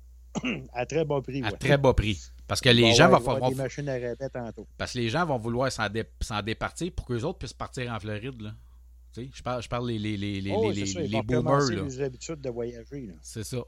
À 0.72 0.86
très 0.86 1.04
bas 1.04 1.20
prix. 1.22 1.42
À 1.42 1.50
ouais. 1.50 1.56
très 1.56 1.78
bas 1.78 1.94
prix. 1.94 2.20
Parce 2.46 2.60
que 2.60 2.68
les 2.68 2.82
Bon, 2.82 2.92
gens 2.94 3.06
ouais, 3.06 3.18
vont 3.18 3.20
falloir- 3.20 3.50
des 3.50 3.56
machines 3.56 3.88
à 3.88 4.28
tantôt. 4.28 4.66
Parce 4.76 4.92
que 4.92 4.98
les 4.98 5.08
gens 5.08 5.24
vont 5.24 5.38
vouloir 5.38 5.70
s'en, 5.72 5.88
dé- 5.88 6.04
s'en 6.20 6.42
départir 6.42 6.92
pour 6.92 7.06
qu'eux 7.06 7.22
autres 7.22 7.38
puissent 7.38 7.52
partir 7.54 7.90
en 7.92 7.98
Floride. 8.00 8.40
Là. 8.40 8.54
Tu 9.14 9.22
sais, 9.24 9.30
je 9.32 9.42
parle, 9.42 9.62
je 9.62 9.68
parle 9.68 9.88
les, 9.88 9.98
les, 9.98 10.16
les, 10.16 10.40
les, 10.40 10.52
Oh, 10.54 10.70
les, 10.70 10.84
c'est 10.86 10.92
ça, 10.94 11.00
les 11.00 11.06
ils 11.06 11.12
vont 11.12 11.22
boomers. 11.22 11.70
Là. 11.70 11.82
les 11.82 12.00
habitudes 12.02 12.40
de 12.40 12.50
voyager. 12.50 13.06
là. 13.06 13.12
C'est 13.22 13.44
ça. 13.44 13.56
Non, 13.56 13.64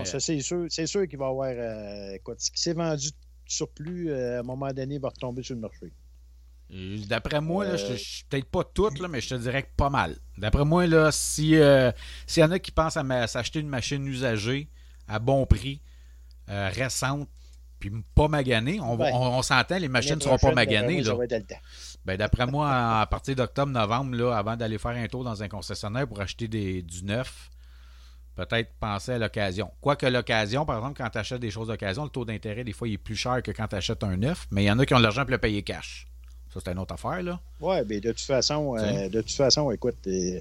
Euh, 0.00 0.04
ça, 0.04 0.20
c'est 0.20 0.40
sûr, 0.40 0.66
c'est 0.68 0.86
sûr 0.86 1.08
qu'il 1.08 1.18
va 1.18 1.26
y 1.26 1.28
avoir. 1.30 1.48
euh, 1.50 2.12
écoute, 2.14 2.40
ce 2.40 2.50
qui 2.50 2.60
s'est 2.60 2.74
vendu 2.74 3.08
surplus, 3.46 4.10
euh, 4.10 4.36
à 4.36 4.40
un 4.40 4.42
moment 4.42 4.72
donné, 4.72 4.98
va 4.98 5.08
retomber 5.08 5.42
sur 5.42 5.54
le 5.54 5.60
marché. 5.62 5.92
D'après 7.08 7.40
moi, 7.40 7.64
là, 7.64 7.76
je, 7.76 7.84
Euh, 7.84 7.96
je- 7.96 8.24
peut-être 8.28 8.46
pas 8.50 8.64
toutes, 8.64 8.98
là, 8.98 9.06
mais 9.06 9.20
je 9.20 9.28
te 9.28 9.34
dirais 9.36 9.62
que 9.62 9.68
pas 9.76 9.88
mal. 9.88 10.16
D'après 10.36 10.64
moi, 10.64 10.86
là, 10.88 11.12
si 11.12 11.54
euh, 11.56 11.92
s'il 12.26 12.40
y 12.42 12.44
en 12.44 12.50
a 12.50 12.58
qui 12.58 12.72
pensent 12.72 12.96
à 12.96 13.26
s'acheter 13.28 13.60
une 13.60 13.68
machine 13.68 14.04
usagée 14.06 14.68
à 15.08 15.18
bon 15.18 15.46
prix, 15.46 15.80
euh, 16.50 16.70
récente, 16.72 17.28
puis 17.78 17.90
pas 18.14 18.28
maganée, 18.28 18.80
on, 18.80 18.96
Ouais. 18.96 19.10
on, 19.12 19.38
on 19.38 19.42
s'entend, 19.42 19.78
les 19.78 19.88
machines 19.88 20.14
ne 20.16 20.20
seront 20.20 20.38
pas 20.38 20.52
maganées. 20.52 21.02
moi, 21.02 21.26
Là. 21.26 21.38
Ben, 22.04 22.16
d'après 22.16 22.46
moi, 22.46 23.00
à 23.00 23.06
partir 23.06 23.34
d'octobre-novembre, 23.36 24.14
là, 24.16 24.32
avant 24.36 24.56
d'aller 24.56 24.78
faire 24.78 24.92
un 24.92 25.06
tour 25.08 25.24
dans 25.24 25.42
un 25.42 25.48
concessionnaire 25.48 26.06
pour 26.06 26.20
acheter 26.20 26.46
des, 26.48 26.80
du 26.82 27.04
neuf, 27.04 27.50
peut-être 28.36 28.70
penser 28.78 29.12
à 29.12 29.18
l'occasion. 29.18 29.70
Quoique 29.80 30.06
l'occasion, 30.06 30.64
par 30.64 30.76
exemple, 30.78 31.02
quand 31.02 31.10
tu 31.10 31.18
achètes 31.18 31.40
des 31.40 31.50
choses 31.50 31.68
d'occasion, 31.68 32.04
le 32.04 32.10
taux 32.10 32.24
d'intérêt, 32.24 32.64
des 32.64 32.72
fois, 32.72 32.86
il 32.88 32.94
est 32.94 32.98
plus 32.98 33.16
cher 33.16 33.42
que 33.42 33.50
quand 33.50 33.66
tu 33.68 33.76
achètes 33.76 34.04
un 34.04 34.16
neuf, 34.16 34.46
mais 34.50 34.62
il 34.64 34.66
y 34.66 34.70
en 34.70 34.78
a 34.78 34.86
qui 34.86 34.94
ont 34.94 34.98
de 34.98 35.02
l'argent 35.02 35.22
pour 35.22 35.30
le 35.32 35.38
payer 35.38 35.62
cash. 35.62 36.06
Ça, 36.52 36.60
c'est 36.64 36.70
une 36.72 36.78
autre 36.78 36.94
affaire, 36.94 37.22
là. 37.22 37.40
Oui, 37.60 37.76
mais 37.88 38.00
de 38.00 38.12
toute 38.12 38.20
façon, 38.20 38.76
euh, 38.78 39.08
de 39.08 39.20
toute 39.20 39.32
façon, 39.32 39.70
écoute, 39.72 39.96
euh, 40.06 40.40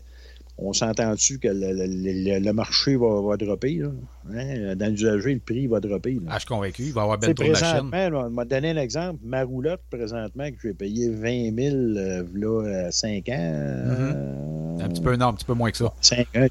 on 0.58 0.72
s'entend-tu 0.74 1.38
que 1.40 1.48
le, 1.50 1.74
le- 1.74 1.86
le- 1.86 2.40
le 2.40 2.54
marché 2.54 2.96
va, 2.96 3.22
va 3.22 3.36
dropper, 3.38 3.76
là? 3.76 3.90
Hein? 4.34 4.76
Dans 4.76 4.90
l'usager, 4.90 5.34
le 5.34 5.40
prix 5.40 5.68
va 5.68 5.80
dropper. 5.82 6.14
là. 6.14 6.22
Ah, 6.30 6.34
je 6.36 6.40
suis 6.40 6.48
convaincu, 6.48 6.84
il 6.84 6.94
va 6.94 7.02
y 7.02 7.04
avoir 7.04 7.20
sais, 7.24 7.34
trop 7.34 7.44
de 7.46 7.52
présentement, 7.52 8.10
là, 8.10 8.26
on 8.28 8.30
m'a 8.30 8.46
donné 8.46 8.70
un 8.72 8.78
exemple. 8.78 9.20
Ma 9.24 9.44
roulotte, 9.44 9.82
présentement, 9.90 10.50
que 10.50 10.56
j'ai 10.64 10.74
payé 10.74 11.10
20 11.10 11.56
000 11.56 11.76
euh, 11.98 12.24
là, 12.34 12.92
5 12.92 13.28
ans. 13.30 13.34
euh, 13.38 14.78
Un 14.80 14.88
petit 14.90 15.02
peu, 15.02 15.16
non, 15.18 15.28
un 15.28 15.34
petit 15.34 15.46
peu 15.46 15.54
moins 15.54 15.72
que 15.72 15.78
ça. 15.78 15.94
5 16.02 16.20
ans, 16.36 16.48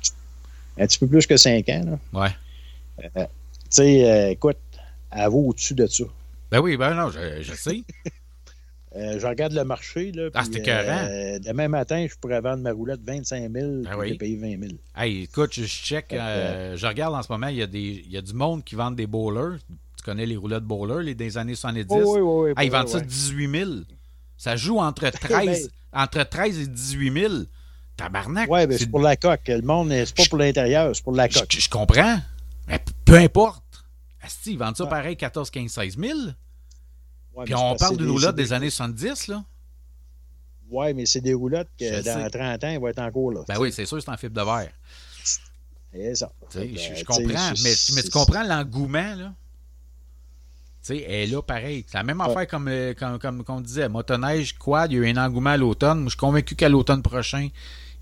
un 0.78 0.86
petit- 0.86 0.98
peu 0.98 1.06
plus 1.06 1.26
que 1.26 1.36
5 1.36 1.68
ans. 1.70 1.98
là. 2.12 2.20
Ouais. 2.20 2.30
Tu 3.14 3.20
sais, 3.70 4.08
euh, 4.10 4.30
écoute, 4.30 4.58
elle 5.10 5.28
vaut 5.30 5.48
au-dessus 5.48 5.74
de 5.74 5.86
ça? 5.86 6.04
Ben 6.50 6.60
oui, 6.60 6.76
ben 6.76 6.94
non, 6.94 7.10
je, 7.10 7.42
je 7.42 7.54
sais. 7.54 7.82
Euh, 8.96 9.18
je 9.18 9.26
regarde 9.26 9.52
le 9.52 9.64
marché. 9.64 10.12
Là, 10.12 10.28
Ah, 10.34 10.44
c'était 10.44 10.62
euh, 10.70 11.38
Demain 11.40 11.66
matin, 11.68 12.06
je 12.08 12.14
pourrais 12.20 12.40
vendre 12.40 12.62
ma 12.62 12.72
roulette 12.72 13.00
25 13.04 13.50
000 13.52 13.66
Ah 13.86 13.90
puis 13.90 13.98
oui. 13.98 14.08
j'ai 14.10 14.14
payé 14.14 14.36
20 14.36 14.60
000. 14.68 14.72
Hey, 14.96 15.22
écoute, 15.24 15.52
je 15.52 15.64
check, 15.64 16.12
euh, 16.12 16.76
je 16.76 16.86
regarde 16.86 17.14
en 17.14 17.22
ce 17.22 17.32
moment, 17.32 17.48
il 17.48 17.56
y, 17.56 17.62
a 17.62 17.66
des, 17.66 18.02
il 18.04 18.10
y 18.12 18.16
a 18.16 18.22
du 18.22 18.34
monde 18.34 18.62
qui 18.62 18.76
vendent 18.76 18.94
des 18.96 19.06
bowlers. 19.08 19.58
Tu 19.96 20.04
connais 20.04 20.26
les 20.26 20.36
roulettes 20.36 20.62
bowlers, 20.64 21.02
les 21.04 21.14
des 21.16 21.36
années 21.38 21.54
70. 21.56 21.86
Oh, 21.90 21.96
oui, 22.14 22.20
oui, 22.20 22.44
oui. 22.48 22.52
Ah, 22.56 22.64
ils 22.64 22.70
vendent 22.70 22.88
ça 22.88 22.98
ouais. 22.98 23.04
18 23.04 23.50
000. 23.58 23.70
Ça 24.36 24.54
joue 24.56 24.78
entre 24.78 25.08
13, 25.10 25.70
entre 25.92 26.22
13 26.22 26.58
et 26.60 26.66
18 26.68 27.12
000. 27.20 27.32
Tabarnak. 27.96 28.48
Oui, 28.50 28.66
mais 28.66 28.74
c'est- 28.74 28.84
c'est 28.84 28.90
pour 28.90 29.00
la 29.00 29.16
coque. 29.16 29.48
Le 29.48 29.62
monde, 29.62 29.90
c'est 29.90 30.14
pas 30.14 30.24
pour 30.28 30.38
l'intérieur, 30.38 30.94
c'est 30.94 31.02
pour 31.04 31.14
la 31.14 31.28
je, 31.28 31.38
coque. 31.38 31.56
je 31.58 31.68
comprends. 31.68 32.18
Mais 32.68 32.80
peu 33.04 33.14
importe. 33.14 33.62
Asti, 34.22 34.52
ils 34.52 34.58
vendent 34.58 34.76
ça 34.76 34.86
pareil 34.86 35.16
14, 35.16 35.50
15, 35.50 35.70
16 35.70 35.96
000. 35.98 36.18
Ouais, 37.34 37.44
Puis 37.44 37.54
on 37.54 37.74
parle 37.76 37.96
d'une 37.96 38.10
roulotte 38.10 38.36
des 38.36 38.52
années 38.52 38.70
70, 38.70 39.28
là. 39.28 39.44
Oui, 40.70 40.94
mais 40.94 41.06
c'est 41.06 41.20
des 41.20 41.34
roulottes 41.34 41.68
que 41.78 41.84
Je 41.84 42.02
dans 42.02 42.24
sais. 42.24 42.30
30 42.30 42.64
ans, 42.64 42.70
ils 42.70 42.80
vont 42.80 42.88
être 42.88 43.00
encore 43.00 43.32
là. 43.32 43.40
Ben 43.46 43.58
oui, 43.58 43.72
c'est 43.72 43.86
sûr, 43.86 44.00
c'est 44.02 44.10
en 44.10 44.16
fibre 44.16 44.34
de 44.34 44.44
verre. 44.44 44.72
C'est 45.92 46.14
ça. 46.16 46.32
Je, 46.52 46.58
sais, 46.58 47.04
comprends, 47.04 47.52
mais, 47.62 48.02
tu 48.02 48.10
comprends 48.10 48.42
l'engouement, 48.42 49.14
là? 49.14 49.34
Tu 50.82 50.88
sais, 50.88 51.02
elle 51.02 51.12
est 51.12 51.26
là, 51.28 51.40
pareil. 51.40 51.84
C'est 51.86 51.96
la 51.96 52.02
même 52.02 52.20
affaire 52.20 52.46
comme, 52.48 52.68
euh, 52.68 52.92
comme, 52.94 53.18
comme, 53.18 53.44
comme 53.44 53.56
on 53.56 53.60
disait. 53.60 53.88
Motoneige, 53.88 54.58
quad, 54.58 54.90
il 54.90 54.96
y 54.96 54.98
a 54.98 55.02
eu 55.02 55.10
un 55.12 55.24
engouement 55.24 55.50
à 55.50 55.56
l'automne. 55.56 56.04
Je 56.04 56.10
suis 56.10 56.18
convaincu 56.18 56.56
qu'à 56.56 56.68
l'automne 56.68 57.02
prochain, 57.02 57.48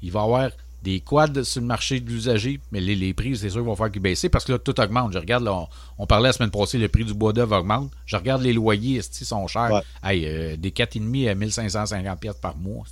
il 0.01 0.11
va 0.11 0.21
y 0.21 0.23
avoir 0.23 0.51
des 0.83 1.01
quads 1.01 1.45
sur 1.45 1.61
le 1.61 1.67
marché 1.67 2.01
de 2.01 2.11
l'usager, 2.11 2.61
mais 2.73 2.81
les, 2.81 2.97
les 2.97 3.15
prix, 3.15 3.37
c'est 3.37 3.51
sûr, 3.51 3.63
vont 3.63 3.77
faire 3.77 3.91
qu'ils 3.91 4.03
baisser 4.03 4.29
parce 4.29 4.45
que 4.45 4.53
là, 4.53 4.59
tout 4.59 4.79
augmente. 4.81 5.13
Je 5.13 5.19
regarde, 5.19 5.45
là, 5.45 5.55
on, 5.55 5.69
on 5.99 6.07
parlait 6.07 6.29
la 6.29 6.33
semaine 6.33 6.51
passée, 6.51 6.79
le 6.79 6.89
prix 6.89 7.05
du 7.05 7.15
bois 7.15 7.33
d'œuvre 7.33 7.57
augmente. 7.59 7.91
Je 8.05 8.17
regarde 8.17 8.43
les 8.43 8.53
loyers, 8.53 8.99
esti, 8.99 9.25
sont 9.25 9.47
chers? 9.47 9.73
Ouais. 9.73 9.81
Hey, 10.03 10.27
euh, 10.27 10.57
des 10.57 10.71
4,5 10.71 11.31
à 11.31 11.35
1550 11.35 12.21
pièces 12.21 12.37
par 12.37 12.57
mois, 12.57 12.85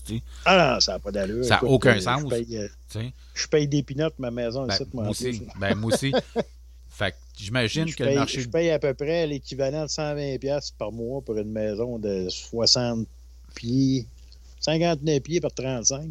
Ah 0.45 0.75
non, 0.75 0.81
ça 0.81 0.93
n'a 0.93 0.99
pas 1.01 1.11
d'allure. 1.11 1.45
Ça 1.45 1.57
a 1.57 1.59
Écoute, 1.59 1.71
aucun 1.71 1.97
euh, 1.97 2.01
sens. 2.01 2.23
Je 2.23 2.29
paye, 2.29 2.57
euh, 2.59 3.03
je 3.35 3.47
paye 3.49 3.67
des 3.67 3.83
pinottes 3.83 4.19
ma 4.19 4.31
maison 4.31 4.67
Ben, 4.67 4.75
ici, 4.75 4.85
moi 4.93 5.09
aussi. 5.09 5.43
Ben, 5.59 5.75
moi 5.75 5.93
aussi. 5.93 6.13
fait 6.91 7.11
que 7.11 7.17
j'imagine 7.37 7.93
que 7.93 8.05
le 8.05 8.15
marché... 8.15 8.41
je 8.41 8.49
paye 8.49 8.71
à 8.71 8.79
peu 8.79 8.95
près 8.95 9.27
l'équivalent 9.27 9.83
de 9.83 9.89
120$ 9.89 10.39
piastres 10.39 10.77
par 10.79 10.93
mois 10.93 11.23
pour 11.23 11.37
une 11.37 11.51
maison 11.51 11.99
de 11.99 12.29
60 12.29 13.07
pieds, 13.57 14.07
59 14.61 15.21
pieds 15.21 15.41
par 15.41 15.53
35. 15.53 16.11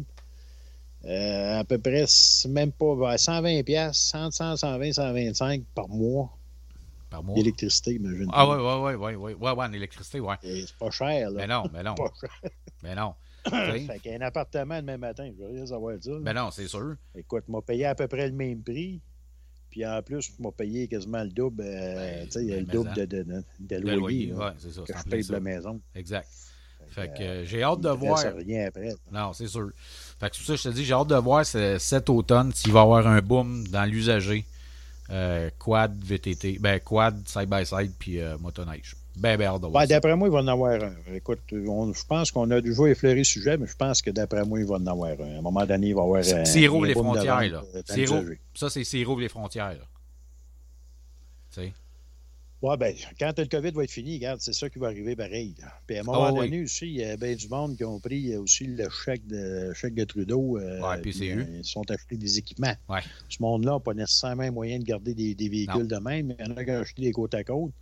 Euh, 1.04 1.60
à 1.60 1.64
peu 1.64 1.78
près, 1.78 2.04
même 2.48 2.72
pas 2.72 2.94
vers 2.94 3.16
120$, 3.18 3.62
piastres, 3.64 4.02
100, 4.10 4.30
100, 4.32 4.56
120, 4.58 4.92
125 4.92 5.62
par 5.74 5.88
mois 5.88 6.36
par 7.08 7.24
mois? 7.24 7.34
d'électricité, 7.34 7.94
imagine. 7.94 8.28
Ah 8.32 8.46
ouais, 8.48 8.56
ouais, 8.56 8.62
ouais, 8.62 8.94
ouais, 8.94 9.14
ouais, 9.16 9.34
ouais, 9.34 9.50
ouais, 9.50 9.64
en 9.64 9.72
électricité, 9.72 10.20
ouais. 10.20 10.36
Et 10.42 10.66
C'est 10.66 10.76
pas 10.76 10.90
cher, 10.90 11.30
là. 11.30 11.40
Mais 11.40 11.46
non, 11.46 11.64
mais 11.72 11.82
non, 11.82 11.94
Pas 11.96 12.12
cher. 12.20 12.50
mais 12.82 12.94
non. 12.94 13.14
Fait 13.86 13.98
qu'un 14.02 14.20
appartement 14.20 14.76
demain 14.80 14.98
matin, 14.98 15.30
je 15.34 15.42
veux 15.42 15.50
rien 15.50 15.64
savoir 15.66 15.96
de 15.96 16.02
ça. 16.02 16.10
Mais 16.20 16.34
non, 16.34 16.50
c'est 16.50 16.68
sûr. 16.68 16.96
Écoute, 17.16 17.48
m'a 17.48 17.62
payé 17.62 17.86
à 17.86 17.94
peu 17.94 18.06
près 18.06 18.28
le 18.28 18.34
même 18.34 18.62
prix. 18.62 19.00
Puis 19.70 19.86
en 19.86 20.02
plus, 20.02 20.38
m'a 20.38 20.50
payé 20.52 20.86
quasiment 20.88 21.22
le 21.22 21.30
double, 21.30 21.62
euh, 21.64 21.94
Ben, 21.94 22.26
tu 22.26 22.32
sais, 22.32 22.44
ben, 22.44 22.60
le 22.60 22.66
double 22.66 22.92
de, 22.92 23.04
de, 23.06 23.22
de, 23.22 23.44
de 23.60 23.76
loyer, 23.96 24.32
ouais, 24.34 24.50
c'est 24.58 24.72
ça. 24.72 24.82
que 24.82 24.92
je 24.92 25.08
paye 25.08 25.22
la 25.30 25.40
maison. 25.40 25.80
Exact. 25.94 26.28
Fait 26.88 27.08
que 27.16 27.22
euh, 27.22 27.44
j'ai 27.44 27.62
hâte 27.62 27.80
de 27.80 27.88
voir. 27.90 28.18
reste 28.18 28.34
rien 28.36 28.66
après. 28.66 28.92
Non, 29.12 29.32
c'est 29.32 29.46
sûr. 29.46 29.70
Fait 30.20 30.30
que 30.30 30.36
pour 30.36 30.44
ça 30.46 30.54
je 30.56 30.62
te 30.64 30.68
dis, 30.68 30.84
j'ai 30.84 30.92
hâte 30.92 31.08
de 31.08 31.14
voir 31.16 31.44
ce- 31.46 31.78
cet 31.78 32.10
automne 32.10 32.52
s'il 32.54 32.72
va 32.72 32.80
y 32.80 32.82
avoir 32.82 33.06
un 33.06 33.20
boom 33.20 33.66
dans 33.68 33.84
l'usager. 33.84 34.44
euh, 35.12 35.50
quad, 35.58 35.92
VTT, 36.04 36.58
ben 36.60 36.78
quad, 36.78 37.26
side-by-side, 37.26 37.90
puis 37.98 38.20
euh, 38.20 38.38
motoneige. 38.38 38.94
Ben, 39.16 39.36
ben, 39.36 39.58
Ben, 39.58 39.84
d'après 39.86 40.14
moi, 40.14 40.28
il 40.28 40.30
va 40.30 40.38
en 40.38 40.46
avoir 40.46 40.80
un. 40.80 40.92
Écoute, 41.12 41.40
on- 41.52 41.92
je 41.92 42.04
pense 42.06 42.30
qu'on 42.30 42.48
a 42.52 42.60
déjà 42.60 42.84
effleuré 42.86 43.16
le 43.16 43.24
sujet, 43.24 43.56
mais 43.56 43.66
je 43.66 43.74
pense 43.74 44.02
que 44.02 44.10
d'après 44.10 44.44
moi, 44.44 44.60
il 44.60 44.66
va 44.66 44.76
en 44.76 44.86
avoir 44.86 45.10
un. 45.20 45.34
À 45.34 45.38
un 45.38 45.42
moment 45.42 45.66
donné, 45.66 45.88
il 45.88 45.94
va 45.96 46.02
y 46.02 46.04
avoir 46.04 46.20
un. 46.20 46.44
S'il 46.44 46.68
rouvre 46.68 46.84
les 46.86 46.94
frontières, 47.14 47.34
là. 47.50 47.62
euh. 48.14 48.36
Ça, 48.54 48.70
c'est 48.70 48.84
s'il 48.84 49.04
rouvre 49.04 49.20
les 49.20 49.28
frontières, 49.28 49.70
là. 49.70 49.84
Tu 51.52 51.60
sais? 51.62 51.72
Ouais, 52.62 52.76
ben, 52.76 52.94
quand 53.18 53.38
le 53.38 53.46
COVID 53.46 53.70
va 53.70 53.84
être 53.84 53.90
fini, 53.90 54.16
regarde, 54.16 54.40
c'est 54.42 54.52
ça 54.52 54.68
qui 54.68 54.78
va 54.78 54.88
arriver 54.88 55.16
pareil. 55.16 55.54
Puis 55.86 55.96
à 55.96 56.00
un 56.00 56.02
moment 56.04 56.26
Ah 56.26 56.32
oui. 56.32 56.44
donné 56.50 56.62
aussi, 56.62 56.86
il 56.88 56.96
y 56.96 57.04
a 57.04 57.16
bien 57.16 57.34
du 57.34 57.48
monde 57.48 57.74
qui 57.74 57.84
ont 57.84 57.98
pris 57.98 58.36
aussi 58.36 58.64
le 58.64 58.86
chèque 58.90 59.26
de, 59.26 59.72
chèque 59.72 59.94
de 59.94 60.04
Trudeau. 60.04 60.58
euh, 60.58 60.78
Ouais, 60.82 61.00
puis, 61.00 61.30
euh, 61.30 61.42
ils 61.58 61.64
sont 61.64 61.90
achetés 61.90 62.18
des 62.18 62.36
équipements. 62.38 62.74
Ouais. 62.90 63.00
Ce 63.30 63.38
monde-là 63.40 63.72
n'a 63.72 63.80
pas 63.80 63.94
nécessairement 63.94 64.52
moyen 64.52 64.78
de 64.78 64.84
garder 64.84 65.14
des, 65.14 65.34
des 65.34 65.48
véhicules 65.48 65.88
de 65.88 65.96
même. 65.96 66.34
Il 66.38 66.46
y 66.46 66.52
en 66.52 66.56
a 66.56 66.64
qui 66.64 66.70
ont 66.70 66.80
acheté 66.80 67.00
des 67.02 67.12
côte 67.12 67.34
à 67.34 67.44
côte. 67.44 67.72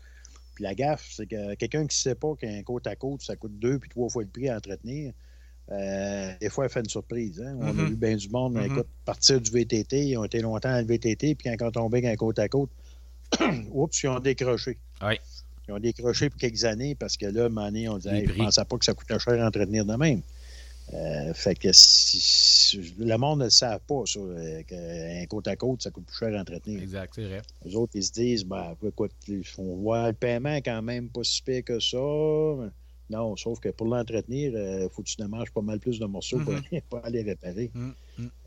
Puis 0.55 0.64
la 0.64 0.75
gaffe, 0.75 1.09
c'est 1.12 1.27
que 1.27 1.55
quelqu'un 1.57 1.81
qui 1.87 1.97
ne 1.97 2.12
sait 2.12 2.14
pas 2.14 2.35
qu'un 2.37 2.62
côte 2.62 2.87
à 2.87 2.97
côte, 2.97 3.23
ça 3.23 3.37
coûte 3.37 3.59
deux 3.59 3.79
puis 3.81 3.91
trois 3.91 4.09
fois 4.09 4.23
le 4.23 4.29
prix 4.29 4.49
à 4.49 4.57
entretenir. 4.57 5.12
euh, 5.71 6.33
des 6.41 6.51
fois, 6.51 6.64
elle 6.67 6.71
fait 6.71 6.81
une 6.81 6.88
surprise. 6.88 7.41
hein. 7.43 7.57
On 7.59 7.69
a 7.69 7.73
Mhm. 7.73 7.88
vu 7.91 7.97
bien 7.97 8.17
du 8.17 8.29
monde, 8.31 8.55
Mhm. 8.55 8.64
écoute, 8.64 8.88
partir 9.05 9.41
du 9.41 9.51
VTT. 9.51 10.07
Ils 10.09 10.17
ont 10.17 10.25
été 10.25 10.41
longtemps 10.41 10.71
dans 10.71 10.81
le 10.81 10.87
VTT, 10.87 11.35
puis 11.35 11.49
quand 11.51 11.57
ils 11.61 11.64
ont 11.69 11.71
tombé 11.73 12.17
côte 12.17 12.38
à 12.38 12.49
côte, 12.49 12.71
oups, 13.73 14.03
ils 14.03 14.09
ont 14.09 14.21
décroché. 14.21 14.79
Ouais. 15.03 15.21
Ils 15.69 15.73
ont 15.75 15.79
décroché 15.79 16.31
pour 16.31 16.38
quelques 16.41 16.64
années 16.64 16.95
parce 16.95 17.17
que 17.17 17.27
là, 17.27 17.43
à 17.43 17.47
un 17.47 17.49
moment 17.51 17.67
donné, 17.67 17.88
on 17.88 17.99
disait, 17.99 18.19
hey, 18.21 18.27
je 18.27 18.31
prix. 18.33 18.38
pensais 18.38 18.64
pas 18.64 18.79
que 18.79 18.85
ça 18.85 18.95
coûtait 18.95 19.19
cher 19.19 19.43
à 19.43 19.47
entretenir 19.47 19.85
de 19.85 19.95
même. 19.95 20.23
Euh, 20.95 21.35
fait 21.35 21.55
que 21.55 21.71
si, 21.71 22.19
si- 22.19 22.95
le 22.99 23.17
monde 23.19 23.41
ne 23.41 23.45
le 23.45 23.51
savent 23.51 23.83
pas, 23.87 24.03
ça, 24.07 24.19
euh, 24.21 24.62
qu'un 24.62 25.27
côte 25.27 25.47
à 25.47 25.55
côte, 25.57 25.83
ça 25.83 25.91
coûte 25.91 26.07
plus 26.07 26.17
cher 26.17 26.35
à 26.35 26.41
entretenir. 26.41 26.81
Exact, 26.83 27.12
c'est 27.14 27.25
vrai. 27.27 27.43
Les 27.67 27.77
autres, 27.77 27.93
ils 27.95 28.03
se 28.05 28.12
disent, 28.12 28.45
ben, 28.47 28.75
écoute, 28.83 29.12
on 29.59 29.77
voit 29.77 30.07
le 30.09 30.14
paiement 30.14 30.57
quand 30.57 30.81
même 30.81 31.11
pas 31.11 31.23
si 31.25 31.43
pire 31.43 31.62
que 31.64 31.79
ça. 31.79 31.99
Non, 33.11 33.37
sauf 33.37 33.61
que 33.61 33.69
pour 33.69 33.87
l'entretenir, 33.88 34.53
il 34.55 34.88
faut 34.91 35.03
que 35.03 35.09
tu 35.09 35.17
démarches 35.17 35.51
pas 35.51 35.61
mal 35.62 35.79
plus 35.79 35.99
de 35.99 36.07
morceaux 36.07 36.38
pour, 36.41 36.55
Mhm. 36.55 36.62
aller, 36.71 36.83
pour 36.88 37.05
aller 37.05 37.23
réparer. 37.23 37.71
Hum. 37.75 37.95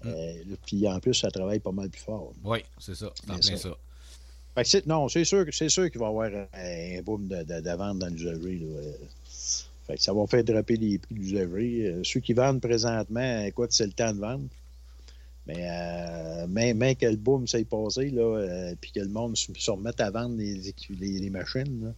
Euh, 0.06 0.34
puis 0.66 0.88
en 0.88 1.00
plus, 1.00 1.14
ça 1.14 1.30
travaille 1.30 1.60
pas 1.60 1.72
mal 1.72 1.90
plus 1.92 2.02
fort. 2.02 2.34
Oui, 2.44 2.60
c'est 2.80 2.96
ça. 2.96 3.12
C'est 3.16 3.30
en 3.32 3.36
plein 3.36 3.42
ça- 3.42 3.58
ça. 3.58 3.78
Non, 4.86 5.08
c'est 5.08 5.24
sûr, 5.24 5.46
c'est 5.52 5.70
sûr 5.70 5.90
qu'il 5.90 6.00
va 6.00 6.08
y 6.08 6.10
avoir 6.10 6.30
un, 6.54 7.02
boom 7.04 7.28
de, 7.28 7.44
de, 7.44 7.76
vente 7.76 8.00
dans 8.00 8.08
l'usagerie. 8.08 8.62
Euh, 8.64 8.92
Fait 9.88 10.00
ça 10.00 10.14
va 10.14 10.28
faire 10.28 10.44
dropper 10.44 10.76
les 10.76 10.98
prix 10.98 11.16
de 11.16 11.20
l'usagerie. 11.20 11.88
Euh, 11.88 12.02
Ceux 12.04 12.20
qui 12.20 12.34
vendent 12.34 12.62
présentement, 12.62 13.44
écoute, 13.46 13.72
c'est 13.72 13.86
le 13.86 13.94
temps 13.94 14.14
de 14.14 14.20
vendre. 14.20 14.46
Mais 15.48 15.68
euh, 15.70 16.94
que 16.96 17.06
le 17.06 17.16
boom 17.16 17.48
s'est 17.48 17.64
passé, 17.64 18.10
là, 18.10 18.22
euh, 18.22 18.76
puis 18.80 18.92
que 18.92 19.00
le 19.00 19.08
monde 19.08 19.36
se, 19.36 19.72
remette 19.72 20.00
à 20.00 20.12
vendre 20.12 20.36
les, 20.38 21.30
machines, 21.30 21.94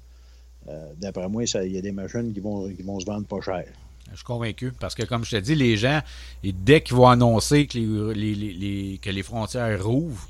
d'après 0.97 1.27
moi, 1.27 1.43
il 1.43 1.71
y 1.71 1.77
a 1.77 1.81
des 1.81 1.91
machines 1.91 2.33
qui 2.33 2.39
vont, 2.39 2.71
vont 2.83 2.99
se 2.99 3.05
vendre 3.05 3.25
pas 3.27 3.41
cher. 3.41 3.65
Je 4.11 4.17
suis 4.17 4.25
convaincu. 4.25 4.71
Parce 4.79 4.95
que, 4.95 5.03
comme 5.03 5.25
je 5.25 5.31
te 5.31 5.41
dis, 5.41 5.55
les 5.55 5.75
gens, 5.75 6.01
dès 6.43 6.81
qu'ils 6.81 6.95
vont 6.95 7.07
annoncer 7.07 7.67
que 7.67 7.79
les 8.13 9.23
frontières 9.23 9.83
rouvrent, 9.83 10.29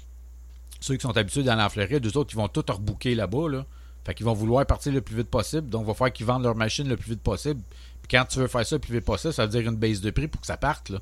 ceux 0.83 0.97
qui 0.97 1.03
sont 1.03 1.15
habitués 1.15 1.43
dans 1.43 1.55
la 1.55 1.69
Floride, 1.69 2.05
eux 2.05 2.17
autres, 2.17 2.33
ils 2.33 2.35
vont 2.35 2.49
tout 2.49 2.65
rebooker 2.67 3.15
là-bas. 3.15 3.47
Là. 3.47 3.65
Fait 4.03 4.13
qu'ils 4.13 4.25
vont 4.25 4.33
vouloir 4.33 4.65
partir 4.65 4.91
le 4.91 4.99
plus 4.99 5.15
vite 5.15 5.29
possible. 5.29 5.69
Donc, 5.69 5.83
il 5.83 5.87
va 5.87 5.93
falloir 5.93 6.11
qu'ils 6.11 6.25
vendent 6.25 6.43
leur 6.43 6.55
machine 6.55 6.89
le 6.89 6.97
plus 6.97 7.11
vite 7.11 7.21
possible. 7.21 7.61
Puis 8.01 8.09
quand 8.11 8.25
tu 8.25 8.39
veux 8.39 8.47
faire 8.47 8.65
ça 8.65 8.75
le 8.75 8.81
plus 8.81 8.91
vite 8.95 9.05
possible, 9.05 9.33
ça 9.33 9.45
veut 9.45 9.51
dire 9.51 9.61
une 9.71 9.77
baisse 9.77 10.01
de 10.01 10.11
prix 10.11 10.27
pour 10.27 10.41
que 10.41 10.47
ça 10.47 10.57
parte. 10.57 10.89
Là. 10.89 10.99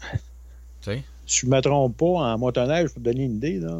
tu 0.12 0.18
sais? 0.80 1.04
Si 1.26 1.40
je 1.40 1.46
ne 1.46 1.50
me 1.56 1.60
trompe 1.60 1.94
pas, 1.98 2.06
en 2.06 2.38
motoneige, 2.38 2.88
pour 2.88 3.02
te 3.02 3.04
donner 3.10 3.24
une 3.24 3.36
idée, 3.36 3.58
là, 3.58 3.78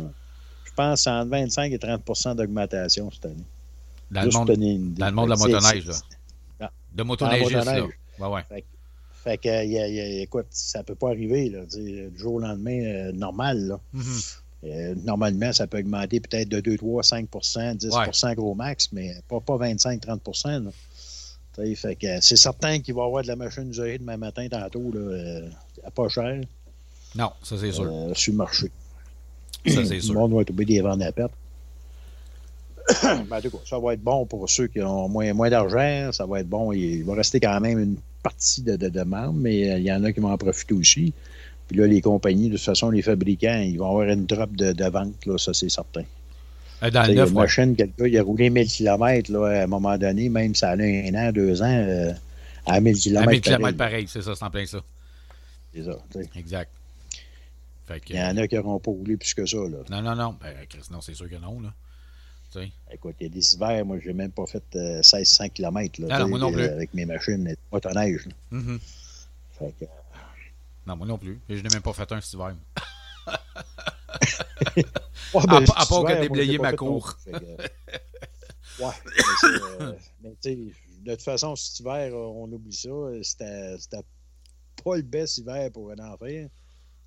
je 0.67 0.73
pense 0.77 1.07
entre 1.07 1.31
25 1.31 1.73
et 1.73 1.79
30% 1.79 2.37
d'augmentation 2.37 3.11
cette 3.11 3.25
année. 3.25 3.47
Dans, 4.11 4.21
le 4.21 4.27
monde, 4.27 4.35
pour 4.49 4.55
donner 4.55 4.75
une 4.75 4.87
idée. 4.89 5.01
dans 5.01 5.07
le 5.07 5.13
monde 5.13 5.25
de 5.25 5.31
la 5.31 5.37
motoneige. 5.39 5.87
Là. 6.61 6.71
De 6.93 7.03
motoneigiste. 7.05 7.53
Là. 7.53 7.59
motoneige. 7.65 7.99
Ouais, 8.19 8.29
ouais. 8.29 8.65
Fait 9.25 9.39
que, 9.39 9.49
y 9.49 9.79
a- 9.79 9.89
y 9.89 9.99
a- 9.99 10.23
écoute, 10.23 10.49
ça 10.51 10.83
peut 10.83 10.95
pas 10.95 11.09
arriver, 11.09 11.49
là, 11.49 11.65
du 11.65 12.11
jour 12.19 12.35
au 12.35 12.39
lendemain, 12.41 12.83
euh, 12.85 13.13
normal, 13.13 13.67
là. 13.67 13.81
Mhm. 13.95 14.05
Euh, 14.65 14.95
normalement, 15.05 15.53
ça 15.53 15.67
peut 15.69 15.79
augmenter 15.79 16.19
peut-être 16.21 16.49
de 16.49 16.61
2, 16.61 16.77
3, 16.79 17.03
5% 17.03 17.77
10% 17.79 18.35
gros 18.35 18.55
max, 18.55 18.89
mais 18.93 19.15
pas, 19.29 19.41
pas 19.41 19.57
25-30 19.57 20.65
là. 20.65 20.71
Tu 21.55 21.63
sais, 21.67 21.75
Fait 21.77 21.95
que 21.97 22.07
euh, 22.07 22.19
c'est 22.21 22.37
certain 22.37 22.81
qu'il 22.81 22.95
va 22.95 23.03
y 23.03 23.07
avoir 23.07 23.23
de 23.23 23.29
la 23.29 23.37
machine 23.37 23.69
usagée 23.71 23.99
demain 23.99 24.17
matin, 24.17 24.49
tantôt, 24.51 24.91
là, 24.93 24.99
euh, 25.01 25.49
à 25.85 25.91
pas 25.93 26.09
cher, 26.09 26.41
Non, 27.15 27.31
ça 27.43 27.57
c'est 27.59 27.71
sûr. 27.73 27.85
euh, 27.89 28.13
sur 28.15 28.33
le 28.33 28.37
marché. 28.39 28.71
ça 29.67 29.85
c'est 29.85 29.95
Le 29.95 30.01
sûr. 30.01 30.15
monde 30.15 30.33
va 30.35 30.41
être 30.43 30.51
obligé 30.51 30.67
de 30.67 30.73
les 30.75 30.81
vendre 30.83 31.05
à 31.07 31.13
perte. 31.13 31.33
Ben, 33.03 33.37
en 33.37 33.41
tout 33.41 33.51
cas, 33.51 33.59
ça 33.67 33.79
va 33.79 33.93
être 33.95 34.03
bon 34.03 34.25
pour 34.27 34.49
ceux 34.49 34.67
qui 34.67 34.81
ont 34.83 35.09
moins, 35.09 35.33
moins 35.35 35.51
d'argent. 35.51 36.11
Ça 36.13 36.25
va 36.27 36.41
être 36.41 36.49
bon. 36.49 36.73
Il 36.73 37.05
va 37.05 37.15
rester 37.15 37.39
quand 37.39 37.61
même 37.61 37.79
une 37.79 37.97
partie 38.23 38.63
de, 38.63 38.77
de 38.77 38.89
demande, 38.89 39.37
mais 39.39 39.79
il 39.79 39.85
y 39.85 39.93
en 39.93 40.03
a 40.05 40.13
qui 40.13 40.21
vont 40.21 40.33
en 40.33 40.39
profiter 40.39 40.75
aussi. 40.75 41.13
Puis 41.69 41.77
là, 41.77 41.87
les 41.87 42.01
compagnies, 42.01 42.49
de 42.49 42.57
toute 42.57 42.65
façon, 42.65 42.91
les 42.91 43.03
fabricants, 43.03 43.61
ils 43.61 43.79
vont 43.79 43.91
avoir 43.91 44.09
une 44.09 44.27
drop 44.27 44.55
de, 44.57 44.73
de 44.73 44.85
vente, 44.85 45.27
là, 45.27 45.39
ça 45.39 45.53
c'est 45.53 45.69
certain. 45.69 46.05
Euh, 46.83 46.91
Dans 46.91 47.03
le 47.03 47.09
il 47.11 47.17
y 47.17 47.19
a 47.19 47.23
neuf, 47.23 47.31
une 47.31 47.37
ouais. 47.37 47.43
machine, 47.43 47.77
quelqu'un, 47.77 48.07
il 48.07 48.19
a 48.19 48.23
roulé 48.23 48.51
1000 48.51 48.69
km 48.69 49.33
là, 49.33 49.47
à 49.61 49.65
un 49.65 49.67
moment 49.67 49.99
donné, 49.99 50.29
même 50.29 50.55
si 50.55 50.61
ça 50.61 50.71
allait 50.71 51.11
un 51.11 51.29
an, 51.29 51.33
deux 51.33 51.63
ans, 51.63 51.67
euh, 51.67 52.13
à 52.67 52.81
1000 52.81 52.97
km. 52.99 53.23
À 53.23 53.31
1000 53.31 53.41
km 53.41 53.77
pareil, 53.77 54.07
c'est 54.09 54.23
ça, 54.23 54.35
c'est 54.35 54.45
en 54.45 54.51
plein 54.51 54.67
ça. 54.67 54.83
C'est 55.75 55.85
ça. 55.85 55.99
Exact. 56.37 56.71
Fait 57.87 58.01
que, 58.01 58.13
Il 58.13 58.17
y 58.17 58.23
en 58.23 58.37
a 58.37 58.47
qui 58.47 58.55
n'auront 58.55 58.79
pas 58.79 58.91
roulé 58.91 59.17
plus 59.17 59.35
que 59.35 59.45
ça. 59.47 59.57
Là. 59.57 59.79
Non, 59.91 60.03
non, 60.03 60.15
non. 60.15 60.37
Ben, 60.41 60.55
Chris, 60.69 60.83
non, 60.91 61.01
c'est 61.01 61.15
sûr 61.15 61.29
que 61.29 61.37
non. 61.37 61.61
Là. 61.61 61.73
Écoute, 62.91 63.17
il 63.21 63.25
y 63.25 63.27
a 63.27 63.33
des 63.33 63.55
hivers, 63.55 63.85
moi, 63.85 63.99
j'ai 64.03 64.13
même 64.13 64.31
pas 64.31 64.47
fait 64.47 64.63
1600 64.75 65.51
km 65.51 66.01
là, 66.03 66.19
non, 66.21 66.29
moi 66.29 66.39
non 66.39 66.53
plus. 66.53 66.65
avec 66.65 66.95
mes 66.95 67.05
machines, 67.05 67.55
motoneige. 67.71 68.27
neige. 68.27 68.35
Mhm. 68.51 68.79
Fait 69.59 69.75
que, 69.79 69.85
Non, 70.89 70.97
moi 70.97 71.07
non 71.07 71.19
plus. 71.19 71.39
Et 71.51 71.57
je 71.57 71.63
n'ai 71.63 71.69
même 71.71 71.83
pas 71.83 71.93
fait 71.93 72.11
un 72.13 72.21
cet 72.21 72.33
hiver. 72.33 72.55
Ouais, 75.35 75.43
À 75.43 75.47
ben, 75.61 75.65
à 75.77 75.87
part 75.87 76.05
que 76.05 76.21
déblayer 76.23 76.59
ma 76.59 76.73
cour. 76.73 77.15
ouais, 77.27 77.33
mais 78.81 79.51
euh, 79.81 79.93
mais 80.23 80.31
tu 80.41 80.51
sais, 80.51 80.57
de 81.01 81.11
toute 81.11 81.23
façon, 81.23 81.55
cet 81.57 81.81
hiver, 81.81 82.15
on 82.15 82.51
oublie 82.51 82.73
ça. 82.73 82.89
C'était 83.23 83.77
c'était 83.79 84.03
pas 84.83 84.97
le 84.97 85.03
best 85.03 85.39
hiver 85.39 85.71
pour 85.73 85.91
un 85.91 85.99
enfant. 85.99 86.25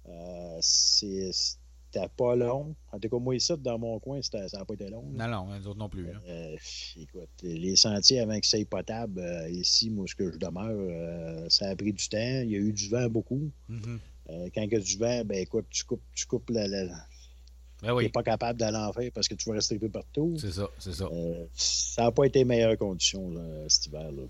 Euh, 0.10 0.58
c'est- 0.62 1.58
c'était 1.94 2.08
pas 2.16 2.36
long. 2.36 2.76
En 2.92 3.00
tout 3.00 3.10
cas, 3.10 3.18
moi, 3.18 3.36
ici, 3.36 3.54
dans 3.60 3.78
mon 3.80 4.00
coin, 4.00 4.22
ça 4.22 4.40
n'a 4.54 4.66
pas 4.66 4.74
été 4.74 4.90
long. 4.90 5.04
là. 5.16 5.28
Non, 5.28 5.46
non, 5.48 5.54
les 5.58 5.66
autres 5.68 5.80
non 5.80 5.90
plus. 5.90 6.06
là. 6.06 6.14
Euh, 6.28 6.56
écoute, 6.98 7.30
les 7.44 7.76
sentiers 7.76 8.20
avant 8.20 8.40
que 8.40 8.46
ça 8.46 8.58
soit 8.58 8.66
potable, 8.70 9.20
euh, 9.20 9.50
ici, 9.50 9.90
moi, 9.90 10.06
ce 10.08 10.16
que 10.16 10.32
je 10.32 10.38
demeure, 10.38 10.70
euh, 10.72 11.46
ça 11.50 11.70
a 11.70 11.76
pris 11.76 11.94
du 11.94 12.08
temps. 12.08 12.18
Il 12.44 12.50
y 12.52 12.56
a 12.56 12.60
eu 12.60 12.72
du 12.74 12.90
vent 12.90 13.08
beaucoup. 13.10 13.50
Mhm. 13.70 14.00
Euh, 14.30 14.50
quand 14.56 14.62
il 14.62 14.72
y 14.72 14.76
a 14.76 14.80
du 14.80 14.98
vent, 14.98 15.24
ben 15.26 15.38
écoute, 15.40 15.66
tu 15.70 15.84
coupes, 15.84 16.02
tu 16.14 16.26
coupes 16.26 16.50
la, 16.52 16.68
la, 16.68 16.86
Ben 16.86 17.88
Tu 17.88 17.92
oui, 17.92 18.04
n'es 18.04 18.10
pas 18.10 18.24
capable 18.24 18.60
d'aller 18.60 18.78
en 18.78 18.94
faire 18.94 19.12
parce 19.14 19.28
que 19.28 19.34
tu 19.36 19.50
vas 19.50 19.56
rester 19.56 19.78
peu 19.80 19.90
partout. 19.90 20.36
c'est 20.40 20.52
ça, 20.52 20.70
c'est 20.80 20.94
ça. 20.94 21.06
Ça 21.54 22.04
n'a 22.04 22.12
pas 22.12 22.26
été 22.26 22.46
meilleures 22.46 22.78
conditions 22.78 23.30
là, 23.32 23.42
cet 23.68 23.88
hiver-là. 23.88 24.24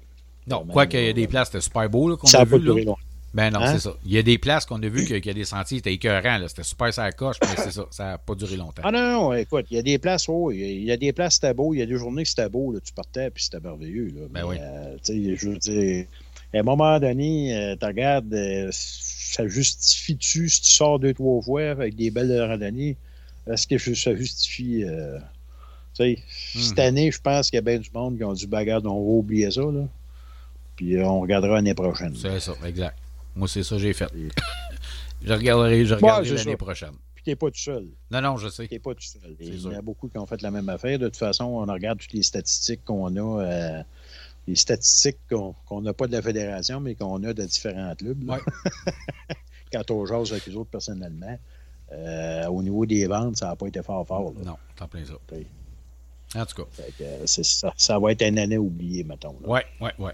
Non, 0.47 0.57
vraiment, 0.57 0.73
quoi 0.73 0.87
qu'il 0.87 1.01
y 1.01 1.03
là, 1.03 1.09
ait 1.09 1.13
des 1.13 1.27
places, 1.27 1.49
c'était 1.49 1.61
super 1.61 1.87
beau 1.89 2.09
là, 2.09 2.15
qu'on 2.17 2.25
Ça 2.25 2.39
a 2.39 2.45
n'a 2.45 2.49
pas 2.49 2.57
vu. 2.57 2.63
duré 2.63 2.79
Là. 2.81 2.85
longtemps. 2.85 3.01
Ben 3.33 3.49
non, 3.49 3.61
Hein? 3.61 3.73
c'est 3.73 3.79
ça. 3.79 3.93
Il 4.05 4.11
y 4.11 4.17
a 4.17 4.23
des 4.23 4.37
places 4.37 4.65
qu'on 4.65 4.81
a 4.83 4.87
vu 4.89 5.05
qu'il 5.05 5.25
y 5.25 5.29
a 5.29 5.33
des 5.33 5.45
sentiers, 5.45 5.77
c'était 5.77 5.93
écœurant. 5.93 6.37
là. 6.37 6.47
C'était 6.49 6.63
super 6.63 6.93
ça 6.93 7.09
coche, 7.13 7.37
mais 7.41 7.55
c'est 7.55 7.71
ça. 7.71 7.85
Ça 7.89 8.03
n'a 8.05 8.17
pas 8.17 8.35
duré 8.35 8.57
longtemps. 8.57 8.81
Ah 8.83 8.91
non, 8.91 8.99
non, 9.29 9.33
écoute, 9.33 9.67
il 9.71 9.75
y 9.77 9.79
a 9.79 9.81
des 9.81 9.97
places, 9.99 10.27
oh, 10.27 10.51
il 10.51 10.83
y 10.83 10.91
a- 10.91 10.97
des 10.97 11.13
places, 11.13 11.35
c'était 11.35 11.53
beau. 11.53 11.73
Il 11.73 11.79
y 11.79 11.81
a 11.81 11.85
des 11.85 11.95
journées 11.97 12.23
que 12.23 12.29
c'était 12.29 12.49
beau, 12.49 12.73
là, 12.73 12.79
tu 12.83 12.91
partais, 12.91 13.29
puis 13.29 13.43
c'était 13.43 13.61
merveilleux. 13.61 14.07
Là. 14.07 14.21
Ben 14.29 14.41
Mais, 14.41 14.43
oui. 14.43 14.57
euh, 14.59 14.95
tu 15.03 15.13
sais, 15.13 15.35
je 15.37 15.49
veux 15.49 15.57
dire, 15.57 16.05
à 16.53 16.57
un 16.59 16.63
moment 16.63 16.99
donné, 16.99 17.55
euh, 17.55 17.75
tu 17.79 17.85
regardes, 17.85 18.33
euh, 18.33 18.67
ça 18.73 19.47
justifie-tu 19.47 20.49
si 20.49 20.61
tu 20.61 20.69
sors 20.69 20.99
deux, 20.99 21.13
trois 21.13 21.41
fois 21.41 21.69
avec 21.69 21.95
des 21.95 22.11
belles 22.11 22.37
randonnées? 22.41 22.97
Est-ce 23.49 23.65
que 23.65 23.77
ça 23.95 24.13
justifie. 24.13 24.83
euh, 24.83 25.17
tu 25.95 26.03
sais, 26.03 26.17
cette 26.53 26.77
Mhm. 26.77 26.83
année, 26.85 27.11
je 27.11 27.21
pense 27.21 27.49
qu'il 27.49 27.55
y 27.55 27.59
a 27.59 27.61
bien 27.61 27.79
du 27.79 27.89
monde 27.93 28.17
qui 28.17 28.23
ont 28.25 28.33
dit 28.33 28.45
bagarre, 28.47 28.81
on 28.83 28.89
va 28.89 28.93
oublier 29.19 29.49
ça. 29.51 29.61
Là. 29.61 29.87
Puis 30.75 31.01
on 31.01 31.21
regardera 31.21 31.55
l'année 31.55 31.73
prochaine. 31.73 32.13
C'est 32.15 32.39
ça, 32.41 32.53
exact. 32.65 32.97
Moi, 33.35 33.47
c'est 33.47 33.63
ça 33.63 33.75
que 33.75 33.81
j'ai 33.81 33.93
fait. 33.93 34.11
Je 35.23 35.33
regarderai, 35.33 35.85
je 35.85 35.93
regarderai 35.93 36.33
l'année 36.35 36.57
prochaine. 36.57 36.93
Puis 37.13 37.23
t'es 37.23 37.35
pas 37.35 37.51
tout 37.51 37.59
seul. 37.59 37.87
Non, 38.09 38.21
non, 38.21 38.37
je 38.37 38.49
sais. 38.49 38.67
T'es 38.67 38.79
pas 38.79 38.95
tout 38.95 39.03
seul. 39.03 39.35
Il 39.39 39.61
y 39.61 39.67
en 39.67 39.77
a 39.77 39.81
beaucoup 39.83 40.07
qui 40.09 40.17
ont 40.17 40.25
fait 40.25 40.41
la 40.41 40.49
même 40.49 40.67
affaire. 40.69 40.97
De 40.97 41.05
toute 41.05 41.17
façon, 41.17 41.43
on 41.45 41.65
regarde 41.71 41.99
toutes 41.99 42.13
les 42.13 42.23
statistiques 42.23 42.83
qu'on 42.83 43.15
a, 43.15 43.43
euh, 43.43 43.83
les 44.47 44.55
statistiques 44.55 45.19
qu'on 45.29 45.81
n'a 45.81 45.93
pas 45.93 46.07
de 46.07 46.13
la 46.13 46.23
fédération, 46.23 46.79
mais 46.79 46.95
qu'on 46.95 47.23
a 47.23 47.33
de 47.33 47.43
différents 47.43 47.93
clubs. 47.95 48.23
là. 48.23 48.39
Quand 49.71 49.91
on 49.91 50.05
jase 50.07 50.31
avec 50.31 50.47
les 50.47 50.55
autres 50.55 50.71
personnellement, 50.71 51.37
euh, 51.91 52.47
au 52.47 52.63
niveau 52.63 52.87
des 52.87 53.05
ventes, 53.05 53.37
ça 53.37 53.47
n'a 53.49 53.55
pas 53.55 53.67
été 53.67 53.83
fort 53.83 54.07
fort. 54.07 54.33
là. 54.39 54.43
Non, 54.43 54.57
t'en 54.75 54.87
plein 54.87 55.05
ça. 55.05 55.13
Oui. 55.31 55.45
En 56.33 56.45
tout 56.47 56.63
cas. 56.63 56.69
Fait 56.71 56.91
que, 56.97 57.03
euh, 57.03 57.25
c'est 57.27 57.45
ça, 57.45 57.71
ça 57.77 57.99
va 57.99 58.11
être 58.13 58.23
une 58.23 58.39
année 58.39 58.57
oubliée, 58.57 59.03
mettons. 59.03 59.35
là. 59.43 59.47
Ouais, 59.47 59.65
ouais, 59.81 59.93
ouais. 59.99 60.13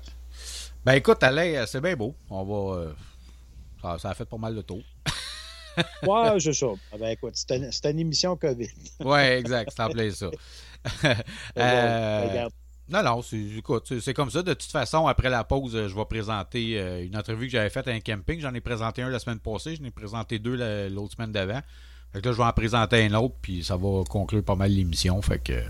Ben 0.88 0.94
écoute, 0.94 1.22
Alain, 1.22 1.54
euh, 1.54 1.66
c'est 1.66 1.82
bien 1.82 1.98
beau. 1.98 2.16
On 2.30 2.46
va. 2.46 2.80
euh, 2.80 2.94
ça, 3.82 4.00
ça 4.00 4.10
a 4.12 4.14
fait 4.14 4.24
pas 4.24 4.38
mal 4.38 4.56
de 4.56 4.62
tour. 4.62 4.82
Ouais, 6.04 6.40
c'est 6.40 6.54
ça. 6.54 6.68
Ah 6.94 6.96
Ben 6.98 7.10
écoute, 7.10 7.34
c'est 7.36 7.92
une, 7.92 8.00
émission 8.00 8.38
COVID. 8.38 8.70
Ouais, 9.02 9.38
exact. 9.38 9.70
C'est 9.76 9.84
en 9.84 9.90
plein 9.90 10.10
ça. 10.12 10.32
Euh, 11.58 12.28
Regarde. 12.30 12.54
Non, 12.88 13.04
non, 13.04 13.22
c'est, 13.22 13.38
écoute, 13.38 13.92
c'est- 14.00 14.14
comme 14.14 14.32
ça. 14.32 14.42
De 14.44 14.54
toute 14.54 14.72
façon, 14.72 15.08
après 15.08 15.30
la 15.30 15.44
pause, 15.44 15.76
euh, 15.76 15.90
je 15.90 15.94
vais 15.96 16.06
présenter 16.06 16.80
euh, 16.80 17.04
une 17.06 17.18
entrevue 17.18 17.48
que 17.48 17.52
j'avais 17.52 17.70
faite 17.70 17.90
à 17.90 17.92
un 17.92 18.00
camping. 18.00 18.40
J'en 18.40 18.54
ai 18.54 18.62
présenté 18.62 19.02
un 19.02 19.10
la 19.10 19.20
semaine 19.20 19.40
passée. 19.40 19.76
J'en 19.76 19.84
ai 19.84 19.92
présenté 19.92 20.40
deux 20.40 20.56
la- 20.56 20.88
l'autre 20.88 21.16
semaine 21.16 21.34
d'avant. 21.34 21.60
Fait 22.14 22.22
que 22.22 22.28
là, 22.30 22.32
je 22.32 22.38
vais 22.38 22.44
en 22.48 22.54
présenter 22.54 23.04
un 23.06 23.14
autre, 23.16 23.36
puis 23.42 23.62
ça 23.62 23.76
va 23.76 24.04
conclure 24.10 24.42
pas 24.42 24.56
mal 24.56 24.72
l'émission. 24.72 25.22
Fait 25.22 25.40
que. 25.40 25.62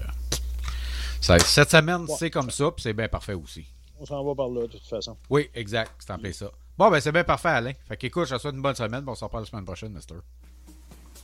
ça- 1.22 1.39
cette 1.39 1.72
semaine, 1.72 2.01
Ouais. 2.01 2.15
c'est 2.20 2.30
comme 2.30 2.51
ça, 2.51 2.65
puis 2.70 2.84
c'est 2.84 2.93
bien 2.93 3.07
parfait 3.07 3.34
aussi. 3.34 3.65
On 3.99 4.05
s'en 4.05 4.23
va 4.23 4.35
par 4.35 4.49
là, 4.49 4.61
de 4.61 4.67
toute 4.67 4.85
façon. 4.85 5.17
Oui, 5.29 5.49
exact. 5.53 5.91
C'est 5.99 6.11
en 6.11 6.17
plein 6.17 6.31
ça. 6.31 6.51
Bon, 6.77 6.91
ben 6.91 6.99
c'est 6.99 7.11
bien 7.11 7.23
parfait, 7.23 7.49
Alain. 7.49 7.71
Fait 7.87 7.97
qu'écoute, 7.97 8.25
je 8.25 8.35
te 8.35 8.39
souhaite 8.39 8.53
une 8.53 8.61
bonne 8.61 8.75
semaine. 8.75 9.01
puis 9.01 9.09
On 9.09 9.15
s'en 9.15 9.29
parle 9.29 9.43
la 9.43 9.49
semaine 9.49 9.65
prochaine, 9.65 9.93
Mister. 9.93 10.15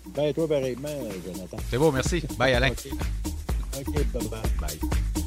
Ben, 0.07 0.33
toi, 0.33 0.47
pareillement, 0.47 0.89
Jonathan. 1.25 1.57
C'est 1.69 1.77
beau, 1.77 1.91
merci. 1.91 2.23
Bye, 2.37 2.53
Alain. 2.53 2.71
OK. 2.71 3.93
Bye-bye. 4.13 4.29
Bye. 4.59 4.79
Bon, 4.79 4.89
mais 5.15 5.22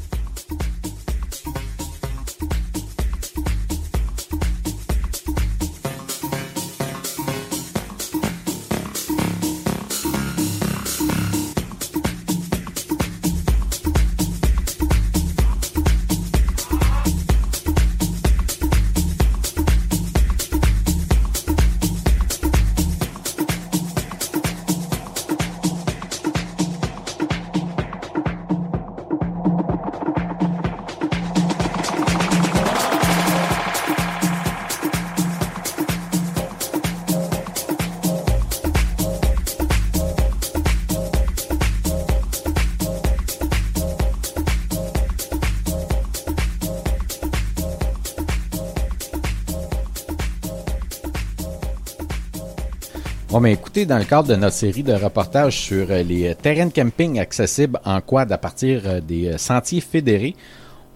dans 53.85 53.99
le 53.99 54.05
cadre 54.05 54.29
de 54.29 54.37
notre 54.37 54.55
série 54.55 54.83
de 54.83 54.95
reportages 54.95 55.59
sur 55.59 55.91
euh, 55.91 56.03
les 56.03 56.29
euh, 56.29 56.35
terrains 56.35 56.67
de 56.67 56.73
camping 56.73 57.19
accessibles 57.19 57.79
en 57.85 58.01
quad 58.01 58.33
à 58.33 58.39
partir 58.39 58.81
euh, 58.87 59.01
des 59.01 59.37
sentiers 59.37 59.83
fédérés, 59.83 60.35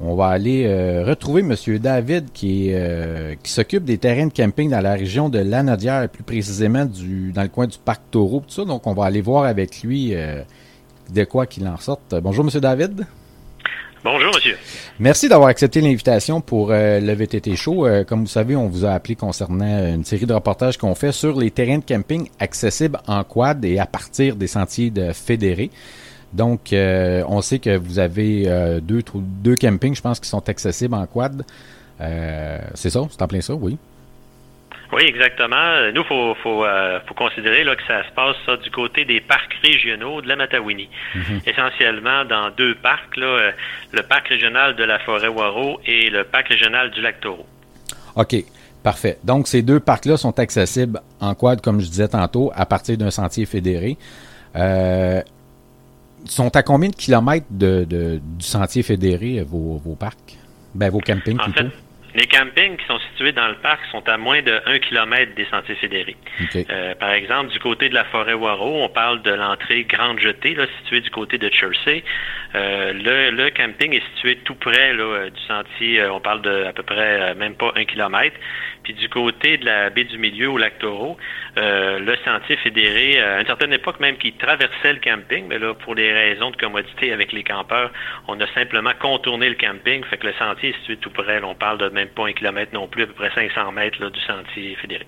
on 0.00 0.14
va 0.14 0.28
aller 0.28 0.66
retrouver 1.04 1.42
M. 1.42 1.54
David 1.78 2.32
qui, 2.32 2.72
s'occupe 3.44 3.84
des 3.84 3.98
terrains 3.98 4.28
de 4.28 4.32
camping 4.32 4.70
dans 4.70 4.80
la 4.80 4.94
région 4.94 5.28
de 5.28 5.40
Lanaudière, 5.40 6.08
plus 6.08 6.22
précisément 6.22 6.86
dans 6.86 7.42
le 7.42 7.48
coin 7.48 7.66
du 7.66 7.76
parc 7.76 8.00
Taureau. 8.10 8.42
Donc, 8.66 8.86
on 8.86 8.94
va 8.94 9.04
aller 9.04 9.20
voir 9.20 9.44
avec 9.44 9.82
lui 9.82 10.14
de 10.14 11.24
quoi 11.24 11.44
qu'il 11.44 11.68
en 11.68 11.76
sorte. 11.76 12.14
Bonjour, 12.22 12.46
M. 12.46 12.60
David. 12.62 13.04
Bonjour, 14.02 14.32
monsieur. 14.34 14.56
Merci 14.98 15.28
d'avoir 15.28 15.50
accepté 15.50 15.82
l'invitation 15.82 16.40
pour 16.40 16.70
euh, 16.70 17.00
le 17.00 17.12
VTT 17.12 17.54
Show. 17.54 17.86
Euh, 17.86 18.02
comme 18.02 18.20
vous 18.20 18.26
savez, 18.26 18.56
on 18.56 18.66
vous 18.66 18.86
a 18.86 18.92
appelé 18.92 19.14
concernant 19.14 19.94
une 19.94 20.04
série 20.06 20.24
de 20.24 20.32
reportages 20.32 20.78
qu'on 20.78 20.94
fait 20.94 21.12
sur 21.12 21.38
les 21.38 21.50
terrains 21.50 21.78
de 21.78 21.84
camping 21.84 22.28
accessibles 22.38 22.98
en 23.06 23.22
quad 23.24 23.62
et 23.64 23.78
à 23.78 23.84
partir 23.84 24.36
des 24.36 24.46
sentiers 24.46 24.88
de 24.90 25.12
fédérés. 25.12 25.70
Donc, 26.32 26.72
euh, 26.72 27.24
on 27.28 27.42
sait 27.42 27.58
que 27.58 27.76
vous 27.76 27.98
avez 27.98 28.44
euh, 28.46 28.80
deux, 28.80 29.02
deux 29.14 29.56
campings, 29.56 29.94
je 29.94 30.02
pense, 30.02 30.20
qui 30.20 30.28
sont 30.28 30.48
accessibles 30.48 30.94
en 30.94 31.06
quad. 31.06 31.44
Euh, 32.00 32.58
c'est 32.74 32.90
ça? 32.90 33.00
C'est 33.10 33.20
en 33.20 33.28
plein 33.28 33.40
ça, 33.40 33.54
oui. 33.54 33.76
Oui, 34.92 35.02
exactement. 35.06 35.90
Nous, 35.94 36.02
faut, 36.04 36.34
faut, 36.42 36.64
euh, 36.64 36.98
faut 37.06 37.14
considérer 37.14 37.62
là, 37.64 37.76
que 37.76 37.82
ça 37.86 38.02
se 38.08 38.10
passe 38.12 38.34
ça, 38.44 38.56
du 38.56 38.70
côté 38.70 39.04
des 39.04 39.20
parcs 39.20 39.54
régionaux 39.62 40.20
de 40.20 40.26
la 40.28 40.34
Matawini. 40.36 40.88
Essentiellement 41.46 42.24
dans 42.24 42.50
deux 42.50 42.74
parcs, 42.74 43.16
là, 43.16 43.26
euh, 43.26 43.50
le 43.92 44.02
parc 44.02 44.28
régional 44.28 44.74
de 44.74 44.82
la 44.84 44.98
forêt 44.98 45.28
Waro 45.28 45.80
et 45.86 46.10
le 46.10 46.24
parc 46.24 46.48
régional 46.48 46.90
du 46.90 47.00
lac 47.00 47.20
Taureau. 47.20 47.46
OK, 48.16 48.34
parfait. 48.82 49.18
Donc, 49.22 49.46
ces 49.46 49.62
deux 49.62 49.78
parcs-là 49.78 50.16
sont 50.16 50.36
accessibles 50.40 51.00
en 51.20 51.34
quad, 51.34 51.60
comme 51.60 51.80
je 51.80 51.86
disais 51.86 52.08
tantôt, 52.08 52.50
à 52.56 52.66
partir 52.66 52.96
d'un 52.98 53.10
sentier 53.12 53.46
fédéré. 53.46 53.96
Euh, 54.56 55.22
sont 56.24 56.54
à 56.56 56.62
combien 56.62 56.88
de 56.90 56.96
kilomètres 56.96 57.46
de, 57.50 57.84
de- 57.88 58.20
du 58.38 58.44
sentier 58.44 58.82
fédéré, 58.82 59.42
vos, 59.46 59.76
vos 59.84 59.94
parcs? 59.94 60.36
Ben, 60.74 60.90
vos 60.90 60.98
campings 61.00 61.38
En 61.40 61.44
plutôt. 61.44 61.68
fait, 61.70 61.74
les 62.14 62.26
campings 62.26 62.76
qui 62.76 62.86
sont 62.86 62.98
situés 63.10 63.32
dans 63.32 63.48
le 63.48 63.54
parc 63.56 63.80
sont 63.90 64.06
à 64.08 64.16
moins 64.16 64.42
de 64.42 64.60
1 64.66 64.78
km 64.80 65.34
des 65.34 65.44
sentiers 65.46 65.76
fédérés. 65.76 66.16
Euh, 66.56 66.94
par 66.94 67.10
exemple, 67.12 67.50
du 67.50 67.58
côté 67.58 67.88
de 67.88 67.94
la 67.94 68.04
forêt 68.04 68.34
Waro, 68.34 68.82
on 68.82 68.88
parle 68.88 69.22
de 69.22 69.32
l'entrée 69.32 69.84
Grande 69.84 70.18
Jetée, 70.18 70.54
là, 70.54 70.66
située 70.82 71.00
du 71.00 71.10
côté 71.10 71.38
de 71.38 71.48
Chersey. 71.48 72.02
Euh, 72.54 72.92
le, 72.92 73.30
le 73.30 73.50
camping 73.50 73.94
est 73.94 74.02
situé 74.14 74.36
tout 74.44 74.56
près 74.56 74.92
là, 74.92 75.02
euh, 75.02 75.30
du 75.30 75.40
sentier, 75.42 76.04
on 76.06 76.20
parle 76.20 76.42
de 76.42 76.64
à 76.64 76.72
peu 76.72 76.82
près 76.82 77.34
même 77.34 77.54
pas 77.54 77.72
un 77.76 77.84
kilomètre. 77.84 78.36
Puis 78.82 78.94
du 78.94 79.08
côté 79.08 79.58
de 79.58 79.64
la 79.64 79.90
baie 79.90 80.04
du 80.04 80.18
Milieu 80.18 80.50
au 80.50 80.58
lac 80.58 80.78
Taureau, 80.78 81.16
euh, 81.58 81.98
le 81.98 82.16
sentier 82.24 82.56
fédéré, 82.56 83.20
à 83.20 83.40
une 83.40 83.46
certaine 83.46 83.72
époque 83.72 84.00
même, 84.00 84.16
qui 84.16 84.32
traversait 84.32 84.92
le 84.92 85.00
camping, 85.00 85.46
mais 85.48 85.58
là, 85.58 85.74
pour 85.74 85.94
des 85.94 86.12
raisons 86.12 86.50
de 86.50 86.56
commodité 86.56 87.12
avec 87.12 87.32
les 87.32 87.44
campeurs, 87.44 87.90
on 88.28 88.40
a 88.40 88.46
simplement 88.54 88.92
contourné 88.98 89.48
le 89.48 89.56
camping, 89.56 90.04
fait 90.04 90.16
que 90.16 90.26
le 90.26 90.32
sentier 90.34 90.70
est 90.70 90.78
situé 90.80 90.96
tout 90.96 91.10
près. 91.10 91.42
on 91.42 91.54
parle 91.54 91.78
de 91.78 91.88
même 91.88 92.08
pas 92.08 92.26
un 92.26 92.32
kilomètre 92.32 92.72
non 92.74 92.88
plus, 92.88 93.04
à 93.04 93.06
peu 93.06 93.14
près 93.14 93.30
500 93.34 93.72
mètres 93.72 94.00
là, 94.00 94.10
du 94.10 94.20
sentier 94.20 94.76
fédéré. 94.76 95.06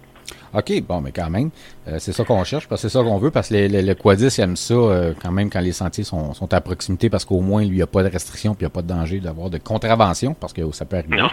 OK, 0.55 0.83
bon, 0.87 1.01
mais 1.01 1.13
quand 1.13 1.31
même, 1.31 1.51
euh, 1.89 1.97
c'est 1.99 2.13
ça 2.13 2.25
qu'on 2.25 2.45
cherche, 2.45 2.69
parce 2.69 2.83
que 2.83 2.89
c'est 2.89 2.99
ça 2.99 3.03
qu'on 3.03 3.19
veut, 3.19 3.31
parce 3.31 3.49
que 3.49 3.55
le, 3.55 3.95
quadis 3.95 4.39
aime 4.39 4.57
ça 4.57 4.75
euh, 4.75 5.15
quand 5.21 5.33
même 5.33 5.49
quand 5.49 5.61
les 5.61 5.73
sentiers 5.73 6.05
sont, 6.05 6.35
sont 6.35 6.53
à 6.53 6.61
proximité, 6.61 7.09
parce 7.09 7.25
qu'au 7.25 7.41
moins, 7.41 7.63
il 7.63 7.73
n'y 7.73 7.83
a 7.83 7.87
pas 7.87 8.03
de 8.03 8.09
restriction, 8.09 8.55
puis 8.55 8.65
il 8.65 8.69
n'y 8.69 8.73
a 8.73 8.75
pas 8.75 8.83
de 8.83 8.89
danger 8.89 9.21
d'avoir 9.21 9.49
de 9.49 9.59
contravention, 9.59 10.35
parce 10.35 10.53
que 10.53 10.71
ça 10.73 10.85
peut 10.85 10.99
arriver. 10.99 11.17
Non. 11.17 11.29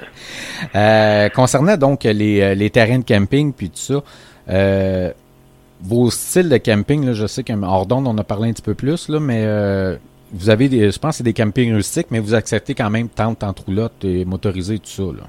euh, 0.74 1.28
concernant 1.28 1.76
donc 1.76 2.04
les, 2.04 2.54
les, 2.54 2.70
terrains 2.70 2.98
de 2.98 3.04
camping, 3.04 3.52
puis 3.52 3.70
tout 3.70 3.78
ça, 3.78 4.02
euh, 4.48 5.12
vos 5.80 6.10
styles 6.10 6.48
de 6.48 6.58
camping, 6.58 7.06
là, 7.06 7.12
je 7.12 7.26
sais 7.26 7.44
qu'en 7.44 7.84
d'onde, 7.84 8.08
on 8.08 8.18
a 8.18 8.24
parlé 8.24 8.48
un 8.48 8.52
petit 8.52 8.62
peu 8.62 8.74
plus, 8.74 9.08
là, 9.08 9.20
mais 9.20 9.46
vous 10.32 10.50
avez 10.50 10.68
des, 10.68 10.90
je 10.90 10.98
pense 10.98 11.12
que 11.12 11.16
c'est 11.18 11.24
des 11.24 11.32
campings 11.32 11.72
rustiques, 11.72 12.08
mais 12.10 12.18
vous 12.18 12.34
acceptez 12.34 12.74
quand 12.74 12.90
même 12.90 13.08
tente, 13.08 13.38
tente 13.38 13.60
roulotte 13.60 14.04
et 14.04 14.24
motorisé, 14.24 14.78
tout 14.78 14.90
ça, 14.90 15.02
là. 15.04 15.24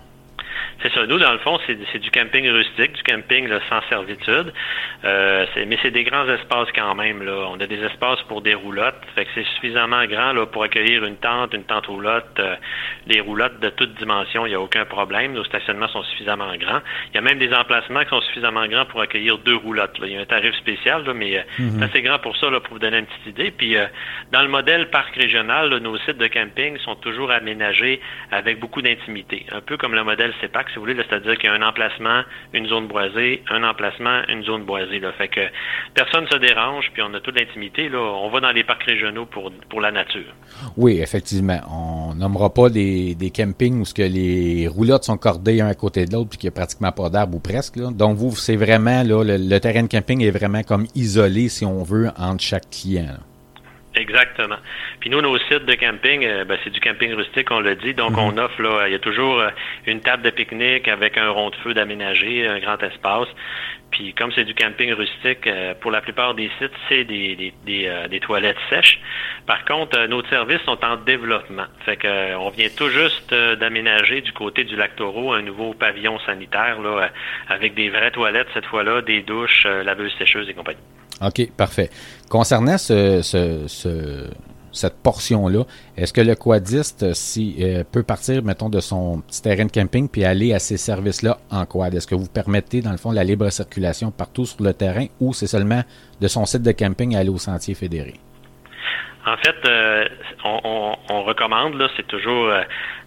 C'est 0.81 0.93
ça. 0.93 1.05
Nous, 1.05 1.19
dans 1.19 1.33
le 1.33 1.39
fond, 1.39 1.59
c'est 1.67 1.99
du 1.99 2.11
camping 2.11 2.49
rustique, 2.49 2.93
du 2.93 3.03
camping 3.03 3.47
là, 3.47 3.59
sans 3.69 3.81
servitude. 3.89 4.53
Euh, 5.03 5.45
mais 5.67 5.77
c'est 5.81 5.91
des 5.91 6.03
grands 6.03 6.27
espaces 6.29 6.69
quand 6.73 6.95
même. 6.95 7.21
Là. 7.23 7.49
On 7.51 7.59
a 7.59 7.67
des 7.67 7.83
espaces 7.83 8.21
pour 8.27 8.41
des 8.41 8.53
roulottes. 8.53 9.01
Fait 9.15 9.25
que 9.25 9.31
c'est 9.35 9.45
suffisamment 9.55 10.05
grand 10.05 10.31
là, 10.31 10.45
pour 10.45 10.63
accueillir 10.63 11.03
une 11.03 11.17
tente, 11.17 11.53
une 11.53 11.65
tente 11.65 11.87
roulotte, 11.87 12.39
euh, 12.39 12.55
des 13.07 13.19
roulottes 13.19 13.59
de 13.59 13.69
toutes 13.69 13.93
dimensions. 13.95 14.45
Il 14.45 14.49
n'y 14.49 14.55
a 14.55 14.61
aucun 14.61 14.85
problème. 14.85 15.33
Nos 15.33 15.43
stationnements 15.43 15.89
sont 15.89 16.03
suffisamment 16.03 16.55
grands. 16.55 16.79
Il 17.11 17.15
y 17.15 17.17
a 17.17 17.21
même 17.21 17.39
des 17.39 17.53
emplacements 17.53 18.03
qui 18.03 18.09
sont 18.09 18.21
suffisamment 18.21 18.65
grands 18.67 18.85
pour 18.85 19.01
accueillir 19.01 19.37
deux 19.39 19.57
roulottes. 19.57 19.99
Là. 19.99 20.07
Il 20.07 20.13
y 20.13 20.17
a 20.17 20.21
un 20.21 20.25
tarif 20.25 20.55
spécial, 20.55 21.03
là, 21.05 21.13
mais 21.13 21.37
euh, 21.37 21.41
mhm. 21.59 21.71
c'est 21.79 21.85
assez 21.85 22.01
grand 22.01 22.19
pour 22.19 22.37
ça, 22.37 22.49
là, 22.49 22.61
pour 22.61 22.73
vous 22.73 22.79
donner 22.79 22.99
une 22.99 23.05
petite 23.05 23.27
idée. 23.27 23.51
Puis 23.51 23.75
euh, 23.75 23.85
dans 24.31 24.41
le 24.41 24.47
modèle 24.47 24.89
parc 24.89 25.13
régional, 25.15 25.75
nos 25.77 25.97
sites 25.99 26.17
de 26.17 26.27
camping 26.27 26.77
sont 26.79 26.95
toujours 26.95 27.31
aménagés 27.31 27.99
avec 28.31 28.59
beaucoup 28.59 28.81
d'intimité. 28.81 29.45
Un 29.51 29.61
peu 29.61 29.75
comme 29.75 29.93
le 29.93 30.03
modèle 30.03 30.33
CEPAC 30.39 30.68
c'est-à-dire 30.73 31.37
qu'il 31.37 31.49
y 31.49 31.53
a 31.53 31.55
un 31.55 31.61
emplacement, 31.61 32.21
une 32.53 32.67
zone 32.67 32.87
boisée, 32.87 33.43
un 33.49 33.63
emplacement, 33.63 34.21
une 34.27 34.43
zone 34.43 34.63
boisée. 34.63 34.99
Là. 34.99 35.11
Fait 35.13 35.27
que 35.27 35.41
personne 35.93 36.23
ne 36.23 36.29
se 36.29 36.37
dérange, 36.37 36.91
puis 36.93 37.01
on 37.01 37.13
a 37.13 37.19
toute 37.19 37.39
l'intimité. 37.39 37.89
On 37.93 38.29
va 38.29 38.39
dans 38.39 38.51
les 38.51 38.63
parcs 38.63 38.83
régionaux 38.83 39.25
pour, 39.25 39.51
pour 39.69 39.81
la 39.81 39.91
nature. 39.91 40.33
Oui, 40.77 40.99
effectivement. 41.01 41.59
On 41.71 42.15
nommera 42.15 42.53
pas 42.53 42.69
des, 42.69 43.15
des 43.15 43.29
campings 43.31 43.81
où 43.81 43.85
ce 43.85 43.93
que 43.93 44.01
les 44.01 44.67
roulottes 44.67 45.03
sont 45.03 45.17
cordées 45.17 45.61
un 45.61 45.67
à 45.67 45.75
côté 45.75 46.05
de 46.05 46.13
l'autre 46.13 46.29
puis 46.29 46.37
qu'il 46.37 46.49
n'y 46.49 46.53
a 46.53 46.57
pratiquement 46.57 46.91
pas 46.91 47.09
d'arbres 47.09 47.37
ou 47.37 47.39
presque. 47.39 47.79
Donc 47.79 48.17
vous, 48.17 48.35
c'est 48.35 48.55
vraiment 48.55 49.03
là, 49.03 49.23
le, 49.23 49.59
terrain 49.59 49.83
de 49.83 49.87
camping 49.87 50.23
est 50.23 50.31
vraiment 50.31 50.63
comme 50.63 50.85
isolé, 50.95 51.49
si 51.49 51.65
on 51.65 51.83
veut, 51.83 52.09
entre 52.17 52.43
chaque 52.43 52.69
client. 52.69 53.17
Exactement. 53.95 54.57
Puis 54.99 55.09
nous, 55.09 55.19
nos 55.21 55.37
sites 55.39 55.65
de 55.65 55.73
camping, 55.73 56.23
euh, 56.23 56.45
ben, 56.45 56.57
c'est 56.63 56.69
du 56.69 56.79
camping 56.79 57.11
rustique, 57.13 57.49
on 57.49 57.59
l'a 57.59 57.73
dit. 57.73 57.95
Donc, 57.95 58.11
mhm. 58.11 58.19
on 58.19 58.37
offre, 58.37 58.61
là, 58.61 58.87
il 58.87 58.91
y 58.91 58.95
a 58.95 58.99
toujours 58.99 59.39
euh, 59.39 59.49
une 59.87 59.99
table 60.01 60.21
de 60.21 60.29
pique-nique 60.29 60.87
avec 60.87 61.17
un 61.17 61.29
rond 61.29 61.49
de 61.49 61.55
feu 61.55 61.73
d'aménager, 61.73 62.47
un 62.47 62.59
grand 62.59 62.81
espace. 62.83 63.27
Puis 63.89 64.13
comme 64.13 64.31
c'est 64.33 64.43
du 64.43 64.53
camping 64.53 64.93
rustique, 64.93 65.47
euh, 65.47 65.73
pour 65.73 65.89
la 65.89 66.01
plupart 66.01 66.35
des 66.35 66.51
sites, 66.59 66.71
c'est 66.87 67.03
des, 67.03 67.51
des, 67.65 68.19
toilettes 68.19 68.59
sèches. 68.69 69.01
Par 69.47 69.65
contre, 69.65 70.05
nos 70.05 70.23
services 70.25 70.61
sont 70.65 70.85
en 70.85 70.97
développement. 70.97 71.65
Fait 71.85 71.97
que 71.97 72.35
on 72.35 72.49
vient 72.49 72.67
tout 72.77 72.89
juste 72.89 73.33
d'aménager 73.33 74.21
du 74.21 74.31
côté 74.31 74.63
du 74.65 74.75
lac 74.75 74.95
Taureau 74.95 75.33
un 75.33 75.41
nouveau 75.41 75.73
pavillon 75.73 76.19
sanitaire 76.19 76.79
là, 76.81 77.09
avec 77.47 77.73
des 77.73 77.89
vraies 77.89 78.11
toilettes 78.11 78.49
cette 78.53 78.65
fois-là, 78.67 79.01
des 79.01 79.21
douches, 79.23 79.65
laveuses 79.65 80.13
sécheuses 80.19 80.47
et 80.47 80.53
compagnie. 80.53 80.77
OK, 81.21 81.51
parfait. 81.57 81.89
Concernant 82.29 82.77
ce, 82.77 83.21
ce, 83.21 84.27
cette 84.71 84.95
portion-là, 84.95 85.65
est-ce 85.97 86.13
que 86.13 86.21
le 86.21 86.35
quadiste 86.35 87.13
si, 87.13 87.55
euh, 87.59 87.83
peut 87.89 88.03
partir, 88.03 88.43
mettons, 88.43 88.69
de 88.69 88.79
son 88.79 89.21
petit 89.27 89.41
terrain 89.41 89.65
de 89.65 89.71
camping 89.71 90.07
puis 90.07 90.23
aller 90.23 90.53
à 90.53 90.59
ces 90.59 90.77
services-là 90.77 91.39
en 91.49 91.65
quad? 91.65 91.93
Est-ce 91.93 92.07
que 92.07 92.15
vous 92.15 92.27
permettez, 92.27 92.81
dans 92.81 92.91
le 92.91 92.97
fond, 92.97 93.11
la 93.11 93.23
libre 93.23 93.49
circulation 93.49 94.11
partout 94.11 94.45
sur 94.45 94.63
le 94.63 94.73
terrain 94.73 95.07
ou 95.19 95.33
c'est 95.33 95.47
seulement 95.47 95.83
de 96.21 96.27
son 96.27 96.45
site 96.45 96.61
de 96.61 96.71
camping 96.71 97.15
à 97.15 97.19
aller 97.19 97.29
au 97.29 97.37
sentier 97.37 97.73
fédéré? 97.73 98.15
En 99.29 99.37
fait, 99.37 99.55
euh, 99.65 100.05
on, 100.43 101.23
recommande, 101.23 101.75
là, 101.75 101.87
c'est 101.95 102.07
toujours 102.07 102.47
euh, 102.47 102.63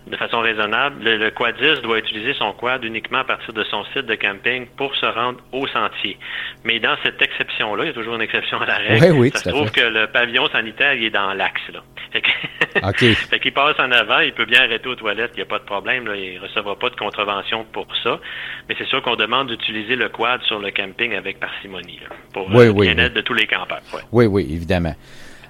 de 0.07 0.17
façon 0.17 0.41
raisonnable, 0.41 1.03
le, 1.03 1.31
quadiste 1.31 1.83
doit 1.83 1.99
utiliser 1.99 2.35
son 2.35 2.53
quad 2.53 2.85
uniquement 2.85 3.19
à 3.19 3.25
partir 3.25 3.53
de 3.53 3.65
son 3.65 3.85
site 3.87 4.07
de 4.07 4.15
camping 4.15 4.67
pour 4.77 4.95
se 4.95 5.07
rendre 5.07 5.39
au 5.53 5.67
sentier. 5.67 6.19
Mais 6.65 6.79
dans 6.79 6.97
cette 7.03 7.21
exception-là, 7.21 7.85
il 7.85 7.87
y 7.89 7.91
a 7.91 7.93
toujours 7.93 8.15
une 8.15 8.23
exception 8.23 8.61
à 8.61 8.67
la 8.67 8.77
règle. 8.77 9.17
Oui, 9.19 9.31
ça 9.33 9.41
se 9.41 9.49
trouve 9.49 9.71
que 9.71 9.81
le 9.81 10.07
pavillon 10.07 10.49
sanitaire 10.49 10.95
il 10.95 11.05
est 11.05 11.11
dans 11.11 11.33
l'axe. 11.35 11.61
Là. 11.73 11.83
Fait 12.99 13.41
qu'il 13.41 13.53
passe 13.53 13.79
en 13.79 13.91
avant, 13.91 14.21
il 14.21 14.33
peut 14.33 14.45
bien 14.45 14.63
arrêter 14.63 14.89
aux 14.89 14.95
toilettes, 14.95 15.33
il 15.35 15.39
n'y 15.39 15.43
a 15.43 15.47
pas 15.47 15.59
de 15.59 15.65
problème, 15.65 16.07
là, 16.07 16.15
il 16.15 16.35
ne 16.35 16.41
recevra 16.41 16.77
pas 16.77 16.91
de 16.91 16.97
contravention 16.97 17.65
pour 17.73 17.87
ça. 18.03 18.21
Mais 18.69 18.75
c'est 18.79 18.87
sûr 18.87 19.03
qu'on 19.03 19.17
demande 19.17 19.49
d'utiliser 19.49 19.97
le 19.97 20.09
quad 20.09 20.43
sur 20.43 20.59
le 20.59 20.71
camping 20.71 21.15
avec 21.15 21.41
parcimonie, 21.41 22.01
pour 22.33 22.49
oui, 22.49 22.67
le 22.67 22.73
bien-être 22.73 23.15
de 23.15 23.21
tous 23.23 23.35
les 23.35 23.47
campeurs. 23.47 23.81
Oui, 24.13 24.27
oui, 24.27 24.47
évidemment. 24.51 24.95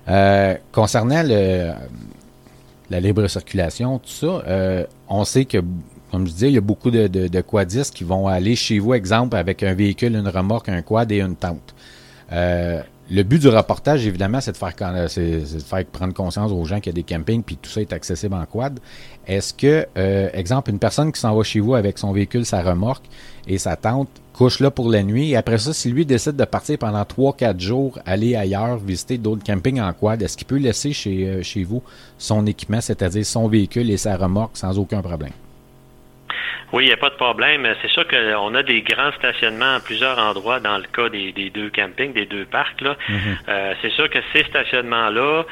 Euh, 0.08 0.56
concernant 0.72 1.22
le, 1.22 1.72
la 2.90 3.00
libre 3.00 3.26
circulation, 3.28 3.98
tout 3.98 4.10
ça, 4.10 4.42
euh, 4.46 4.84
on 5.08 5.24
sait 5.24 5.44
que, 5.44 5.58
comme 6.10 6.26
je 6.26 6.32
disais, 6.32 6.48
il 6.48 6.54
y 6.54 6.58
a 6.58 6.62
beaucoup 6.62 6.90
de, 6.90 7.40
quadistes 7.40 7.94
qui 7.94 8.04
vont 8.04 8.26
aller 8.26 8.56
chez 8.56 8.78
vous, 8.78 8.94
exemple, 8.94 9.36
avec 9.36 9.62
un 9.62 9.74
véhicule, 9.74 10.16
une 10.16 10.28
remorque, 10.28 10.68
un 10.68 10.82
quad 10.82 11.10
et 11.12 11.20
une 11.20 11.36
tente. 11.36 11.74
Euh, 12.32 12.82
le 13.10 13.22
but 13.24 13.40
du 13.40 13.48
reportage, 13.48 14.06
évidemment, 14.06 14.40
c'est 14.40 14.52
de 14.52 14.56
faire 14.56 14.72
c'est, 15.08 15.40
de 15.40 15.58
faire 15.60 15.84
prendre 15.86 16.14
conscience 16.14 16.50
aux 16.50 16.64
gens 16.64 16.80
qu'il 16.80 16.86
y 16.86 16.94
a 16.94 16.94
des 16.94 17.02
campings 17.02 17.42
puis 17.42 17.56
tout 17.56 17.68
ça 17.68 17.80
est 17.80 17.92
accessible 17.92 18.34
en 18.34 18.46
quad. 18.46 18.80
Est-ce 19.26 19.52
que, 19.52 19.86
exemple, 20.34 20.70
une 20.70 20.78
personne 20.78 21.12
qui 21.12 21.20
s'en 21.20 21.36
va 21.36 21.42
chez 21.42 21.60
vous 21.60 21.74
avec 21.74 21.98
son 21.98 22.12
véhicule, 22.12 22.46
sa 22.46 22.62
remorque 22.62 23.04
et 23.46 23.58
sa 23.58 23.76
tente, 23.76 24.08
couche 24.42 24.58
là 24.58 24.72
pour 24.72 24.90
la 24.90 25.04
nuit. 25.04 25.30
Et 25.30 25.36
après 25.36 25.58
ça, 25.58 25.72
si 25.72 25.88
lui 25.88 26.04
décide 26.04 26.34
de 26.34 26.44
partir 26.44 26.76
pendant 26.76 27.02
3-4 27.02 27.60
jours, 27.60 28.00
aller 28.04 28.34
ailleurs, 28.34 28.76
visiter 28.76 29.16
d'autres 29.16 29.44
campings 29.44 29.80
en 29.80 29.92
quad, 29.92 30.20
est-ce 30.20 30.36
qu'il 30.36 30.48
peut 30.48 30.56
laisser 30.56 30.92
chez, 30.92 31.28
euh, 31.28 31.42
chez 31.44 31.62
vous 31.62 31.80
son 32.18 32.44
équipement, 32.46 32.80
c'est-à-dire 32.80 33.24
son 33.24 33.46
véhicule 33.46 33.88
et 33.88 33.96
sa 33.96 34.16
remorque 34.16 34.56
sans 34.56 34.76
aucun 34.80 35.00
problème? 35.00 35.30
Oui, 36.72 36.84
il 36.84 36.86
n'y 36.86 36.92
a 36.92 36.96
pas 36.96 37.10
de 37.10 37.16
problème. 37.16 37.66
C'est 37.82 37.90
sûr 37.90 38.06
qu'on 38.08 38.54
a 38.54 38.62
des 38.62 38.82
grands 38.82 39.12
stationnements 39.12 39.76
à 39.76 39.80
plusieurs 39.80 40.18
endroits 40.18 40.58
dans 40.58 40.78
le 40.78 40.84
cas 40.84 41.08
des, 41.08 41.50
deux 41.50 41.70
campings, 41.70 42.12
des 42.12 42.26
deux 42.26 42.46
parcs. 42.46 42.80
Là. 42.80 42.96
Mhm. 43.08 43.18
Euh, 43.48 43.74
c'est 43.82 43.90
sûr 43.90 44.08
que 44.08 44.18
ces 44.32 44.44
stationnements-là, 44.44 45.44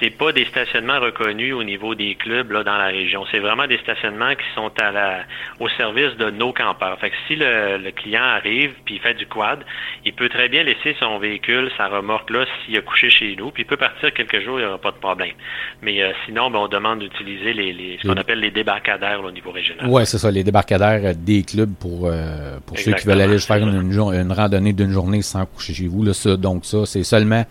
c'est 0.00 0.10
pas 0.10 0.32
des 0.32 0.46
stationnements 0.46 1.00
reconnus 1.00 1.54
au 1.54 1.62
niveau 1.62 1.94
des 1.94 2.14
clubs 2.14 2.50
là, 2.50 2.64
dans 2.64 2.76
la 2.76 2.86
région. 2.86 3.24
C'est 3.30 3.38
vraiment 3.38 3.66
des 3.66 3.78
stationnements 3.78 4.34
qui 4.34 4.46
sont 4.54 4.72
à 4.80 4.90
la, 4.90 5.24
au 5.60 5.68
service 5.70 6.16
de 6.16 6.30
nos 6.30 6.52
campeurs. 6.52 6.98
Fait 6.98 7.10
que 7.10 7.16
si 7.26 7.36
le, 7.36 7.90
client 7.92 8.22
arrive 8.22 8.72
puis 8.86 8.94
il 8.94 9.00
fait 9.00 9.14
du 9.14 9.26
quad, 9.26 9.64
il 10.04 10.14
peut 10.14 10.30
très 10.30 10.48
bien 10.48 10.62
laisser 10.62 10.96
son 10.98 11.18
véhicule, 11.18 11.70
sa 11.76 11.88
remorque 11.88 12.30
là, 12.30 12.46
s'il 12.64 12.76
a 12.78 12.80
couché 12.80 13.10
chez 13.10 13.36
nous, 13.36 13.50
puis 13.50 13.64
il 13.64 13.66
peut 13.66 13.76
partir 13.76 14.12
quelques 14.14 14.40
jours, 14.40 14.58
il 14.58 14.62
n'y 14.62 14.68
aura 14.68 14.78
pas 14.78 14.92
de 14.92 14.96
problème. 14.96 15.34
Mais 15.82 16.02
euh, 16.02 16.12
sinon, 16.24 16.50
ben, 16.50 16.60
on 16.60 16.68
demande 16.68 17.00
d'utiliser 17.00 17.52
les, 17.52 17.98
ce 18.00 18.08
qu'on 18.08 18.16
appelle 18.16 18.40
les 18.40 18.50
débarcadères 18.50 19.22
au 19.22 19.30
niveau 19.30 19.50
régional. 19.50 19.86
C'est 20.06 20.18
ça, 20.22 20.30
les 20.30 20.44
débarcadères 20.44 21.00
débarcadère 21.00 21.24
des 21.24 21.42
clubs 21.42 21.74
pour, 21.78 22.02
euh, 22.04 22.58
pour 22.64 22.78
ceux 22.78 22.92
qui 22.94 23.06
veulent 23.06 23.20
aller 23.20 23.38
faire 23.38 23.56
une, 23.56 23.92
une, 23.92 24.32
randonnée 24.32 24.72
d'une 24.72 24.90
journée 24.90 25.22
sans 25.22 25.44
coucher 25.46 25.74
chez 25.74 25.88
vous. 25.88 26.02
Là, 26.04 26.14
ça, 26.14 26.36
donc 26.36 26.64
ça, 26.64 26.86
c'est 26.86 27.02
seulement 27.02 27.44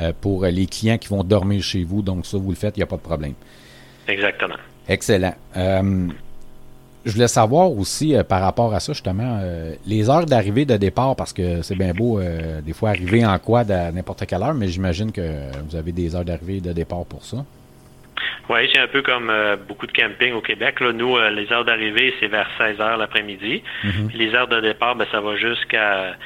euh, 0.00 0.12
pour 0.20 0.44
les 0.44 0.66
clients 0.66 0.98
qui 0.98 1.08
vont 1.08 1.22
dormir 1.22 1.62
chez 1.62 1.84
vous. 1.84 2.02
Donc 2.02 2.26
ça, 2.26 2.36
vous 2.36 2.50
le 2.50 2.56
faites, 2.56 2.76
il 2.76 2.80
n'y 2.80 2.84
a 2.84 2.86
pas 2.86 2.96
de 2.96 3.02
problème. 3.02 3.34
Exactement. 4.08 4.56
Excellent. 4.88 5.34
Euh, 5.56 6.08
je 7.04 7.12
voulais 7.12 7.28
savoir 7.28 7.70
aussi 7.70 8.16
par 8.28 8.40
rapport 8.40 8.74
à 8.74 8.80
ça, 8.80 8.92
justement, 8.92 9.40
les 9.86 10.10
heures 10.10 10.26
d'arrivée 10.26 10.64
de 10.64 10.76
départ, 10.76 11.14
parce 11.14 11.32
que 11.32 11.62
c'est 11.62 11.76
bien 11.76 11.94
beau 11.94 12.20
des 12.64 12.72
fois 12.72 12.88
arriver 12.88 13.24
en 13.24 13.38
quad 13.38 13.70
à 13.70 13.92
n'importe 13.92 14.26
quelle 14.26 14.42
heure, 14.42 14.54
mais 14.54 14.66
j'imagine 14.66 15.12
que 15.12 15.22
vous 15.68 15.76
avez 15.76 15.92
des 15.92 16.16
heures 16.16 16.24
d'arrivée 16.24 16.60
de 16.60 16.72
départ 16.72 17.04
pour 17.04 17.24
ça. 17.24 17.44
Oui, 18.48 18.68
c'est 18.72 18.80
un 18.80 18.86
peu 18.86 19.02
comme 19.02 19.30
euh, 19.30 19.56
beaucoup 19.56 19.86
de 19.86 19.92
camping 19.92 20.32
au 20.32 20.40
Québec. 20.40 20.80
Là. 20.80 20.92
Nous, 20.92 21.16
euh, 21.16 21.30
les 21.30 21.52
heures 21.52 21.64
d'arrivée, 21.64 22.14
c'est 22.20 22.28
vers 22.28 22.48
16 22.58 22.80
heures 22.80 22.96
l'après-midi. 22.96 23.62
Mhm. 23.84 24.10
Les 24.14 24.34
heures 24.34 24.48
de 24.48 24.60
départ, 24.60 24.94
ben, 24.94 25.06
ça 25.10 25.20
va 25.20 25.36
jusqu'à 25.36 26.16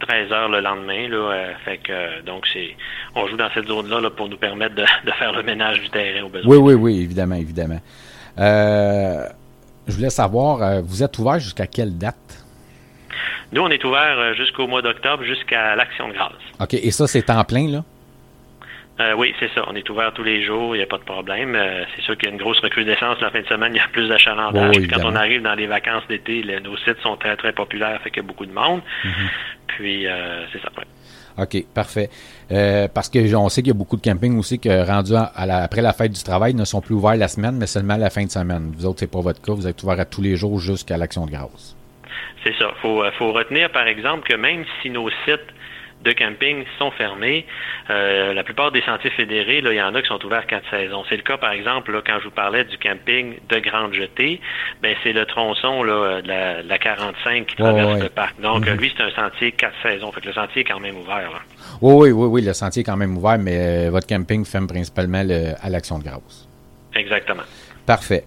13 0.00 0.32
heures 0.32 0.48
le 0.48 0.60
lendemain. 0.60 1.08
Là, 1.08 1.16
euh, 1.16 1.52
fait 1.64 1.78
que 1.78 2.22
donc 2.22 2.46
c'est 2.52 2.76
on 3.14 3.26
joue 3.28 3.36
dans 3.36 3.50
cette 3.54 3.66
zone-là 3.66 4.00
là, 4.00 4.10
pour 4.10 4.28
nous 4.28 4.36
permettre 4.36 4.74
de, 5.04 5.12
faire 5.12 5.32
le 5.32 5.42
ménage 5.42 5.80
du 5.80 5.90
terrain 5.90 6.24
au 6.24 6.28
besoin. 6.28 6.56
Oui, 6.56 6.58
oui, 6.58 6.74
oui, 6.74 7.02
évidemment, 7.02 7.36
évidemment. 7.36 7.80
je 8.36 9.92
voulais 9.92 10.10
savoir, 10.10 10.82
vous 10.82 11.02
êtes 11.02 11.18
ouvert 11.18 11.38
jusqu'à 11.38 11.66
quelle 11.66 11.96
date? 11.96 12.44
Nous, 13.50 13.62
on 13.62 13.70
est 13.70 13.82
ouvert 13.82 14.34
jusqu'au 14.34 14.66
mois 14.66 14.82
d'octobre, 14.82 15.24
jusqu'à 15.24 15.74
l'Action 15.74 16.08
de 16.08 16.12
grâce. 16.12 16.32
OK, 16.60 16.74
et 16.74 16.90
ça, 16.90 17.06
c'est 17.06 17.30
en 17.30 17.42
plein, 17.44 17.66
là? 17.68 17.84
Euh, 19.00 19.14
oui, 19.16 19.32
c'est 19.38 19.50
ça. 19.54 19.64
On 19.68 19.74
est 19.76 19.88
ouvert 19.90 20.12
tous 20.12 20.24
les 20.24 20.42
jours, 20.42 20.74
il 20.74 20.78
n'y 20.78 20.82
a 20.84 20.86
pas 20.86 20.98
de 20.98 21.04
problème. 21.04 21.54
Euh, 21.54 21.84
c'est 21.94 22.02
sûr 22.02 22.16
qu'il 22.16 22.28
y 22.28 22.30
a 22.30 22.34
une 22.34 22.40
grosse 22.40 22.58
recrudescence 22.60 23.20
la 23.20 23.30
fin 23.30 23.40
de 23.40 23.46
semaine, 23.46 23.72
il 23.74 23.78
y 23.78 23.80
a 23.80 23.86
plus 23.92 24.08
d'achalandage. 24.08 24.76
Oui, 24.76 24.88
quand 24.88 25.00
on 25.04 25.14
arrive 25.14 25.42
dans 25.42 25.54
les 25.54 25.66
vacances 25.68 26.02
d'été, 26.08 26.42
nos 26.64 26.76
sites 26.78 26.98
sont 27.02 27.16
très, 27.16 27.36
très 27.36 27.52
populaires, 27.52 28.00
fait 28.02 28.10
qu'il 28.10 28.22
y 28.22 28.26
a 28.26 28.28
beaucoup 28.28 28.46
de 28.46 28.52
monde. 28.52 28.80
Mhm. 29.04 29.12
Puis, 29.68 30.06
euh, 30.08 30.44
c'est 30.52 30.60
ça. 30.60 30.68
ouais. 30.76 30.84
OK, 31.40 31.64
parfait. 31.72 32.10
Parce 32.92 33.08
que 33.08 33.32
on 33.36 33.48
sait 33.48 33.62
qu'il 33.62 33.68
y 33.68 33.76
a 33.76 33.78
beaucoup 33.78 33.96
de 33.96 34.02
campings 34.02 34.36
aussi 34.36 34.58
que 34.58 34.84
rendus 34.84 35.14
à- 35.14 35.30
à 35.36 35.46
la- 35.46 35.58
après 35.62 35.82
la 35.82 35.92
fête 35.92 36.10
du 36.10 36.24
travail 36.24 36.52
ne 36.54 36.64
sont 36.64 36.80
plus 36.80 36.96
ouverts 36.96 37.14
la 37.14 37.28
semaine, 37.28 37.56
mais 37.56 37.66
seulement 37.68 37.96
la 37.96 38.10
fin 38.10 38.24
de 38.24 38.30
semaine. 38.30 38.72
Vous 38.76 38.84
autres, 38.86 38.98
c'est 38.98 39.10
pas 39.12 39.20
votre 39.20 39.40
cas. 39.40 39.52
Vous 39.52 39.68
êtes 39.68 39.80
ouverts 39.84 40.00
à 40.00 40.04
tous 40.04 40.20
les 40.22 40.34
jours 40.34 40.58
jusqu'à 40.58 40.96
l'Action 40.96 41.26
de 41.26 41.30
grâce. 41.30 41.76
C'est 42.42 42.54
ça. 42.58 42.72
faut, 42.82 43.04
faut 43.18 43.32
retenir, 43.32 43.70
par 43.70 43.86
exemple, 43.86 44.28
que 44.28 44.34
même 44.34 44.64
si 44.82 44.90
nos 44.90 45.08
sites 45.24 45.46
de 46.04 46.12
camping 46.12 46.64
sont 46.78 46.90
fermés, 46.92 47.44
euh, 47.90 48.32
la 48.32 48.44
plupart 48.44 48.70
des 48.70 48.82
sentiers 48.82 49.10
fédérés, 49.10 49.60
là, 49.60 49.72
il 49.72 49.76
y 49.76 49.82
en 49.82 49.94
a 49.94 50.00
qui 50.02 50.08
sont 50.08 50.24
ouverts 50.24 50.46
quatre 50.46 50.68
saisons. 50.70 51.04
C'est 51.08 51.16
le 51.16 51.22
cas, 51.22 51.36
par 51.38 51.50
exemple, 51.52 51.92
là, 51.92 52.00
quand 52.06 52.18
je 52.20 52.24
vous 52.24 52.30
parlais 52.30 52.64
du 52.64 52.78
camping 52.78 53.34
de 53.48 53.58
Grande 53.58 53.92
Jetée, 53.94 54.40
ben, 54.80 54.94
c'est 55.02 55.12
le 55.12 55.26
tronçon 55.26 55.82
là, 55.82 56.22
de, 56.22 56.28
la, 56.28 56.62
de 56.62 56.68
la 56.68 56.78
45 56.78 57.46
qui 57.46 57.56
traverse 57.56 57.94
ouais. 57.94 58.02
le 58.04 58.08
parc. 58.10 58.40
Donc, 58.40 58.60
Mhm. 58.66 58.68
euh, 58.68 58.76
lui, 58.76 58.92
c'est 58.96 59.02
un 59.02 59.10
sentier 59.10 59.52
quatre 59.52 59.74
saisons. 59.82 60.12
Fait 60.12 60.20
que 60.20 60.26
le 60.28 60.32
sentier 60.34 60.62
est 60.62 60.64
quand 60.64 60.80
même 60.80 60.96
ouvert. 60.96 61.30
là. 61.32 61.40
Oui, 61.82 61.94
oui, 61.94 62.10
oui, 62.12 62.26
oui, 62.28 62.42
le 62.42 62.52
sentier 62.52 62.80
est 62.82 62.84
quand 62.84 62.96
même 62.96 63.16
ouvert, 63.16 63.38
mais 63.38 63.86
euh, 63.86 63.90
votre 63.90 64.06
camping 64.06 64.44
ferme 64.44 64.66
principalement 64.68 65.22
le- 65.24 65.54
à 65.60 65.68
l'Action 65.68 65.98
de 65.98 66.04
grâce. 66.04 66.46
Exactement. 66.94 67.42
Parfait. 67.86 68.24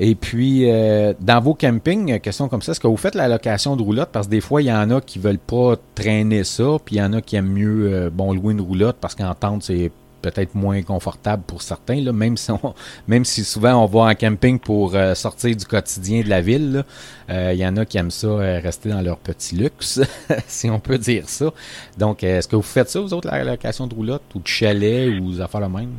Et 0.00 0.14
puis, 0.14 0.70
euh, 0.70 1.12
dans 1.20 1.40
vos 1.40 1.54
campings, 1.54 2.12
euh, 2.12 2.18
question 2.18 2.48
comme 2.48 2.62
ça, 2.62 2.70
est-ce 2.72 2.80
que 2.80 2.86
vous 2.86 2.96
faites 2.96 3.16
la 3.16 3.26
location 3.26 3.74
de 3.74 3.82
roulotte? 3.82 4.10
Parce 4.12 4.26
que 4.26 4.30
des 4.30 4.40
fois, 4.40 4.62
il 4.62 4.66
y 4.66 4.72
en 4.72 4.90
a 4.90 5.00
qui 5.00 5.18
veulent 5.18 5.38
pas 5.38 5.74
traîner 5.96 6.44
ça, 6.44 6.76
puis 6.84 6.96
il 6.96 6.98
y 6.98 7.02
en 7.02 7.12
a 7.14 7.20
qui 7.20 7.34
aiment 7.36 7.52
mieux 7.52 7.92
euh, 7.92 8.10
bon, 8.12 8.32
louer 8.32 8.52
une 8.52 8.60
roulotte 8.60 8.96
parce 9.00 9.14
qu'en 9.16 9.34
tente, 9.34 9.64
c'est 9.64 9.90
peut-être 10.22 10.54
moins 10.56 10.82
confortable 10.82 11.42
pour 11.46 11.62
certains, 11.62 12.00
là, 12.00 12.12
même, 12.12 12.36
si 12.44 12.50
on- 12.52 12.74
même 13.08 13.24
si 13.24 13.42
souvent 13.44 13.74
on 13.82 13.86
va 13.86 14.00
en 14.10 14.14
camping 14.14 14.58
pour 14.60 14.94
euh, 14.94 15.14
sortir 15.16 15.54
du 15.56 15.64
quotidien 15.64 16.22
de 16.22 16.28
la 16.28 16.40
ville. 16.42 16.72
là. 16.72 16.82
Euh, 17.30 17.52
Il 17.54 17.58
y 17.58 17.66
en 17.66 17.76
a 17.76 17.84
qui 17.84 17.98
aiment 17.98 18.10
ça 18.12 18.36
rester 18.36 18.90
dans 18.90 19.00
leur 19.00 19.16
petit 19.18 19.56
luxe, 19.56 20.00
si 20.46 20.70
on 20.70 20.78
peut 20.78 20.98
dire 20.98 21.28
ça. 21.28 21.50
Donc, 21.98 22.22
est-ce 22.22 22.46
que 22.46 22.54
vous 22.56 22.62
faites 22.62 22.88
ça, 22.88 23.00
vous 23.00 23.14
autres, 23.14 23.28
la 23.28 23.42
location 23.42 23.88
de 23.88 23.94
roulotte 23.96 24.22
ou 24.34 24.38
de 24.40 24.46
chalet 24.46 25.08
ou 25.20 25.32
des 25.32 25.40
affaires 25.40 25.60
la 25.60 25.68
même? 25.68 25.90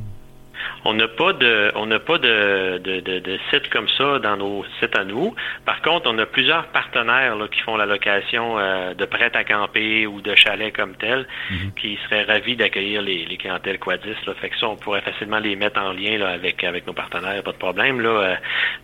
On 0.86 0.94
n'a 0.94 1.08
pas 1.08 1.34
de, 1.34 1.72
on 1.76 1.86
n'a 1.86 2.00
pas 2.00 2.18
de, 2.18 2.78
de, 2.78 3.00
de, 3.02 3.20
de 3.20 3.40
site 3.50 3.70
comme 3.70 3.88
ça 3.98 4.20
dans 4.20 4.38
nos 4.38 4.64
sites 4.80 4.96
à 4.98 5.04
nous. 5.04 5.36
Par 5.66 5.82
contre, 5.82 6.10
on 6.10 6.18
a 6.20 6.26
plusieurs 6.26 6.66
partenaires 6.68 7.36
là, 7.36 7.48
qui 7.48 7.60
font 7.62 7.76
la 7.78 7.86
location 7.86 8.58
euh, 8.60 8.94
de 8.94 9.06
prêt 9.06 9.32
à 9.36 9.44
camper 9.44 10.08
ou 10.08 10.22
de 10.22 10.34
chalets 10.36 10.76
comme 10.76 10.96
tel, 10.96 11.28
qui 11.80 11.98
seraient 12.06 12.24
ravis 12.24 12.56
d'accueillir 12.56 13.02
les, 13.02 13.26
les 13.26 13.38
clientèles 13.38 13.80
quadistes. 13.80 14.26
Là. 14.26 14.34
Fait 14.40 14.50
que 14.50 14.58
ça, 14.58 14.68
on 14.70 14.76
pourrait 14.76 15.02
facilement 15.02 15.40
les 15.40 15.56
mettre 15.56 15.80
en 15.82 15.92
lien 15.92 16.18
là, 16.18 16.30
avec, 16.30 16.64
avec 16.64 16.86
nos 16.88 16.94
partenaires, 16.94 17.42
pas 17.44 17.52
de 17.52 17.58
problème. 17.58 18.02
Là. 18.02 18.10
Euh, 18.10 18.36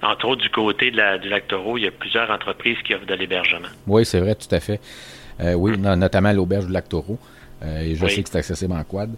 entre 0.01 0.27
autres, 0.27 0.41
du 0.41 0.49
côté 0.49 0.91
de 0.91 0.97
la, 0.97 1.17
du 1.17 1.29
lac 1.29 1.47
Taureau, 1.47 1.77
il 1.77 1.83
y 1.85 1.87
a 1.87 1.91
plusieurs 1.91 2.29
entreprises 2.29 2.77
qui 2.83 2.93
offrent 2.93 3.05
de 3.05 3.13
l'hébergement. 3.15 3.67
Oui, 3.87 4.05
c'est 4.05 4.19
vrai, 4.19 4.35
tout 4.35 4.53
à 4.53 4.59
fait. 4.59 4.79
Euh, 5.41 5.53
oui, 5.53 5.77
no- 5.77 5.95
notamment 5.95 6.31
l'auberge 6.31 6.65
du 6.67 6.73
lac 6.73 6.87
Taureau. 6.89 7.17
Et 7.65 7.95
je 7.95 8.03
Oui. 8.05 8.11
sais 8.11 8.21
que 8.21 8.29
c'est 8.29 8.37
accessible 8.37 8.73
en 8.73 8.83
quad. 8.83 9.09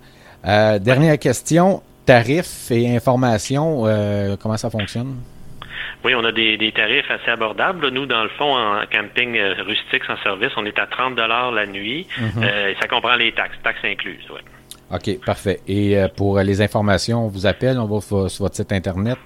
Dernière 0.82 1.18
question, 1.20 1.82
tarifs 2.08 2.72
et 2.72 2.95
informations, 2.95 3.86
euh, 3.86 4.36
comment 4.41 4.58
ça 4.58 4.72
fonctionne? 4.72 5.18
Oui, 6.03 6.16
on 6.16 6.24
a 6.24 6.32
des, 6.32 6.58
des 6.58 6.72
tarifs 6.72 7.10
assez 7.12 7.30
abordables. 7.30 7.89
Nous, 7.89 8.05
dans 8.05 8.24
le 8.24 8.30
fond, 8.30 8.55
en 8.55 8.82
camping 8.91 9.38
euh, 9.38 9.55
rustique 9.64 10.03
sans 10.05 10.18
service, 10.24 10.51
on 10.55 10.66
est 10.66 10.80
à 10.80 10.88
30 10.88 11.18
la 11.18 11.66
nuit. 11.68 12.08
Euh, 12.41 12.74
ça 12.80 12.88
comprend 12.88 13.16
les 13.16 13.32
taxes, 13.34 13.58
taxes 13.64 13.84
incluses. 13.84 14.28
Ouais. 14.30 14.41
OK, 14.95 15.26
parfait. 15.26 15.60
Et 15.68 15.97
pour 16.16 16.39
les 16.39 16.62
informations, 16.62 17.26
on 17.26 17.28
vous 17.28 17.45
appelle, 17.45 17.78
on 17.78 17.86
va 17.86 17.99
sur 17.99 18.43
votre 18.43 18.55
site 18.55 18.72
Internet, 18.72 19.18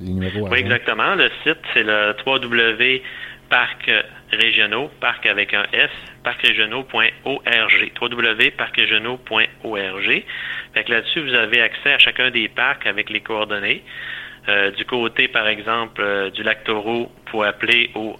les 0.00 0.12
numéros. 0.12 0.48
Oui, 0.50 0.58
exactement. 0.58 1.14
Le 1.14 1.30
site, 1.44 1.60
c'est 1.72 1.84
le 1.84 2.16
www.parc 2.26 3.90
régionaux, 4.32 4.90
parc 5.00 5.26
avec 5.26 5.54
un 5.54 5.64
S, 5.72 5.90
parcrégionaux.org. 6.24 7.92
www.parcrégionaux.org. 8.00 10.24
Fait 10.74 10.84
que 10.84 10.90
là-dessus, 10.92 11.20
vous 11.20 11.34
avez 11.34 11.60
accès 11.62 11.92
à 11.92 11.98
chacun 11.98 12.30
des 12.30 12.48
parcs 12.48 12.86
avec 12.86 13.10
les 13.10 13.20
coordonnées. 13.20 13.82
Euh, 14.48 14.70
du 14.72 14.84
côté, 14.84 15.28
par 15.28 15.46
exemple, 15.48 16.00
euh, 16.02 16.30
du 16.30 16.42
lac 16.42 16.64
Taureau, 16.64 17.10
vous 17.14 17.30
pouvez 17.30 17.46
appeler 17.48 17.90
au 17.94 18.16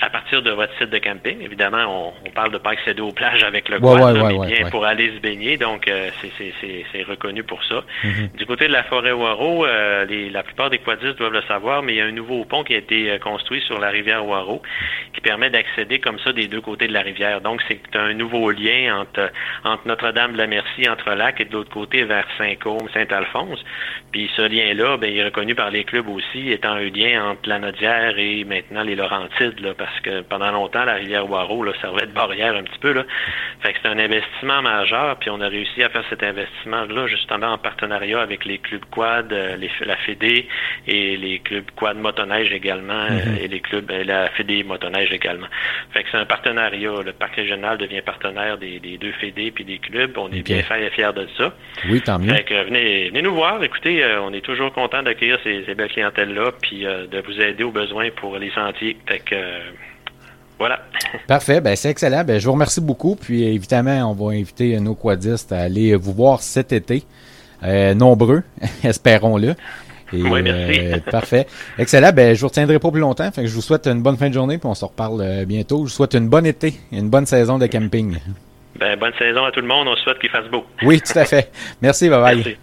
à, 0.00 0.10
partir 0.10 0.42
de 0.42 0.50
votre 0.50 0.76
site 0.78 0.90
de 0.90 0.98
camping. 0.98 1.40
Évidemment, 1.40 2.12
on, 2.24 2.28
on 2.28 2.30
parle 2.30 2.52
de 2.52 2.58
pas 2.58 2.70
accéder 2.70 3.00
aux 3.02 3.12
plages 3.12 3.42
avec 3.44 3.68
le 3.68 3.78
quad, 3.78 3.94
ouais, 4.00 4.12
là, 4.12 4.24
ouais, 4.24 4.38
mais 4.38 4.46
bien 4.46 4.64
ouais. 4.64 4.70
pour 4.70 4.84
aller 4.84 5.12
se 5.14 5.20
baigner. 5.20 5.56
Donc, 5.56 5.88
euh, 5.88 6.10
c'est- 6.38 7.02
reconnu 7.06 7.44
pour 7.44 7.62
ça. 7.64 7.84
Mhm. 8.02 8.30
Du 8.36 8.46
côté 8.46 8.66
de 8.66 8.72
la 8.72 8.82
forêt 8.82 9.12
Waro, 9.12 9.64
euh, 9.64 10.04
les- 10.06 10.28
la 10.30 10.42
plupart 10.42 10.70
des 10.70 10.78
quadistes 10.78 11.18
doivent 11.18 11.32
le 11.34 11.42
savoir, 11.42 11.82
mais 11.82 11.92
il 11.94 11.96
y 11.96 12.00
a 12.00 12.06
un 12.06 12.10
nouveau 12.10 12.44
pont 12.44 12.64
qui 12.64 12.74
a 12.74 12.78
été 12.78 13.10
euh, 13.10 13.18
construit 13.18 13.60
sur 13.60 13.78
la 13.78 13.90
rivière 13.90 14.26
Waro 14.26 14.60
qui 15.14 15.20
permet 15.20 15.50
d'accéder 15.50 16.00
comme 16.00 16.18
ça 16.18 16.32
des 16.32 16.48
deux 16.48 16.60
côtés 16.60 16.88
de 16.88 16.92
la 16.92 17.02
rivière. 17.02 17.40
Donc, 17.40 17.62
c'est 17.68 17.80
un 17.94 18.12
nouveau 18.14 18.50
lien 18.50 19.00
entre, 19.00 19.30
entre 19.64 19.86
Notre-Dame-de-la-Merci, 19.86 20.88
entre 20.88 21.10
lac, 21.12 21.40
et 21.40 21.44
de 21.44 21.52
l'autre 21.52 21.70
côté 21.70 22.02
vers 22.04 22.26
Saint-Côme, 22.38 22.88
Saint-Alphonse. 22.92 23.62
Puis 24.10 24.30
ce 24.36 24.42
lien-là, 24.42 24.96
ben, 24.96 25.10
il 25.12 25.18
est 25.18 25.24
reconnu 25.24 25.54
par 25.54 25.70
les 25.70 25.84
clubs 25.84 26.08
aussi, 26.08 26.50
étant 26.50 26.72
un 26.72 26.90
lien 26.90 27.30
entre 27.30 27.48
la 27.48 27.58
Nodière 27.58 28.18
et 28.18 28.44
maintenant 28.44 28.82
les 28.82 28.96
Laurentides, 28.96 29.60
là, 29.60 29.74
parce 29.76 29.85
que 30.02 30.20
pendant 30.22 30.50
longtemps, 30.50 30.84
la 30.84 30.94
rivière 30.94 31.28
Waro 31.30 31.62
là, 31.64 31.72
servait 31.80 32.06
de 32.06 32.12
barrière 32.12 32.54
un 32.54 32.62
petit 32.62 32.78
peu. 32.78 32.92
Là. 32.92 33.04
Fait 33.60 33.72
que 33.72 33.78
c'est 33.82 33.88
un 33.88 33.98
investissement 33.98 34.62
majeur, 34.62 35.16
puis 35.16 35.30
on 35.30 35.40
a 35.40 35.48
réussi 35.48 35.82
à 35.82 35.88
faire 35.88 36.04
cet 36.10 36.22
investissement-là 36.22 37.06
justement 37.06 37.48
en 37.52 37.58
partenariat 37.58 38.20
avec 38.20 38.44
les 38.44 38.58
clubs 38.58 38.84
quad, 38.90 39.32
euh, 39.32 39.56
les, 39.56 39.70
la 39.84 39.96
Fédé 39.96 40.48
et 40.86 41.16
les 41.16 41.38
clubs 41.40 41.70
quad 41.76 41.96
motoneige 41.96 42.52
également, 42.52 43.06
euh, 43.10 43.36
et 43.40 43.48
les 43.48 43.60
clubs 43.60 43.90
euh, 43.90 44.04
la 44.04 44.28
Fédé 44.30 44.62
motoneige 44.64 45.12
également. 45.12 45.46
Fait 45.92 46.02
que 46.02 46.08
c'est 46.10 46.18
un 46.18 46.26
partenariat. 46.26 46.92
Le 47.04 47.12
parc 47.12 47.36
régional 47.36 47.78
devient 47.78 48.02
partenaire 48.02 48.58
des, 48.58 48.78
des 48.78 48.98
deux 48.98 49.12
Fédés 49.12 49.50
puis 49.50 49.64
des 49.64 49.78
clubs. 49.78 50.16
On 50.16 50.30
est 50.32 50.40
Ok. 50.40 50.44
bien 50.44 50.62
fiers 50.62 50.90
fiers 50.90 51.12
de 51.14 51.26
ça. 51.36 51.52
Oui, 51.88 52.00
tant 52.02 52.18
mieux. 52.18 52.32
Fait 52.34 52.44
que 52.44 52.62
venez, 52.64 53.08
venez 53.08 53.22
nous 53.22 53.34
voir. 53.34 53.62
Écoutez, 53.62 54.04
on 54.22 54.32
est 54.32 54.40
toujours 54.44 54.72
content 54.72 55.02
d'accueillir 55.02 55.38
ces, 55.42 55.64
ces 55.64 55.74
belles 55.74 55.90
clientèles-là, 55.90 56.52
puis 56.62 56.86
euh, 56.86 57.06
de 57.06 57.20
vous 57.20 57.40
aider 57.40 57.64
aux 57.64 57.70
besoins 57.70 58.10
pour 58.10 58.36
les 58.38 58.50
sentiers. 58.50 58.96
Fait 59.06 59.18
que 59.18 59.34
euh, 59.34 59.58
voilà. 60.58 60.80
Parfait, 61.26 61.60
ben 61.60 61.76
c'est 61.76 61.90
excellent. 61.90 62.24
Ben, 62.24 62.38
je 62.38 62.46
vous 62.46 62.52
remercie 62.52 62.80
beaucoup. 62.80 63.14
Puis 63.16 63.44
évidemment, 63.44 64.10
on 64.10 64.14
va 64.14 64.32
inviter 64.34 64.78
nos 64.80 64.94
quadistes 64.94 65.52
à 65.52 65.60
aller 65.62 65.94
vous 65.96 66.12
voir 66.12 66.40
cet 66.42 66.72
été. 66.72 67.04
Euh, 67.62 67.94
nombreux, 67.94 68.42
espérons-le. 68.84 69.54
Et, 70.12 70.22
Oui, 70.22 70.40
merci. 70.42 70.78
euh, 70.80 70.98
parfait. 71.10 71.46
Excellent. 71.78 72.10
Ben, 72.12 72.34
je 72.34 72.40
vous 72.40 72.48
retiendrai 72.48 72.78
pas 72.78 72.90
plus 72.90 73.00
longtemps. 73.00 73.30
Fait 73.32 73.42
que 73.42 73.48
je 73.48 73.54
vous 73.54 73.62
souhaite 73.62 73.86
une 73.86 74.02
bonne 74.02 74.16
fin 74.16 74.28
de 74.28 74.34
journée, 74.34 74.56
puis 74.58 74.68
on 74.68 74.74
se 74.74 74.84
reparle 74.84 75.20
euh, 75.20 75.44
bientôt. 75.44 75.78
Je 75.78 75.82
vous 75.82 75.88
souhaite 75.88 76.14
une 76.14 76.28
bonne 76.28 76.46
été, 76.46 76.74
une 76.92 77.08
bonne 77.10 77.26
saison 77.26 77.58
de 77.58 77.66
camping. 77.66 78.16
Ben, 78.78 78.98
bonne 78.98 79.12
saison 79.18 79.44
à 79.44 79.50
tout 79.50 79.60
le 79.60 79.66
monde. 79.66 79.88
On 79.88 79.96
souhaite 79.96 80.18
qu'il 80.20 80.30
fasse 80.30 80.46
beau. 80.50 80.64
Oui, 80.82 81.00
tout 81.00 81.18
à 81.18 81.24
fait. 81.24 81.50
Merci, 81.82 82.08
bye 82.08 82.20
bye. 82.20 82.36
Merci. 82.36 82.56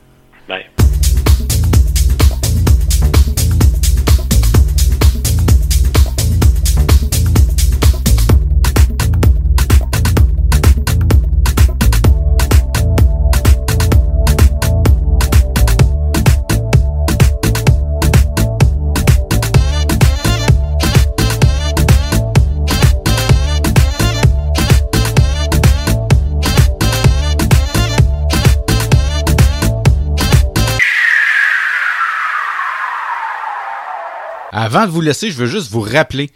Avant 34.56 34.86
de 34.86 34.92
vous 34.92 35.02
laisser, 35.02 35.32
je 35.32 35.38
veux 35.38 35.48
juste 35.48 35.72
vous 35.72 35.82
rappeler 35.82 36.30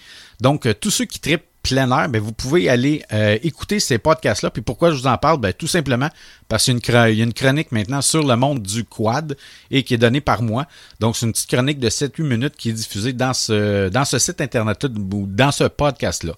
Donc, 0.41 0.65
euh, 0.65 0.73
tous 0.73 0.91
ceux 0.91 1.05
qui 1.05 1.19
tripent 1.21 1.45
plein 1.63 1.89
air, 1.89 2.09
ben, 2.09 2.21
vous 2.21 2.31
pouvez 2.31 2.69
aller 2.69 3.01
euh, 3.13 3.37
écouter 3.43 3.79
ces 3.79 3.97
podcasts-là. 3.97 4.51
Puis 4.51 4.61
pourquoi 4.61 4.91
je 4.91 4.97
vous 4.97 5.07
en 5.07 5.17
parle? 5.17 5.39
Ben, 5.39 5.53
tout 5.53 5.67
simplement 5.67 6.09
parce 6.47 6.65
qu'il 6.65 6.75
y, 6.75 6.95
a 6.95 7.07
une 7.07 7.33
chronique 7.33 7.71
maintenant 7.71 8.01
sur 8.01 8.27
le 8.27 8.35
monde 8.35 8.61
du 8.61 8.83
quad 8.83 9.35
et 9.71 9.83
qui 9.83 9.93
est 9.93 9.97
donnée 9.97 10.21
par 10.21 10.41
moi. 10.41 10.67
Donc, 10.99 11.15
c'est 11.15 11.25
une 11.25 11.31
petite 11.31 11.49
chronique 11.49 11.79
de 11.79 11.89
7-8 11.89 12.23
minutes 12.23 12.55
qui 12.55 12.69
est 12.69 12.73
diffusée 12.73 13.13
dans 13.13 13.33
ce, 13.33 13.89
dans 13.89 14.05
ce 14.05 14.19
site 14.19 14.41
internet 14.41 14.83
ou 14.83 15.25
dans 15.27 15.51
ce 15.51 15.63
podcast-là. 15.63 16.33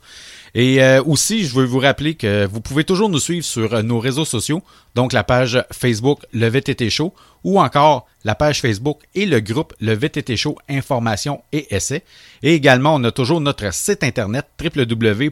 Et 0.60 0.82
euh, 0.82 1.04
aussi, 1.04 1.46
je 1.46 1.54
veux 1.54 1.66
vous 1.66 1.78
rappeler 1.78 2.16
que 2.16 2.48
vous 2.48 2.62
pouvez 2.62 2.84
toujours 2.84 3.10
nous 3.10 3.20
suivre 3.20 3.46
sur 3.46 3.76
euh, 3.76 3.84
nos 3.84 4.00
réseaux 4.00 4.26
sociaux, 4.26 4.64
donc 4.96 5.14
la 5.14 5.24
page 5.24 5.64
Facebook 5.72 6.22
Le 6.34 6.48
VTT 6.48 6.90
Show 6.90 7.14
ou 7.44 7.60
encore 7.62 8.08
la 8.24 8.34
page 8.34 8.60
Facebook 8.62 9.04
et 9.14 9.28
le 9.28 9.40
groupe 9.40 9.76
Le 9.80 9.94
VTT 9.94 10.36
Show 10.36 10.58
Information 10.68 11.44
et 11.52 11.76
Essais. 11.76 12.04
Et 12.42 12.56
également, 12.56 12.96
on 12.96 13.04
a 13.04 13.12
toujours 13.12 13.40
notre 13.40 13.72
site 13.72 14.04
internet 14.04 14.48
www 14.60 15.30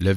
le 0.00 0.14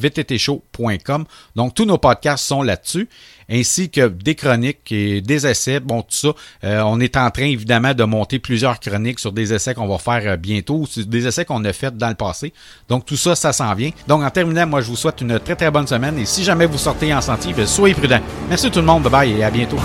Donc, 1.56 1.74
tous 1.74 1.86
nos 1.86 1.98
podcasts 1.98 2.46
sont 2.46 2.62
là-dessus, 2.62 3.10
ainsi 3.50 3.90
que 3.90 4.08
des 4.08 4.36
chroniques 4.36 4.92
et 4.92 5.22
des 5.22 5.46
essais. 5.46 5.80
Bon, 5.80 6.02
tout 6.02 6.16
ça, 6.16 6.30
euh, 6.64 6.82
on 6.86 7.00
est 7.00 7.18
en 7.18 7.30
train, 7.30 7.46
évidemment, 7.46 7.94
de 7.94 8.04
monter 8.04 8.40
plusieurs 8.40 8.80
chroniques 8.80 9.20
sur 9.20 9.32
des 9.32 9.54
essais 9.54 9.74
qu'on 9.74 9.88
va 9.88 9.98
faire 9.98 10.32
euh, 10.32 10.38
bientôt, 10.38 10.86
ou 10.86 11.02
des 11.04 11.28
essais 11.28 11.46
qu'on 11.46 11.64
a 11.66 11.74
fait 11.74 11.96
dans 11.96 12.10
le 12.10 12.16
passé. 12.16 12.54
Donc, 12.88 13.06
tout 13.06 13.18
ça, 13.18 13.36
ça 13.36 13.54
s'en 13.54 13.74
vient. 13.76 13.92
Donc, 14.08 14.24
en 14.24 14.30
terminant, 14.30 14.68
moi, 14.68 14.82
je 14.82 14.88
vous 14.88 14.96
souhaite 14.96 15.22
une 15.22 15.40
très, 15.40 15.56
très 15.56 15.72
bonne 15.72 15.88
semaine. 15.88 16.18
Et 16.18 16.26
si 16.26 16.44
jamais 16.44 16.66
vous 16.66 16.78
sortez 16.78 17.14
en 17.14 17.22
sentier, 17.22 17.54
ben, 17.54 17.66
soyez 17.66 17.94
prudents. 17.94 18.22
Merci 18.50 18.72
tout 18.72 18.80
le 18.80 18.86
monde. 18.86 19.04
Bye 19.04 19.12
bye 19.12 19.32
et 19.32 19.44
à 19.44 19.52
bientôt. 19.52 19.80